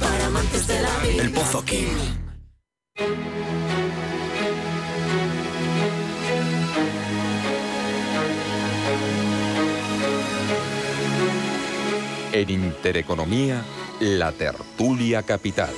Para 0.00 0.26
amantes 0.26 0.66
de. 0.66 0.76
El 1.20 1.32
Pozo 1.32 1.64
King. 1.64 1.96
En 12.32 12.50
Intereconomía, 12.50 13.64
la 14.00 14.32
tertulia 14.32 15.22
capital. 15.22 15.72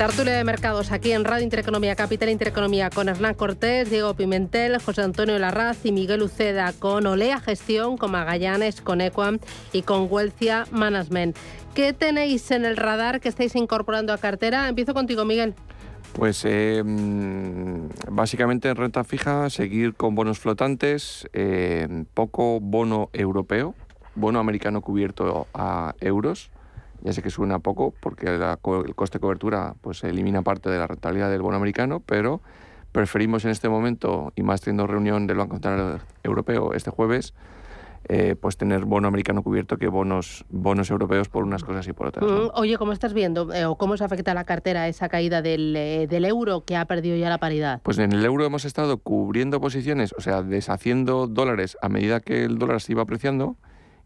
Tertulia 0.00 0.32
de 0.32 0.44
mercados 0.44 0.92
aquí 0.92 1.12
en 1.12 1.26
Radio 1.26 1.44
Intereconomía, 1.44 1.94
Capital 1.94 2.30
Intereconomía, 2.30 2.88
con 2.88 3.10
Hernán 3.10 3.34
Cortés, 3.34 3.90
Diego 3.90 4.14
Pimentel, 4.14 4.80
José 4.80 5.02
Antonio 5.02 5.38
Larraz 5.38 5.84
y 5.84 5.92
Miguel 5.92 6.22
Uceda, 6.22 6.72
con 6.72 7.06
Olea 7.06 7.38
Gestión, 7.38 7.98
con 7.98 8.12
Magallanes, 8.12 8.80
con 8.80 9.02
Equam 9.02 9.40
y 9.74 9.82
con 9.82 10.06
Huelcia 10.10 10.64
Management. 10.70 11.36
¿Qué 11.74 11.92
tenéis 11.92 12.50
en 12.50 12.64
el 12.64 12.78
radar 12.78 13.20
que 13.20 13.28
estáis 13.28 13.54
incorporando 13.56 14.14
a 14.14 14.16
cartera? 14.16 14.70
Empiezo 14.70 14.94
contigo, 14.94 15.26
Miguel. 15.26 15.52
Pues 16.14 16.46
eh, 16.46 16.82
básicamente 18.10 18.70
en 18.70 18.76
renta 18.76 19.04
fija, 19.04 19.50
seguir 19.50 19.92
con 19.92 20.14
bonos 20.14 20.38
flotantes, 20.38 21.28
eh, 21.34 22.04
poco 22.14 22.58
bono 22.58 23.10
europeo, 23.12 23.74
bono 24.14 24.38
americano 24.38 24.80
cubierto 24.80 25.46
a 25.52 25.94
euros 26.00 26.50
ya 27.02 27.12
sé 27.12 27.22
que 27.22 27.30
suena 27.30 27.58
poco 27.58 27.94
porque 28.00 28.26
el 28.26 28.94
coste 28.94 29.18
de 29.18 29.20
cobertura 29.20 29.74
pues 29.80 30.04
elimina 30.04 30.42
parte 30.42 30.70
de 30.70 30.78
la 30.78 30.86
rentabilidad 30.86 31.30
del 31.30 31.42
bono 31.42 31.56
americano, 31.56 32.00
pero 32.04 32.40
preferimos 32.92 33.44
en 33.44 33.50
este 33.50 33.68
momento, 33.68 34.32
y 34.36 34.42
más 34.42 34.60
teniendo 34.60 34.86
reunión 34.86 35.26
del 35.26 35.38
Banco 35.38 35.54
Central 35.54 36.00
Europeo 36.22 36.74
este 36.74 36.90
jueves, 36.90 37.34
eh, 38.08 38.34
pues 38.34 38.56
tener 38.56 38.86
bono 38.86 39.08
americano 39.08 39.42
cubierto 39.42 39.76
que 39.76 39.86
bonos, 39.86 40.44
bonos 40.48 40.90
europeos 40.90 41.28
por 41.28 41.44
unas 41.44 41.62
cosas 41.62 41.86
y 41.86 41.92
por 41.92 42.08
otras. 42.08 42.28
Mm, 42.28 42.48
oye, 42.54 42.76
¿cómo 42.78 42.92
estás 42.92 43.12
viendo 43.12 43.52
eh, 43.52 43.66
o 43.66 43.76
cómo 43.76 43.96
se 43.96 44.04
afecta 44.04 44.32
a 44.32 44.34
la 44.34 44.44
cartera 44.44 44.88
esa 44.88 45.08
caída 45.08 45.42
del, 45.42 45.76
eh, 45.76 46.06
del, 46.08 46.24
euro 46.24 46.64
que 46.64 46.76
ha 46.76 46.86
perdido 46.86 47.16
ya 47.16 47.28
la 47.28 47.38
paridad? 47.38 47.80
Pues 47.82 47.98
en 47.98 48.12
el 48.12 48.24
euro 48.24 48.44
hemos 48.44 48.64
estado 48.64 48.96
cubriendo 48.96 49.60
posiciones, 49.60 50.14
o 50.16 50.20
sea, 50.22 50.42
deshaciendo 50.42 51.26
dólares 51.26 51.76
a 51.82 51.88
medida 51.88 52.20
que 52.20 52.44
el 52.44 52.58
dólar 52.58 52.80
se 52.80 52.92
iba 52.92 53.02
apreciando 53.02 53.56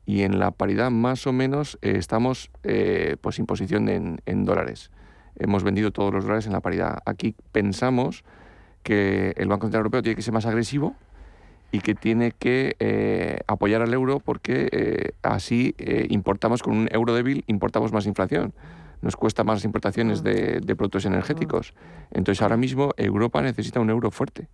y 0.06 0.22
en 0.22 0.38
la 0.38 0.50
paridad 0.50 0.90
más 0.90 1.26
o 1.26 1.32
menos 1.32 1.78
eh, 1.82 1.94
estamos 1.96 2.50
eh, 2.62 3.16
pues 3.20 3.38
en 3.38 3.46
posición 3.46 3.88
en, 3.88 4.44
dólares. 4.44 4.90
Hemos 5.36 5.64
vendido 5.64 5.90
todos 5.90 6.12
los 6.12 6.24
dólares 6.24 6.46
en 6.46 6.52
la 6.52 6.60
paridad. 6.60 6.98
Aquí 7.06 7.34
pensamos 7.52 8.24
que 8.82 9.32
el 9.36 9.48
Banco 9.48 9.66
Central 9.66 9.80
Europeo 9.80 10.02
tiene 10.02 10.16
que 10.16 10.22
ser 10.22 10.34
más 10.34 10.46
agresivo 10.46 10.94
y 11.72 11.80
que 11.80 11.94
tiene 11.94 12.32
que 12.32 12.76
eh, 12.78 13.40
apoyar 13.46 13.82
al 13.82 13.92
euro 13.92 14.20
porque 14.20 15.14
así 15.22 15.74
importamos 16.08 16.62
con 16.62 16.76
un 16.76 16.88
euro 16.92 17.14
débil, 17.14 17.42
importamos 17.46 17.92
más 17.92 18.06
inflación. 18.06 18.52
Nos 19.00 19.16
cuesta 19.16 19.42
más 19.42 19.56
las 19.56 19.64
importaciones 19.64 20.22
de, 20.22 20.60
de 20.60 20.76
productos 20.76 21.04
energéticos. 21.04 21.74
Entonces 22.10 22.40
ahora 22.42 22.56
mismo 22.56 22.90
Europa 22.96 23.42
necesita 23.42 23.80
un 23.80 23.90
euro 23.90 24.10
fuerte 24.10 24.48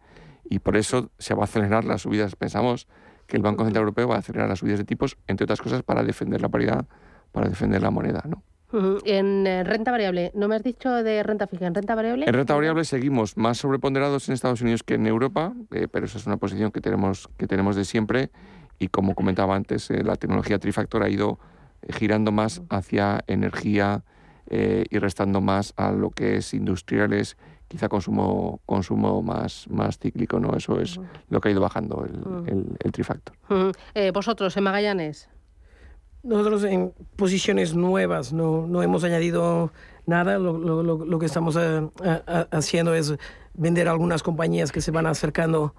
y 0.48 0.60
por 0.60 0.76
eso 0.76 1.10
se 1.18 1.34
va 1.34 1.42
a 1.42 1.44
acelerar 1.44 1.84
las 1.84 2.02
subidas. 2.02 2.36
Pensamos 2.36 2.88
que 3.30 3.36
el 3.36 3.42
Banco 3.42 3.64
Central 3.64 3.82
Europeo 3.82 4.08
va 4.08 4.16
a 4.16 4.18
acelerar 4.18 4.48
las 4.48 4.58
subidas 4.58 4.80
de 4.80 4.84
tipos, 4.84 5.16
entre 5.28 5.44
otras 5.44 5.60
cosas, 5.60 5.82
para 5.82 6.02
defender 6.02 6.42
la 6.42 6.48
paridad, 6.48 6.84
para 7.32 7.48
defender 7.48 7.80
la 7.80 7.90
moneda, 7.90 8.22
¿no? 8.28 8.42
En 9.04 9.46
eh, 9.46 9.64
renta 9.64 9.90
variable, 9.90 10.30
¿no 10.34 10.46
me 10.46 10.54
has 10.54 10.62
dicho 10.62 10.90
de 10.90 11.22
renta 11.22 11.46
fija? 11.46 11.66
¿En 11.66 11.74
renta 11.74 11.94
variable? 11.94 12.26
En 12.26 12.34
renta 12.34 12.54
variable 12.54 12.84
seguimos 12.84 13.36
más 13.36 13.58
sobreponderados 13.58 14.28
en 14.28 14.34
Estados 14.34 14.62
Unidos 14.62 14.82
que 14.82 14.94
en 14.94 15.06
Europa, 15.06 15.52
eh, 15.72 15.88
pero 15.90 16.06
esa 16.06 16.18
es 16.18 16.26
una 16.26 16.36
posición 16.36 16.70
que 16.70 16.80
tenemos, 16.80 17.28
que 17.36 17.46
tenemos 17.46 17.74
de 17.74 17.84
siempre 17.84 18.30
y 18.78 18.88
como 18.88 19.14
comentaba 19.14 19.56
antes, 19.56 19.90
la 19.90 20.16
tecnología 20.16 20.58
Trifactor 20.58 21.02
ha 21.02 21.08
ido 21.08 21.38
girando 21.88 22.32
más 22.32 22.62
hacia 22.70 23.22
energía 23.26 24.04
y 24.48 24.98
restando 24.98 25.40
más 25.42 25.74
a 25.76 25.92
lo 25.92 26.10
que 26.10 26.36
es 26.36 26.54
industriales 26.54 27.36
quizá 27.70 27.88
consumo, 27.88 28.60
consumo 28.66 29.22
más, 29.22 29.66
más 29.70 29.96
cíclico, 29.96 30.40
¿no? 30.40 30.56
Eso 30.56 30.80
es 30.80 30.98
lo 31.28 31.40
que 31.40 31.48
ha 31.48 31.52
ido 31.52 31.60
bajando 31.60 32.04
el, 32.04 32.76
el, 32.80 32.92
trifactor. 32.92 33.36
Eh, 33.94 34.10
¿Vosotros 34.12 34.56
en 34.56 34.64
Magallanes? 34.64 35.28
Nosotros 36.24 36.64
en 36.64 36.92
posiciones 37.14 37.72
nuevas 37.76 38.32
no, 38.32 38.66
no 38.66 38.82
hemos 38.82 39.04
añadido 39.04 39.72
nada. 40.04 40.40
Lo, 40.40 40.58
lo, 40.58 40.82
lo 40.82 41.18
que 41.20 41.26
estamos 41.26 41.56
eh, 41.60 41.88
haciendo 42.50 42.92
es 42.92 43.14
vender 43.54 43.88
algunas 43.88 44.24
compañías 44.24 44.72
que 44.72 44.80
se 44.80 44.90
van 44.90 45.06
acercando 45.06 45.72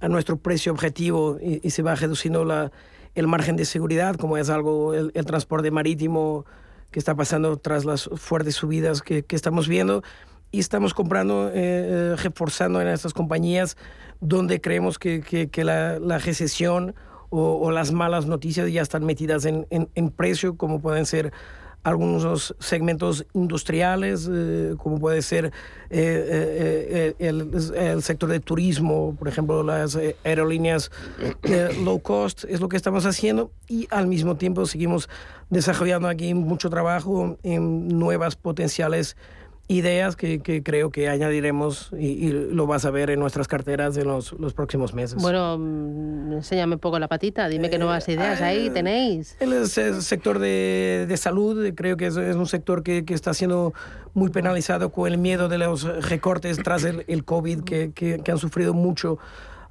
a 0.00 0.08
nuestro 0.08 0.38
precio 0.38 0.72
objetivo 0.72 1.36
y, 1.42 1.68
se 1.68 1.82
va 1.82 1.94
reduciendo 1.94 2.46
la, 2.46 2.72
el 3.14 3.26
margen 3.26 3.56
de 3.56 3.66
seguridad, 3.66 4.16
como 4.16 4.38
es 4.38 4.48
algo 4.48 4.94
el, 4.94 5.12
el 5.14 5.26
transporte 5.26 5.70
marítimo 5.70 6.46
que 6.90 6.98
está 6.98 7.14
pasando 7.14 7.58
tras 7.58 7.84
las 7.84 8.08
fuertes 8.16 8.54
subidas 8.54 9.02
que, 9.02 9.24
que 9.24 9.36
estamos 9.36 9.68
viendo 9.68 10.02
y 10.54 10.60
estamos 10.60 10.94
comprando, 10.94 11.48
eh, 11.48 11.52
eh, 11.54 12.16
reforzando 12.16 12.80
en 12.80 12.86
estas 12.86 13.12
compañías 13.12 13.76
donde 14.20 14.60
creemos 14.60 15.00
que, 15.00 15.50
la, 15.64 16.18
recesión 16.18 16.94
o, 17.28 17.72
las 17.72 17.90
malas 17.90 18.26
noticias 18.26 18.70
ya 18.70 18.80
están 18.80 19.04
metidas 19.04 19.46
en, 19.46 19.66
en, 19.68 20.10
precio, 20.10 20.56
como 20.56 20.80
pueden 20.80 21.06
ser 21.06 21.32
algunos 21.82 22.54
segmentos 22.60 23.26
industriales, 23.32 24.30
eh, 24.32 24.76
como 24.78 25.00
puede 25.00 25.22
ser 25.22 25.50
el, 25.90 27.16
el, 27.18 28.02
sector 28.02 28.28
de 28.30 28.38
turismo, 28.38 29.16
por 29.18 29.26
ejemplo, 29.26 29.64
las 29.64 29.98
aerolíneas 30.22 30.92
low 31.82 31.98
cost, 31.98 32.44
es 32.44 32.60
lo 32.60 32.68
que 32.68 32.76
estamos 32.76 33.06
haciendo. 33.06 33.50
Y 33.66 33.88
al 33.90 34.06
mismo 34.06 34.36
tiempo 34.36 34.66
seguimos 34.66 35.08
desarrollando 35.50 36.06
aquí 36.06 36.32
mucho 36.32 36.70
trabajo 36.70 37.38
en 37.42 37.88
nuevas 37.88 38.36
potenciales 38.36 39.16
ideas 39.66 40.14
que, 40.14 40.40
que, 40.40 40.62
creo 40.62 40.90
que 40.90 41.08
añadiremos 41.08 41.90
y, 41.98 42.28
lo 42.28 42.66
vas 42.66 42.84
a 42.84 42.90
ver 42.90 43.10
en 43.10 43.18
nuestras 43.18 43.48
carteras 43.48 43.96
en 43.96 44.06
los, 44.06 44.32
los 44.32 44.52
próximos 44.52 44.92
meses. 44.92 45.20
Bueno, 45.22 45.56
mm, 45.58 46.32
enséñame 46.34 46.74
un 46.74 46.80
poco 46.80 46.98
la 46.98 47.08
patita, 47.08 47.48
dime 47.48 47.70
qué 47.70 47.78
nuevas 47.78 48.08
ideas 48.08 48.40
ahí 48.42 48.68
tenéis. 48.70 49.36
El, 49.40 49.66
sector 49.66 50.38
de, 50.38 51.06
de, 51.08 51.16
salud 51.16 51.72
creo 51.74 51.96
que 51.96 52.06
es, 52.06 52.16
es 52.16 52.36
un 52.36 52.46
sector 52.46 52.82
que, 52.82 53.04
que, 53.04 53.14
está 53.14 53.32
siendo 53.32 53.72
muy 54.12 54.30
penalizado 54.30 54.90
con 54.90 55.10
el 55.10 55.18
miedo 55.18 55.48
de 55.48 55.58
los 55.58 55.84
recortes 56.08 56.58
tras 56.62 56.84
el, 56.84 57.04
el 57.08 57.24
COVID 57.24 57.62
que, 57.62 57.92
que 57.92 58.30
han 58.30 58.38
sufrido 58.38 58.74
mucho 58.74 59.18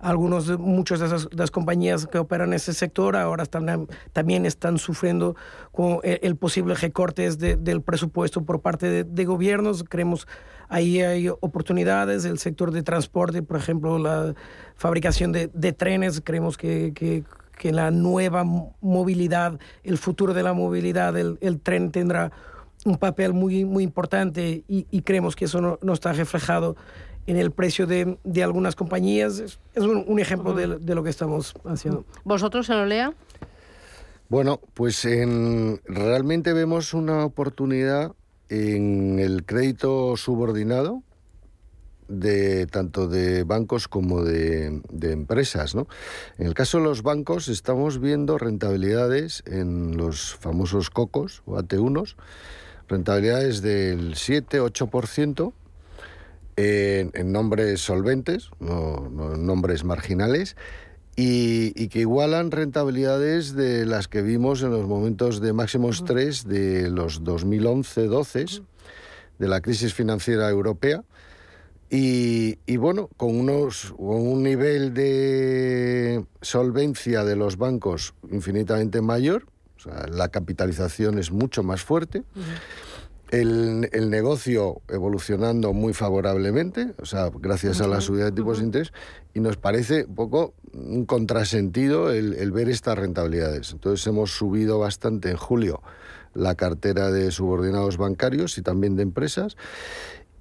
algunos, 0.04 0.60
muchas 0.60 1.00
de 1.00 1.06
esas 1.08 1.30
las 1.32 1.50
compañías 1.50 2.06
que 2.08 2.18
operan 2.18 2.50
en 2.50 2.56
ese 2.56 2.74
sector 2.74 3.16
ahora 3.16 3.46
también 3.46 4.46
están 4.46 4.78
sufriendo 4.78 5.36
con 5.72 6.00
el, 6.04 6.36
posible 6.36 6.76
recortes 6.76 7.40
del 7.40 7.82
presupuesto 7.82 8.44
por 8.44 8.62
parte 8.62 9.06
de, 9.06 9.26
gobiernos. 9.26 9.84
Creemos 9.88 10.28
ahí 10.68 11.02
hay 11.02 11.30
oportunidades. 11.30 12.26
El 12.26 12.38
sector 12.38 12.72
de 12.72 12.84
transporte, 12.84 13.42
por 13.42 13.58
ejemplo, 13.58 13.98
la 13.98 14.36
fabricación 14.76 15.32
de, 15.32 15.74
trenes, 15.74 16.22
creemos 16.24 16.58
que, 16.58 16.94
que, 16.94 17.24
la 17.72 17.92
nueva 17.92 18.44
movilidad, 18.82 19.58
el 19.84 19.98
futuro 19.98 20.34
de 20.34 20.44
la 20.44 20.52
movilidad, 20.52 21.18
el, 21.18 21.38
el 21.40 21.62
tren 21.62 21.92
tendrá 21.92 22.34
un 22.84 22.98
papel 22.98 23.32
muy, 23.32 23.64
muy 23.64 23.86
importante 23.86 24.66
y, 24.68 25.02
creemos 25.04 25.38
que 25.38 25.46
eso 25.46 25.80
no 25.82 25.94
está 25.94 26.12
reflejado 26.12 26.76
en 27.28 27.38
el 27.38 27.52
precio 27.52 27.88
de, 27.88 28.18
de 28.24 28.44
algunas 28.44 28.76
compañías. 28.76 29.40
Es, 29.40 29.60
un, 29.76 30.04
un, 30.08 30.20
ejemplo 30.20 30.54
de, 30.54 30.80
de, 30.80 30.96
lo 30.96 31.04
que 31.04 31.10
estamos 31.10 31.54
haciendo. 31.66 32.06
¿Vosotros 32.24 32.70
en 32.70 32.76
Olea? 32.78 33.14
Bueno, 34.30 34.60
pues 34.74 35.06
en, 35.06 35.82
realmente 35.86 36.54
vemos 36.54 36.94
una 36.94 37.26
oportunidad 37.26 38.14
en 38.50 39.20
el 39.20 39.46
crédito 39.46 40.18
subordinado 40.18 41.04
de 42.08 42.68
tanto 42.68 43.08
de 43.08 43.44
bancos 43.44 43.88
como 43.88 44.24
de, 44.24 44.82
de, 44.92 45.12
empresas. 45.12 45.76
¿no? 45.76 45.88
En 46.38 46.48
el 46.48 46.54
caso 46.54 46.78
de 46.78 46.84
los 46.84 47.02
bancos 47.02 47.48
estamos 47.48 48.00
viendo 48.00 48.38
rentabilidades 48.38 49.44
en 49.46 49.98
los 49.98 50.36
famosos 50.36 50.90
COCOS 50.90 51.44
o 51.46 51.58
AT1, 51.58 52.16
rentabilidades 52.88 53.62
del 53.62 54.16
7-8%, 54.16 55.54
en, 56.56 57.32
nombres 57.32 57.82
solventes, 57.82 58.50
no, 58.60 59.34
en 59.34 59.46
nombres 59.46 59.84
marginales, 59.84 60.56
y, 61.16 61.88
que 61.90 62.00
igualan 62.00 62.52
rentabilidades 62.52 63.54
de 63.54 63.86
las 63.86 64.08
que 64.08 64.22
vimos 64.22 64.64
en 64.64 64.72
los 64.72 64.88
momentos 64.88 65.42
de 65.42 65.54
máximo 65.54 65.90
estrés 65.90 66.48
de 66.48 66.90
los 66.90 67.24
2011-12 67.24 68.64
de 69.38 69.48
la 69.48 69.62
crisis 69.62 69.94
financiera 69.94 70.50
europea. 70.50 71.04
Y, 71.96 72.78
bueno, 72.78 73.08
con, 73.18 73.40
unos, 73.40 73.94
con 73.96 74.28
un 74.28 74.42
nivel 74.42 74.96
de 74.96 76.26
solvencia 76.42 77.24
de 77.24 77.36
los 77.36 77.58
bancos 77.58 78.16
infinitamente 78.32 79.00
mayor, 79.02 79.46
la 80.10 80.30
capitalización 80.30 81.20
es 81.20 81.32
mucho 81.32 81.62
más 81.62 81.84
fuerte 81.84 82.24
el, 83.32 84.10
negocio 84.10 84.82
evolucionando 84.90 85.74
muy 85.74 85.94
favorablemente, 85.94 86.94
o 87.00 87.06
sea, 87.06 87.32
gracias 87.34 87.82
a 87.82 87.88
la 87.88 88.02
subida 88.02 88.26
de 88.26 88.32
tipos 88.32 88.60
de 88.60 88.66
interés, 88.66 88.94
y 89.34 89.40
nos 89.40 89.58
parece 89.58 90.06
un 90.06 90.16
poco 90.16 90.54
un 90.74 91.06
contrasentido 91.06 92.12
el, 92.12 92.52
ver 92.52 92.70
estas 92.70 92.98
rentabilidades. 92.98 93.72
Entonces 93.72 94.06
hemos 94.08 94.32
subido 94.32 94.80
bastante 94.80 95.32
en 95.32 95.38
julio 95.38 95.82
la 96.34 96.56
cartera 96.56 97.12
de 97.12 97.32
subordinados 97.32 97.98
bancarios 97.98 98.58
y 98.58 98.62
también 98.62 98.96
de 98.96 99.04
empresas. 99.04 99.58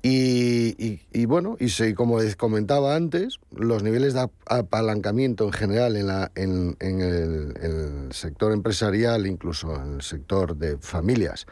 Y, 0.05 1.27
bueno, 1.27 1.57
y 1.61 1.95
como 1.95 2.19
comentaba 2.37 2.97
antes, 2.97 3.39
los 3.53 3.85
niveles 3.85 4.15
de 4.15 4.29
apalancamiento 4.47 5.45
en 5.45 5.53
general 5.53 5.97
en, 5.97 6.07
la, 6.09 6.33
en, 6.35 6.77
el, 6.81 7.55
el 7.63 8.13
sector 8.13 8.53
empresarial, 8.53 9.27
incluso 9.27 9.77
en 9.77 9.95
el 9.95 10.03
sector 10.03 10.57
de 10.57 10.77
familias, 10.79 11.47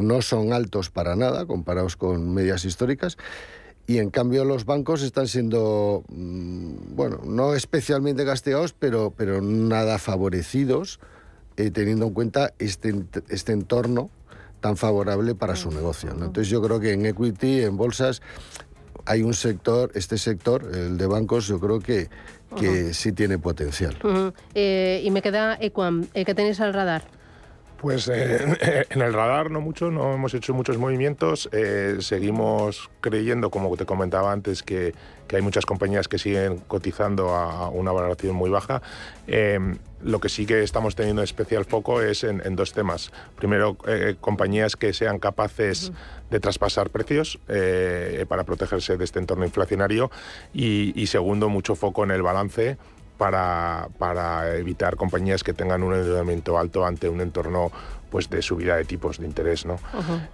no 0.00 0.22
son 0.22 0.52
altos 0.52 0.90
para 0.90 1.16
nada 1.16 1.46
comparados 1.46 1.96
con 1.96 2.32
medias 2.34 2.64
históricas. 2.64 3.16
Y 3.86 3.98
en 3.98 4.10
cambio 4.10 4.44
los 4.44 4.66
bancos 4.66 5.02
están 5.02 5.26
siendo, 5.26 6.04
mm, 6.08 6.94
bueno, 6.94 7.20
no 7.24 7.54
especialmente 7.54 8.24
castigados, 8.24 8.72
pero, 8.72 9.12
pero 9.16 9.40
nada 9.42 9.98
favorecidos, 9.98 11.00
eh, 11.56 11.70
teniendo 11.70 12.06
en 12.06 12.14
cuenta 12.14 12.52
este, 12.58 12.94
este 13.28 13.52
entorno 13.52 14.10
tan 14.60 14.76
favorable 14.76 15.34
para 15.34 15.56
su 15.56 15.70
negocio. 15.70 16.10
Entonces 16.10 16.48
yo 16.48 16.62
creo 16.62 16.78
que 16.78 16.92
en 16.92 17.06
equity, 17.06 17.62
en 17.62 17.76
bolsas, 17.76 18.22
hay 19.06 19.22
un 19.22 19.34
sector, 19.34 19.90
este 19.94 20.18
sector, 20.18 20.70
el 20.72 20.96
de 20.96 21.06
bancos, 21.06 21.46
yo 21.48 21.58
creo 21.58 21.80
que, 21.80 22.08
que 22.56 22.94
sí 22.94 23.12
tiene 23.12 23.38
potencial. 23.38 23.96
Eh, 24.54 25.02
y 25.04 25.10
me 25.10 25.22
queda 25.22 25.56
Equam, 25.60 26.06
eh, 26.14 26.24
¿qué 26.24 26.34
tenéis 26.34 26.60
al 26.60 26.74
radar? 26.74 27.02
Pues 27.80 28.08
eh, 28.08 28.86
en 28.90 29.00
el 29.00 29.12
radar 29.14 29.50
no 29.50 29.62
mucho, 29.62 29.90
no 29.90 30.12
hemos 30.12 30.34
hecho 30.34 30.52
muchos 30.52 30.76
movimientos. 30.76 31.48
Eh, 31.52 31.96
seguimos 32.00 32.90
creyendo, 33.00 33.50
como 33.50 33.74
te 33.76 33.86
comentaba 33.86 34.32
antes, 34.32 34.62
que, 34.62 34.94
que, 35.26 35.36
hay 35.36 35.42
muchas 35.42 35.64
compañías 35.64 36.06
que 36.06 36.18
siguen 36.18 36.58
cotizando 36.58 37.30
a 37.30 37.70
una 37.70 37.90
valoración 37.90 38.36
muy 38.36 38.50
baja. 38.50 38.82
Em, 39.26 39.78
lo 40.02 40.20
que 40.20 40.28
sí 40.28 40.44
que 40.44 40.62
estamos 40.62 40.94
teniendo 40.94 41.22
especial 41.22 41.64
foco 41.64 42.02
es 42.02 42.22
en, 42.22 42.54
dos 42.54 42.74
temas. 42.74 43.12
Primero, 43.36 43.78
eh, 43.86 44.16
compañías 44.20 44.76
que 44.76 44.92
sean 44.92 45.18
capaces 45.18 45.90
de 46.30 46.38
traspasar 46.38 46.90
precios 46.90 47.38
para 48.28 48.44
protegerse 48.44 48.96
de 48.98 49.04
este 49.04 49.18
entorno 49.18 49.44
inflacionario. 49.44 50.10
Y, 50.52 50.92
y 51.00 51.06
segundo, 51.06 51.48
mucho 51.48 51.74
foco 51.74 52.04
en 52.04 52.10
el 52.10 52.22
balance 52.22 52.76
para, 53.20 53.90
para 53.98 54.56
evitar 54.56 54.96
compañías 54.96 55.44
que 55.44 55.52
tengan 55.52 55.82
un 55.82 55.92
endeudamiento 55.92 56.56
alto 56.56 56.86
ante 56.86 57.06
un 57.06 57.20
entorno 57.20 57.70
pues 58.10 58.28
de 58.28 58.42
subida 58.42 58.76
de 58.76 58.84
tipos 58.84 59.18
de 59.18 59.26
interés. 59.26 59.64
¿no? 59.64 59.78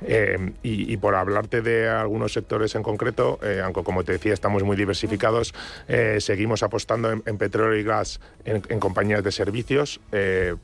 Eh, 0.03 0.53
y, 0.62 0.97
por 0.97 1.14
hablarte 1.14 1.61
de 1.61 1.89
algunos 1.89 2.33
sectores 2.33 2.74
en 2.74 2.83
concreto, 2.83 3.39
eh, 3.43 3.61
aunque 3.62 3.85
como 3.85 4.03
te 4.03 4.12
decía 4.12 4.33
estamos 4.33 4.62
muy 4.64 4.77
diversificados, 4.77 5.55
eh, 5.89 6.18
seguimos 6.20 6.62
apostando 6.62 7.12
en, 7.12 7.39
petróleo 7.39 7.79
y 7.79 7.85
gas 7.85 8.20
en, 8.45 8.81
compañías 8.81 9.22
de 9.22 9.31
servicios 9.31 10.01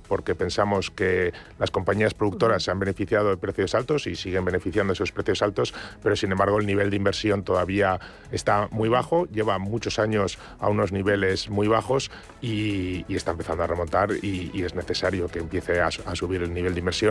porque 0.08 0.34
pensamos 0.34 0.90
que 0.90 1.32
las 1.58 1.70
compañías 1.70 2.14
productoras 2.14 2.62
se 2.62 2.70
han 2.70 2.78
beneficiado 2.78 3.30
de 3.30 3.36
precios 3.36 3.74
altos 3.74 4.06
y 4.06 4.16
siguen 4.16 4.44
beneficiando 4.44 4.92
de 4.92 4.94
esos 4.94 5.12
precios 5.12 5.42
altos, 5.42 5.74
pero 6.02 6.16
sin 6.16 6.32
embargo 6.32 6.58
el 6.58 6.66
nivel 6.66 6.90
de 6.90 6.96
inversión 6.96 7.42
todavía 7.42 8.00
está 8.30 8.68
muy 8.70 8.88
bajo, 8.88 9.26
lleva 9.26 9.58
muchos 9.58 9.98
años 9.98 10.38
a 10.58 10.68
unos 10.68 10.92
niveles 10.92 11.50
muy 11.50 11.68
bajos 11.68 12.10
y, 12.40 13.04
está 13.12 13.32
empezando 13.32 13.62
a 13.62 13.66
remontar 13.66 14.10
y, 14.22 14.62
es 14.62 14.74
necesario 14.74 15.28
que 15.28 15.40
empiece 15.40 15.80
a 15.80 15.90
subir 15.90 16.42
el 16.42 16.54
nivel 16.54 16.72
de 16.72 16.78
inversión 16.78 17.01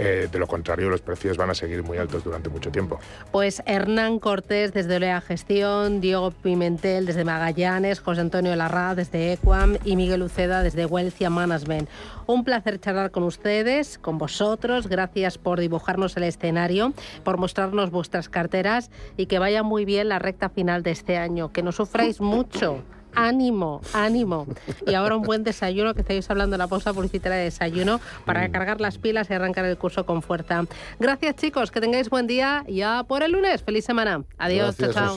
Eh, 0.00 0.28
de 0.30 0.38
lo 0.38 0.46
contrario, 0.46 0.88
los 0.88 1.00
precios 1.00 1.36
van 1.36 1.50
a 1.50 1.54
seguir 1.54 1.82
muy 1.82 1.98
altos 1.98 2.22
durante 2.22 2.48
mucho 2.48 2.70
tiempo. 2.70 3.00
Pues 3.32 3.62
Hernán 3.66 4.20
Cortés 4.20 4.72
desde 4.72 4.96
Olea 4.96 5.20
Gestión, 5.20 6.00
Diego 6.00 6.30
Pimentel 6.30 7.04
desde 7.04 7.24
Magallanes, 7.24 7.98
José 7.98 8.20
Antonio 8.20 8.54
Larra 8.54 8.94
desde 8.94 9.32
Equam 9.32 9.76
y 9.84 9.96
Miguel 9.96 10.22
Uceda 10.22 10.62
desde 10.62 10.86
Wealthia 10.86 11.30
Management. 11.30 11.88
Un 12.26 12.44
placer 12.44 12.78
charlar 12.78 13.10
con 13.10 13.24
ustedes, 13.24 13.98
con 13.98 14.18
vosotros. 14.18 14.86
Gracias 14.86 15.36
por 15.36 15.58
dibujarnos 15.58 16.16
el 16.16 16.22
escenario, 16.22 16.92
por 17.24 17.38
mostrarnos 17.38 17.90
vuestras 17.90 18.28
carteras 18.28 18.90
y 19.16 19.26
que 19.26 19.40
vaya 19.40 19.64
muy 19.64 19.84
bien 19.84 20.08
la 20.08 20.20
recta 20.20 20.48
final 20.48 20.84
de 20.84 20.92
este 20.92 21.16
año. 21.16 21.52
Que 21.52 21.64
no 21.64 21.72
sufráis 21.72 22.20
mucho 22.20 22.84
ánimo, 23.14 23.80
ánimo. 23.92 24.46
Y 24.86 24.94
ahora 24.94 25.16
un 25.16 25.22
buen 25.22 25.44
desayuno, 25.44 25.94
que 25.94 26.02
estáis 26.02 26.28
hablando 26.30 26.54
de 26.54 26.58
la 26.58 26.68
pausa 26.68 26.92
publicitaria 26.92 27.38
de 27.38 27.44
desayuno, 27.44 28.00
para 28.24 28.48
cargar 28.50 28.80
las 28.80 28.98
pilas 28.98 29.30
y 29.30 29.34
arrancar 29.34 29.64
el 29.64 29.76
curso 29.76 30.06
con 30.06 30.22
fuerza. 30.22 30.64
Gracias 30.98 31.36
chicos, 31.36 31.70
que 31.70 31.80
tengáis 31.80 32.10
buen 32.10 32.26
día 32.26 32.64
ya 32.68 33.04
por 33.04 33.22
el 33.22 33.32
lunes. 33.32 33.62
Feliz 33.62 33.84
semana. 33.84 34.24
Adiós, 34.38 34.76
chao, 34.76 34.92
chao. 34.92 35.16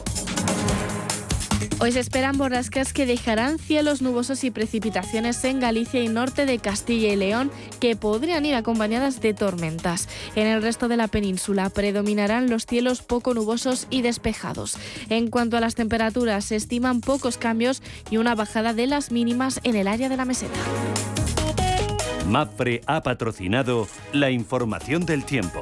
Hoy 1.83 1.91
se 1.91 1.99
esperan 1.99 2.37
borrascas 2.37 2.93
que 2.93 3.07
dejarán 3.07 3.57
cielos 3.57 4.03
nubosos 4.03 4.43
y 4.43 4.51
precipitaciones 4.51 5.43
en 5.45 5.59
Galicia 5.59 5.99
y 5.99 6.09
norte 6.09 6.45
de 6.45 6.59
Castilla 6.59 7.11
y 7.11 7.15
León 7.15 7.49
que 7.79 7.95
podrían 7.95 8.45
ir 8.45 8.53
acompañadas 8.53 9.19
de 9.19 9.33
tormentas. 9.33 10.07
En 10.35 10.45
el 10.45 10.61
resto 10.61 10.87
de 10.89 10.97
la 10.97 11.07
península 11.07 11.71
predominarán 11.71 12.51
los 12.51 12.67
cielos 12.67 13.01
poco 13.01 13.33
nubosos 13.33 13.87
y 13.89 14.03
despejados. 14.03 14.77
En 15.09 15.31
cuanto 15.31 15.57
a 15.57 15.59
las 15.59 15.73
temperaturas, 15.73 16.45
se 16.45 16.55
estiman 16.55 17.01
pocos 17.01 17.39
cambios 17.39 17.81
y 18.11 18.17
una 18.17 18.35
bajada 18.35 18.75
de 18.75 18.85
las 18.85 19.11
mínimas 19.11 19.59
en 19.63 19.75
el 19.75 19.87
área 19.87 20.07
de 20.07 20.17
la 20.17 20.25
meseta. 20.25 20.59
MAPRE 22.27 22.81
ha 22.85 23.01
patrocinado 23.01 23.87
la 24.13 24.29
información 24.29 25.07
del 25.07 25.25
tiempo. 25.25 25.61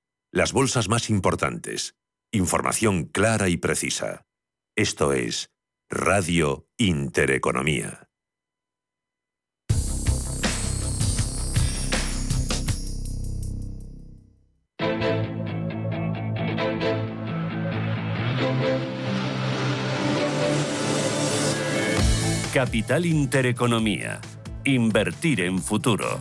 las 0.31 0.53
bolsas 0.53 0.87
más 0.87 1.09
importantes. 1.09 1.95
Información 2.31 3.03
clara 3.03 3.49
y 3.49 3.57
precisa. 3.57 4.25
Esto 4.77 5.11
es 5.11 5.51
Radio 5.89 6.67
Intereconomía. 6.77 8.07
Capital 22.53 23.05
Intereconomía. 23.05 24.21
Invertir 24.63 25.41
en 25.41 25.59
futuro. 25.59 26.19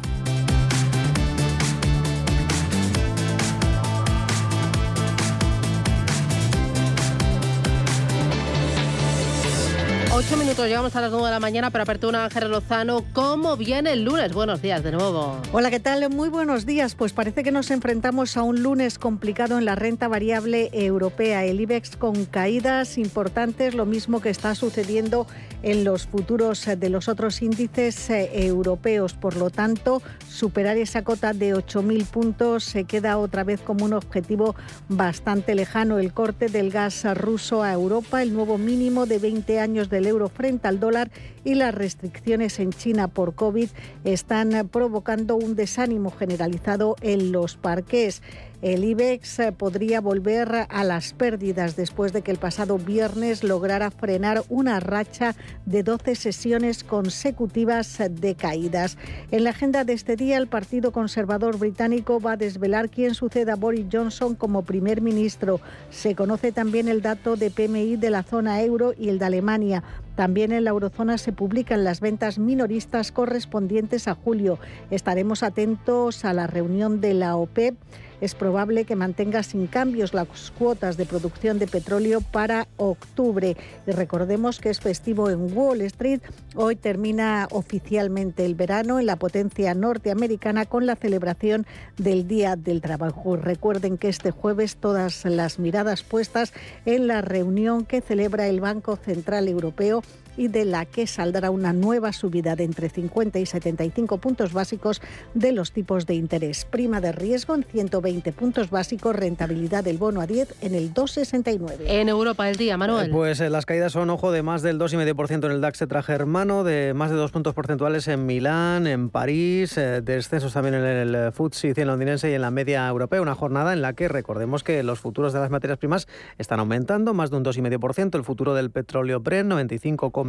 Ocho 10.12 10.36
minutos, 10.36 10.66
llegamos 10.66 10.96
a 10.96 11.00
las 11.00 11.12
nueve 11.12 11.28
de 11.28 11.34
la 11.34 11.38
mañana 11.38 11.70
para 11.70 11.84
apertura 11.84 12.24
Ángel 12.24 12.50
Lozano. 12.50 13.04
¿Cómo 13.12 13.56
viene 13.56 13.92
el 13.92 14.02
lunes? 14.02 14.34
Buenos 14.34 14.61
días 14.61 14.82
de 14.82 14.90
nuevo. 14.90 15.40
Hola, 15.52 15.70
¿qué 15.70 15.78
tal? 15.78 16.11
Muy 16.11 16.28
buenos 16.28 16.66
días. 16.66 16.96
Pues 16.96 17.12
parece 17.12 17.44
que 17.44 17.52
nos 17.52 17.70
enfrentamos 17.70 18.36
a 18.36 18.42
un 18.42 18.61
lunes 18.61 18.98
complicado 18.98 19.56
en 19.56 19.64
la 19.64 19.76
renta 19.76 20.08
variable 20.08 20.68
europea. 20.72 21.44
El 21.44 21.61
IBEX 21.61 21.96
con 21.96 22.24
caídas 22.24 22.98
importantes, 22.98 23.74
lo 23.74 23.86
mismo 23.86 24.20
que 24.20 24.30
está 24.30 24.56
sucediendo 24.56 25.28
en 25.62 25.84
los 25.84 26.06
futuros 26.06 26.64
de 26.64 26.90
los 26.90 27.08
otros 27.08 27.40
índices 27.40 28.11
eh, 28.11 28.46
europeos. 28.46 29.14
Por 29.14 29.36
lo 29.36 29.50
tanto, 29.50 30.02
superar 30.28 30.76
esa 30.76 31.02
cota 31.04 31.32
de 31.34 31.54
8.000 31.54 32.04
puntos 32.06 32.64
se 32.64 32.82
queda 32.82 33.16
otra 33.16 33.44
vez 33.44 33.61
como 33.61 33.84
un 33.84 33.92
objetivo 33.92 34.56
bastante 34.88 35.54
lejano. 35.54 35.98
El 35.98 36.12
corte 36.12 36.48
del 36.48 36.70
gas 36.70 37.04
ruso 37.16 37.62
a 37.62 37.72
Europa, 37.72 38.22
el 38.22 38.32
nuevo 38.32 38.58
mínimo 38.58 39.06
de 39.06 39.18
20 39.18 39.61
años 39.61 39.88
del 39.88 40.06
euro 40.11 40.28
frente 40.28 40.68
al 40.68 40.78
dólar 40.78 41.11
y 41.44 41.54
las 41.54 41.74
restricciones 41.74 42.61
en 42.61 42.70
China 42.70 43.08
por 43.08 43.34
COVID 43.34 43.68
están 44.04 44.68
provocando 44.70 45.36
un 45.36 45.56
desánimo 45.56 46.11
generalizado 46.11 46.96
en 47.00 47.32
los 47.32 47.56
parques. 47.56 48.22
El 48.62 48.84
IBEX 48.84 49.38
eh, 49.38 49.52
podría 49.52 50.02
volver 50.02 50.66
a 50.68 50.84
las 50.84 51.14
pérdidas 51.14 51.76
después 51.76 52.12
de 52.12 52.20
que 52.20 52.30
el 52.30 52.36
pasado 52.36 52.76
viernes 52.76 53.42
lograra 53.42 53.90
frenar 53.90 54.42
una 54.50 54.80
racha 54.80 55.34
de 55.64 55.82
12 55.82 56.14
sesiones 56.14 56.84
consecutivas 56.84 57.98
de 58.11 58.34
caídas. 58.34 58.98
En 59.30 59.44
la 59.44 59.50
agenda 59.50 59.84
de 59.84 59.94
este 59.94 60.14
día, 60.14 60.36
el 60.36 60.46
Partido 60.46 60.92
Conservador 60.92 61.58
Británico 61.58 62.20
va 62.20 62.32
a 62.32 62.36
desvelar 62.36 62.90
quién 62.90 63.14
suceda 63.14 63.54
a 63.54 63.56
Boris 63.56 63.86
Johnson 63.90 64.34
como 64.34 64.61
primer 64.61 65.00
ministro. 65.00 65.62
Se 65.88 66.14
conoce 66.14 66.52
también 66.52 66.88
el 66.88 67.00
dato 67.00 67.36
de 67.36 67.50
PMI 67.50 67.96
de 67.96 68.11
la 68.11 68.24
zona 68.24 68.61
euro 68.61 68.92
y 68.98 69.08
el 69.08 69.18
de 69.18 69.24
Alemania. 69.24 69.82
También 70.16 70.52
en 70.52 70.64
la 70.64 70.70
eurozona 70.70 71.16
se 71.16 71.32
publican 71.32 71.82
las 71.82 72.00
ventas 72.00 72.38
minoristas 72.38 73.11
correspondientes 73.11 74.06
a 74.06 74.14
julio. 74.14 74.58
Estaremos 74.90 75.42
atentos 75.42 76.26
a 76.26 76.34
la 76.34 76.46
reunión 76.46 77.00
de 77.00 77.14
la 77.14 77.36
OPEP 77.36 77.74
es 78.21 78.35
probable 78.35 78.85
que 78.85 78.97
mantenga 78.97 79.43
sin 79.43 79.66
cambios 79.66 80.14
las 80.14 80.51
cuotas 80.59 80.97
de 80.97 81.07
producción 81.07 81.59
de 81.59 81.66
petróleo 81.66 82.21
para 82.21 82.68
octubre. 82.77 83.57
Y 83.87 83.91
recordemos 83.91 84.61
que 84.61 84.71
es 84.71 84.81
festivo 84.81 85.31
en 85.31 85.57
Wall 85.57 85.81
Street. 85.83 86.21
Hoy 86.55 86.77
termina 86.77 87.49
oficialmente 87.51 88.45
el 88.45 88.55
verano 88.55 88.99
en 89.01 89.07
la 89.07 89.16
potencia 89.16 89.75
norteamericana 89.75 90.66
con 90.66 90.87
la 90.87 90.97
celebración 90.97 91.66
del 91.97 92.27
Día 92.27 92.57
del 92.57 92.81
Trabajo. 92.81 93.37
Recuerden 93.37 93.99
que 93.99 94.09
este 94.09 94.31
jueves 94.31 94.77
todas 94.77 95.25
las 95.25 95.59
miradas 95.59 96.03
puestas 96.03 96.53
en 96.85 97.07
la 97.07 97.23
reunión 97.23 97.85
que 97.85 98.01
celebra 98.01 98.47
el 98.49 98.61
Banco 98.61 98.97
Central 98.97 99.49
Europeo 99.49 100.03
y 100.41 100.49
de 100.49 100.64
la 100.64 100.86
que 100.86 101.07
saldrá 101.07 101.51
una 101.51 101.74
nueva 101.74 102.14
subida 102.14 102.57
de 102.57 102.64
entre 102.64 102.88
50 102.88 103.38
y 103.38 103.45
75 103.45 104.16
puntos 104.16 104.55
básicos 104.55 105.03
de 105.34 105.53
los 105.53 105.72
tipos 105.72 106.07
de 106.07 106.14
interés. 106.14 106.64
Prima 106.64 107.03
de 107.03 107.12
riesgo 107.12 107.55
en 107.55 107.62
120 107.62 108.32
puntos 108.32 108.70
básicos, 108.70 109.14
rentabilidad 109.14 109.84
del 109.84 109.99
bono 109.99 110.22
a 110.22 110.26
10 110.26 110.55
en 110.62 110.74
el 110.74 110.95
2,69. 110.95 111.82
En 111.84 112.09
Europa 112.09 112.49
el 112.49 112.57
día, 112.57 112.78
Manuel. 112.78 113.11
Pues 113.11 113.41
eh, 113.41 113.51
las 113.51 113.66
caídas 113.66 113.93
son, 113.93 114.09
ojo, 114.09 114.32
de 114.32 114.43
más 114.43 114.62
del 114.62 114.78
2,5% 114.78 115.45
en 115.45 115.53
el 115.53 115.61
DAX 115.61 115.84
germano, 116.07 116.64
de 116.64 116.95
más 116.95 117.11
de 117.11 117.16
dos 117.16 117.32
puntos 117.32 117.53
porcentuales 117.53 118.09
en 118.09 118.24
Milán, 118.24 118.86
en 118.86 119.11
París, 119.11 119.76
eh, 119.76 120.01
descensos 120.01 120.55
también 120.55 120.74
en 120.74 120.84
el 120.84 121.32
FTSE 121.32 121.74
100 121.74 121.86
londinense 121.86 122.30
y 122.30 122.34
en 122.34 122.41
la 122.41 122.51
media 122.51 122.88
europea. 122.88 123.20
Una 123.20 123.34
jornada 123.34 123.74
en 123.74 123.82
la 123.82 123.93
que 123.93 124.09
recordemos 124.09 124.64
que 124.64 124.82
los 124.82 125.01
futuros 125.01 125.34
de 125.34 125.41
las 125.41 125.51
materias 125.51 125.76
primas 125.76 126.09
están 126.38 126.61
aumentando 126.61 127.12
más 127.12 127.30
de 127.30 127.36
un 127.36 127.45
2,5%. 127.45 128.14
El 128.14 128.24
futuro 128.24 128.55
del 128.55 128.70
petróleo 128.70 129.20
Brent, 129.20 129.51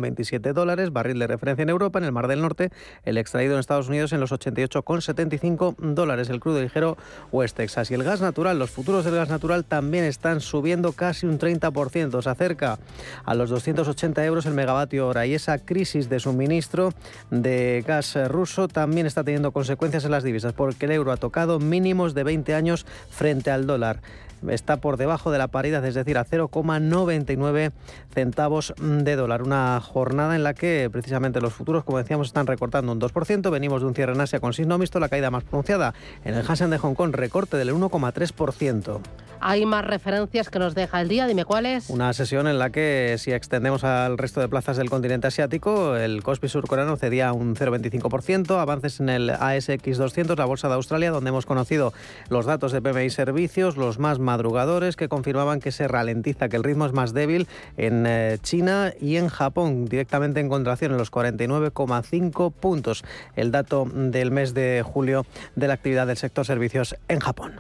95,27 0.02 0.54
dólares, 0.54 0.92
barril 0.92 1.20
de 1.20 1.28
referencia 1.28 1.64
en 1.64 1.70
Europa, 1.70 2.00
en 2.00 2.06
el 2.06 2.12
Mar 2.12 2.28
del 2.28 2.42
Norte, 2.42 2.72
el 3.04 3.18
extraído 3.18 3.54
en 3.54 3.60
Estados 3.60 3.90
Unidos 3.90 4.14
en 4.14 4.20
los 4.20 4.32
88,75 4.32 5.76
dólares. 5.78 6.30
El 6.30 6.40
crudo 6.40 6.62
ligero 6.62 6.98
West 7.32 7.58
Texas. 7.58 7.92
Y 7.92 7.94
el 7.94 8.04
gas 8.04 8.22
natural, 8.22 8.60
los 8.60 8.72
futuros 8.72 9.06
del 9.06 9.16
gas 9.16 9.30
natural 9.30 9.66
también 9.66 10.04
están 10.04 10.42
subiendo 10.42 10.94
casi 10.94 11.26
un 11.26 11.40
30%, 11.40 12.22
se 12.22 12.30
acerca 12.30 12.80
a 13.24 13.36
los 13.36 13.50
280 13.50 14.26
euros 14.26 14.46
el 14.46 14.54
megavatio 14.54 15.08
hora. 15.08 15.26
Y 15.26 15.34
esa 15.34 15.58
crisis 15.60 16.10
de 16.10 16.20
suministro 16.20 16.94
de 17.30 17.84
gas 17.86 18.18
ruso 18.28 18.68
también 18.68 19.06
está 19.06 19.24
teniendo 19.24 19.52
consecuencias 19.52 20.06
en 20.06 20.12
las 20.12 20.24
divisas 20.24 20.54
porque 20.54 20.86
el 20.86 20.92
euro 20.92 21.12
ha 21.12 21.18
tocado 21.18 21.60
mínimos 21.60 22.14
de 22.14 22.24
20 22.24 22.56
años 22.56 22.86
frente 23.10 23.52
al 23.52 23.68
dólar 23.68 24.02
está 24.50 24.78
por 24.78 24.98
debajo 24.98 25.32
de 25.32 25.38
la 25.38 25.48
paridad, 25.48 25.86
es 25.86 25.96
decir, 25.96 26.18
a 26.18 26.26
0,99 26.26 27.72
centavos 28.14 28.74
de 28.78 29.16
dólar. 29.16 29.44
Una 29.44 29.80
jornada 29.82 30.36
en 30.36 30.44
la 30.44 30.54
que 30.54 30.90
precisamente 30.92 31.42
los 31.42 31.54
futuros, 31.54 31.84
como 31.84 31.98
decíamos, 31.98 32.28
están 32.28 32.48
recortando 32.48 32.92
un 32.92 33.00
2%. 33.00 33.50
Venimos 33.50 33.82
de 33.82 33.88
un 33.88 33.96
cierre 33.96 34.14
en 34.14 34.22
Asia 34.22 34.40
con 34.40 34.54
signo 34.54 34.78
mixto, 34.78 35.00
la 35.00 35.10
caída 35.10 35.32
más 35.32 35.44
pronunciada 35.44 35.94
en 36.24 36.36
el 36.36 36.46
Hansen 36.48 36.70
de 36.70 36.78
Hong 36.78 36.96
Kong, 36.96 37.14
recorte 37.14 37.58
del 37.58 37.74
1,3%. 37.74 39.00
Hay 39.44 39.66
más 39.66 39.84
referencias 39.84 40.50
que 40.52 40.60
nos 40.60 40.76
deja 40.76 41.02
el 41.02 41.08
día, 41.08 41.26
dime 41.26 41.46
cuáles. 41.46 41.90
Una 41.90 42.14
sesión 42.14 42.48
en 42.48 42.60
la 42.60 42.70
que, 42.70 43.16
si 43.18 43.32
extendemos 43.32 43.84
al 43.84 44.20
resto 44.20 44.40
de 44.40 44.48
plazas 44.48 44.78
del 44.78 44.92
continente 44.92 45.26
asiático, 45.26 45.96
el 45.96 46.22
Kospi 46.22 46.48
surcoreano 46.48 46.96
cedía 46.96 47.34
un 47.34 47.56
0,25%, 47.56 48.60
avances 48.60 49.00
en 49.00 49.10
el 49.10 49.32
ASX 49.32 49.98
200, 49.98 50.38
la 50.38 50.46
bolsa 50.46 50.68
de 50.68 50.76
Australia, 50.76 51.10
donde 51.10 51.30
hemos 51.30 51.48
conocido 51.48 51.92
los 52.30 52.46
datos 52.46 52.72
de 52.72 52.84
PMI 52.84 53.10
servicios, 53.10 53.78
los 53.78 53.98
más 53.98 54.20
madrugadores 54.32 54.96
que 54.96 55.10
confirmaban 55.10 55.60
que 55.60 55.72
se 55.72 55.88
ralentiza, 55.88 56.48
que 56.48 56.56
el 56.56 56.64
ritmo 56.64 56.86
es 56.86 56.94
más 56.94 57.14
débil 57.14 57.48
en 57.78 58.06
eh, 58.08 58.38
China 58.42 58.94
y 59.00 59.18
en 59.18 59.28
Japón, 59.28 59.86
directamente 59.86 60.40
en 60.40 60.48
contracción 60.48 60.94
en 60.94 60.98
los 60.98 61.12
49,5 61.12 62.54
puntos, 62.54 63.04
el 63.36 63.52
dato 63.52 63.86
del 63.94 64.32
mes 64.32 64.54
de 64.54 64.84
julio 64.86 65.26
de 65.56 65.68
la 65.68 65.74
actividad 65.74 66.08
del 66.08 66.18
sector 66.18 66.46
servicios 66.46 66.96
en 67.10 67.20
Japón. 67.20 67.60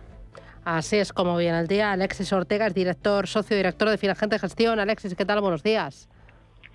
Así 0.63 0.97
es 0.97 1.11
como 1.11 1.37
viene 1.37 1.59
el 1.59 1.67
día. 1.67 1.91
Alexis 1.91 2.31
Ortega 2.31 2.67
es 2.67 2.73
director, 2.73 3.27
socio 3.27 3.57
director 3.57 3.89
de 3.89 3.97
Finagente 3.97 4.39
Gestión. 4.39 4.79
Alexis, 4.79 5.15
¿qué 5.15 5.25
tal? 5.25 5.41
Buenos 5.41 5.63
días. 5.63 6.07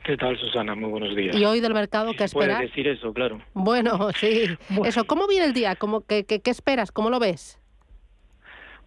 ¿Qué 0.05 0.17
tal, 0.17 0.39
Susana? 0.39 0.75
Muy 0.75 0.91
buenos 0.91 1.17
días. 1.17 1.35
¿Y 1.35 1.45
hoy 1.45 1.61
del 1.61 1.75
mercado 1.75 2.13
qué 2.17 2.25
esperas? 2.25 2.59
Puedes 2.59 2.71
decir 2.71 2.87
eso, 2.89 3.13
claro. 3.13 3.41
Bueno, 3.55 4.11
sí. 4.13 4.45
Eso, 4.85 5.05
¿cómo 5.05 5.27
viene 5.27 5.47
el 5.47 5.53
día? 5.53 5.75
¿Cómo, 5.75 6.03
qué, 6.03 6.25
qué, 6.25 6.41
qué 6.41 6.51
esperas? 6.51 6.93
¿Cómo 6.93 7.11
lo 7.11 7.19
ves? 7.19 7.59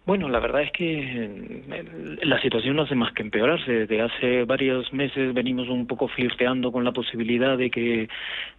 Bueno, 0.09 0.27
la 0.27 0.39
verdad 0.39 0.63
es 0.63 0.71
que 0.71 2.17
la 2.23 2.41
situación 2.41 2.75
no 2.75 2.81
hace 2.81 2.95
más 2.95 3.13
que 3.13 3.21
empeorarse. 3.21 3.85
Desde 3.85 4.01
hace 4.01 4.43
varios 4.43 4.91
meses 4.91 5.35
venimos 5.35 5.69
un 5.69 5.85
poco 5.85 6.07
flirteando 6.07 6.71
con 6.71 6.83
la 6.83 6.91
posibilidad 6.91 7.55
de 7.55 7.69
que 7.69 8.09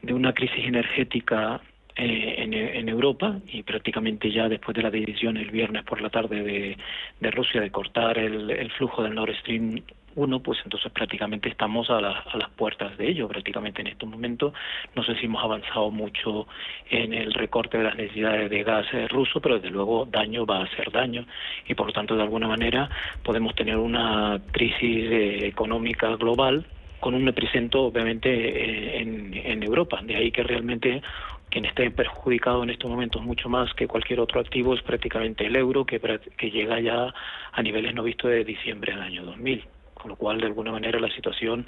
de 0.01 0.15
una 0.15 0.33
crisis 0.33 0.65
energética 0.65 1.61
eh, 1.97 2.35
en, 2.39 2.55
en, 2.55 2.89
Europa 2.89 3.41
y 3.49 3.65
prácticamente 3.65 4.31
ya 4.31 4.49
después 4.49 4.77
de 4.77 4.85
la 4.85 4.93
decisión 4.93 5.37
el 5.37 5.51
viernes 5.51 5.83
por 5.83 6.01
la 6.01 6.09
tarde 6.09 6.45
de, 6.45 6.77
de 7.19 7.31
Rusia 7.33 7.61
de 7.61 7.73
cortar 7.73 8.17
el, 8.17 8.49
el 8.53 8.71
flujo 8.71 9.03
del 9.03 9.17
Nord 9.17 9.35
Stream 9.41 9.83
uno, 10.17 10.41
pues 10.41 10.59
entonces 10.65 10.91
prácticamente 10.93 11.49
estamos 11.49 11.89
a, 11.91 11.99
a, 11.99 12.37
las 12.37 12.51
puertas 12.57 12.97
de 12.99 13.09
ello, 13.09 13.29
prácticamente 13.29 13.81
en 13.81 13.89
estos 13.89 14.09
momentos. 14.09 14.53
No 14.95 15.03
sé 15.05 15.15
si 15.17 15.27
hemos 15.27 15.43
avanzado 15.43 15.91
mucho 15.91 16.47
en 16.91 17.13
el 17.13 17.33
recorte 17.33 17.79
de 17.79 17.85
las 17.85 17.97
necesidades 17.97 18.51
de 18.51 18.63
gas 18.63 18.87
eh, 18.93 19.09
ruso, 19.09 19.41
pero 19.41 19.57
desde 19.57 19.71
luego 19.71 20.07
daño 20.07 20.47
va 20.47 20.59
a 20.59 20.65
hacer 20.65 20.91
daño 20.91 21.27
y 21.67 21.75
por 21.75 21.87
lo 21.87 21.93
tanto 21.93 22.17
de 22.17 22.23
alguna 22.23 22.49
manera 22.49 22.91
podemos 23.23 23.55
tener 23.55 23.77
una 23.77 24.41
crisis 24.53 25.11
eh, 25.11 25.47
económica 25.47 26.15
global 26.17 26.67
con 26.99 27.15
un 27.15 27.27
epicentro 27.29 27.85
obviamente 27.85 28.29
eh, 28.31 29.01
en, 29.01 29.33
en 29.35 29.63
Europa. 29.63 30.01
De 30.03 30.17
ahí 30.17 30.31
que 30.31 30.43
realmente 30.43 31.03
quien 31.51 31.65
esté 31.65 31.91
perjudicado 31.91 32.63
en 32.63 32.71
estos 32.71 32.91
momentos 32.91 33.23
mucho 33.23 33.49
más 33.49 33.73
que 33.75 33.89
cualquier 33.89 34.21
otro 34.21 34.41
activo 34.41 34.75
es 34.75 34.83
prácticamente 34.83 35.47
el 35.47 35.57
euro, 35.57 35.85
que, 35.85 36.01
que 36.37 36.51
llega 36.51 36.81
ya 36.81 37.13
a 37.53 37.63
niveles 37.63 37.95
no 37.95 38.03
vistos 38.03 38.31
de 38.31 38.45
diciembre 38.45 38.93
del 38.93 39.03
año 39.03 39.25
2000 39.25 39.65
con 40.01 40.11
lo 40.11 40.17
cual 40.17 40.41
de 40.41 40.47
alguna 40.47 40.73
manera 40.73 40.99
la 40.99 41.11
situación 41.15 41.67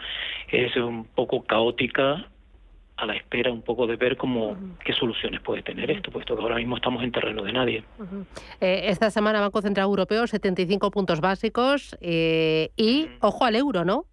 es 0.50 0.74
un 0.76 1.04
poco 1.04 1.44
caótica 1.44 2.26
a 2.96 3.06
la 3.06 3.14
espera 3.16 3.50
un 3.50 3.62
poco 3.62 3.86
de 3.86 3.96
ver 3.96 4.16
cómo 4.16 4.56
qué 4.84 4.92
soluciones 4.92 5.40
puede 5.40 5.62
tener 5.62 5.90
esto, 5.90 6.10
puesto 6.10 6.36
que 6.36 6.42
ahora 6.42 6.56
mismo 6.56 6.76
estamos 6.76 7.02
en 7.02 7.10
terreno 7.10 7.42
de 7.42 7.52
nadie. 7.52 7.84
Uh 7.98 8.02
-huh. 8.02 8.26
eh, 8.60 8.82
esta 8.84 9.10
semana 9.10 9.40
Banco 9.40 9.60
Central 9.60 9.86
Europeo 9.86 10.26
75 10.26 10.90
puntos 10.90 11.20
básicos 11.20 11.96
eh, 12.00 12.70
y 12.76 13.08
ojo 13.20 13.44
al 13.44 13.56
euro, 13.56 13.84
¿no? 13.84 14.04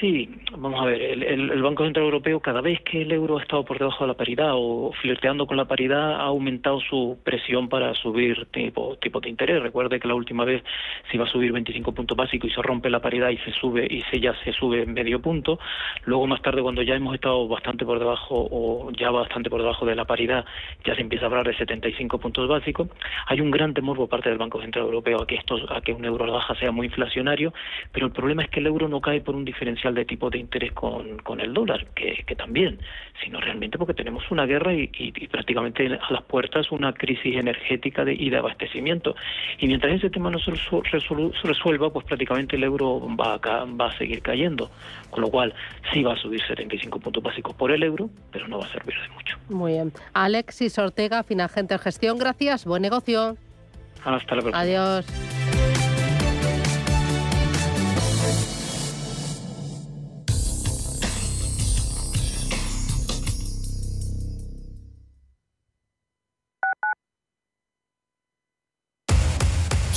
Sí, 0.00 0.28
vamos 0.56 0.80
a 0.80 0.86
ver, 0.86 1.00
el, 1.00 1.22
el, 1.22 1.62
Banco 1.62 1.84
Central 1.84 2.06
Europeo 2.06 2.40
cada 2.40 2.60
vez 2.60 2.80
que 2.80 3.02
el 3.02 3.12
euro 3.12 3.38
ha 3.38 3.42
estado 3.42 3.64
por 3.64 3.78
debajo 3.78 4.04
de 4.04 4.08
la 4.08 4.14
paridad 4.14 4.52
o 4.54 4.92
flirteando 5.00 5.46
con 5.46 5.56
la 5.56 5.66
paridad 5.66 6.14
ha 6.14 6.24
aumentado 6.24 6.80
su 6.80 7.18
presión 7.22 7.68
para 7.68 7.94
subir 7.94 8.46
tipo, 8.46 8.96
tipo 8.96 9.20
de 9.20 9.28
interés. 9.28 9.62
Recuerde 9.62 10.00
que 10.00 10.08
la 10.08 10.14
última 10.14 10.44
vez 10.44 10.62
se 11.10 11.16
iba 11.16 11.26
a 11.26 11.28
subir 11.28 11.52
25 11.52 11.92
puntos 11.92 12.16
básicos 12.16 12.50
y 12.50 12.54
se 12.54 12.62
rompe 12.62 12.90
la 12.90 13.00
paridad 13.00 13.28
y 13.30 13.36
se 13.38 13.52
sube 13.52 13.86
y 13.88 14.02
se 14.10 14.18
ya 14.18 14.34
se 14.42 14.52
sube 14.52 14.86
medio 14.86 15.20
punto. 15.20 15.58
Luego 16.04 16.26
más 16.26 16.42
tarde 16.42 16.62
cuando 16.62 16.82
ya 16.82 16.94
hemos 16.94 17.14
estado 17.14 17.46
bastante 17.46 17.84
por 17.84 17.98
debajo 17.98 18.48
o 18.50 18.90
ya 18.92 19.10
bastante 19.10 19.50
por 19.50 19.60
debajo 19.60 19.84
de 19.84 19.94
la 19.94 20.04
paridad 20.04 20.44
ya 20.84 20.94
se 20.94 21.02
empieza 21.02 21.26
a 21.26 21.28
hablar 21.28 21.46
de 21.46 21.56
75 21.56 22.18
puntos 22.18 22.48
básicos. 22.48 22.88
Hay 23.26 23.40
un 23.40 23.50
gran 23.50 23.74
temor 23.74 23.96
por 23.96 24.08
parte 24.08 24.30
del 24.30 24.38
Banco 24.38 24.60
Central 24.60 24.86
Europeo 24.86 25.22
a 25.22 25.26
que 25.26 25.36
esto 25.36 25.56
a 25.68 25.80
que 25.80 25.92
un 25.92 26.04
euro 26.04 26.24
a 26.24 26.28
la 26.28 26.32
baja 26.34 26.54
sea 26.54 26.72
muy 26.72 26.86
inflacionario, 26.86 27.52
pero 27.92 28.06
el 28.06 28.12
problema 28.12 28.42
es 28.42 28.50
que 28.50 28.60
el 28.60 28.66
euro 28.66 28.88
no 28.88 29.00
cae 29.00 29.20
por 29.20 29.36
un 29.36 29.44
diferencial 29.44 29.71
de 29.94 30.04
tipo 30.04 30.30
de 30.30 30.38
interés 30.38 30.72
con, 30.72 31.18
con 31.18 31.40
el 31.40 31.52
dólar, 31.52 31.86
que, 31.94 32.24
que, 32.26 32.34
también, 32.34 32.78
sino 33.22 33.40
realmente 33.40 33.78
porque 33.78 33.94
tenemos 33.94 34.30
una 34.30 34.46
guerra 34.46 34.72
y, 34.74 34.90
y, 34.96 35.12
y, 35.16 35.28
prácticamente 35.28 35.86
a 35.86 36.12
las 36.12 36.22
puertas 36.22 36.70
una 36.70 36.92
crisis 36.92 37.36
energética 37.36 38.04
de, 38.04 38.14
y 38.14 38.30
de 38.30 38.38
abastecimiento. 38.38 39.14
Y 39.58 39.66
mientras 39.66 39.94
ese 39.94 40.10
tema 40.10 40.30
no 40.30 40.38
se 40.38 40.52
resuelva, 41.42 41.90
pues 41.92 42.06
prácticamente 42.06 42.56
el 42.56 42.64
euro 42.64 43.00
va 43.16 43.34
a, 43.34 43.64
va 43.64 43.86
a 43.86 43.98
seguir 43.98 44.22
cayendo. 44.22 44.70
Con 45.10 45.22
lo 45.22 45.28
cual, 45.28 45.54
sí 45.92 46.02
va 46.02 46.14
a 46.14 46.16
subir 46.16 46.40
75 46.46 47.00
puntos 47.00 47.22
básicos 47.22 47.54
por 47.54 47.70
el 47.70 47.82
euro, 47.82 48.08
pero 48.30 48.48
no 48.48 48.58
va 48.58 48.66
a 48.66 48.72
servir 48.72 48.94
de 49.00 49.08
mucho. 49.10 49.38
Muy 49.48 49.72
bien. 49.72 49.92
Alexis 50.14 50.78
Ortega, 50.78 51.22
Finagente 51.22 51.76
Gestión, 51.78 52.18
gracias. 52.18 52.64
Buen 52.64 52.82
negocio. 52.82 53.36
Hasta 54.04 54.34
la 54.34 54.42
próxima. 54.42 54.60
Adiós. 54.60 55.71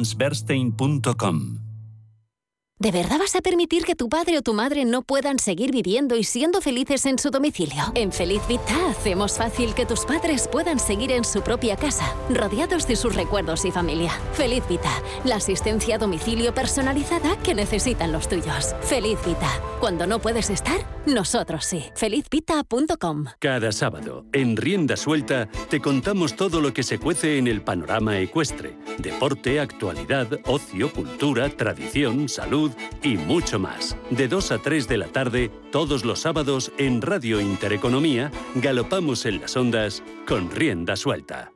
allianceberstein.com. 0.00 1.69
¿De 2.80 2.92
verdad 2.92 3.18
vas 3.18 3.36
a 3.36 3.42
permitir 3.42 3.84
que 3.84 3.94
tu 3.94 4.08
padre 4.08 4.38
o 4.38 4.40
tu 4.40 4.54
madre 4.54 4.86
no 4.86 5.02
puedan 5.02 5.38
seguir 5.38 5.70
viviendo 5.70 6.16
y 6.16 6.24
siendo 6.24 6.62
felices 6.62 7.04
en 7.04 7.18
su 7.18 7.28
domicilio? 7.28 7.92
En 7.94 8.10
Feliz 8.10 8.40
Vita 8.48 8.88
hacemos 8.88 9.36
fácil 9.36 9.74
que 9.74 9.84
tus 9.84 10.06
padres 10.06 10.48
puedan 10.50 10.78
seguir 10.78 11.12
en 11.12 11.26
su 11.26 11.42
propia 11.42 11.76
casa, 11.76 12.14
rodeados 12.30 12.86
de 12.86 12.96
sus 12.96 13.14
recuerdos 13.14 13.66
y 13.66 13.70
familia. 13.70 14.12
Feliz 14.32 14.64
Vita, 14.66 14.90
la 15.24 15.34
asistencia 15.34 15.96
a 15.96 15.98
domicilio 15.98 16.54
personalizada 16.54 17.36
que 17.42 17.54
necesitan 17.54 18.12
los 18.12 18.30
tuyos. 18.30 18.74
Feliz 18.80 19.18
Vita, 19.26 19.60
cuando 19.78 20.06
no 20.06 20.18
puedes 20.18 20.48
estar, 20.48 20.80
nosotros 21.06 21.64
sí. 21.64 21.84
Felizvita.com. 21.94 23.24
Cada 23.38 23.72
sábado, 23.72 24.26
en 24.32 24.56
Rienda 24.56 24.96
Suelta, 24.96 25.48
te 25.68 25.80
contamos 25.80 26.36
todo 26.36 26.60
lo 26.60 26.72
que 26.72 26.82
se 26.82 26.98
cuece 26.98 27.38
en 27.38 27.46
el 27.46 27.62
panorama 27.62 28.18
ecuestre. 28.18 28.76
Deporte, 28.98 29.60
actualidad, 29.60 30.28
ocio, 30.46 30.92
cultura, 30.92 31.48
tradición, 31.48 32.28
y 33.02 33.16
mucho 33.16 33.58
más. 33.58 33.96
De 34.10 34.28
2 34.28 34.52
a 34.52 34.58
3 34.58 34.88
de 34.88 34.96
la 34.98 35.08
tarde, 35.08 35.50
todos 35.70 36.04
los 36.04 36.20
sábados 36.20 36.72
en 36.78 37.02
Radio 37.02 37.40
Intereconomía, 37.40 38.30
galopamos 38.54 39.26
en 39.26 39.40
las 39.40 39.56
ondas 39.56 40.02
con 40.26 40.50
Rienda 40.50 40.96
Suelta. 40.96 41.52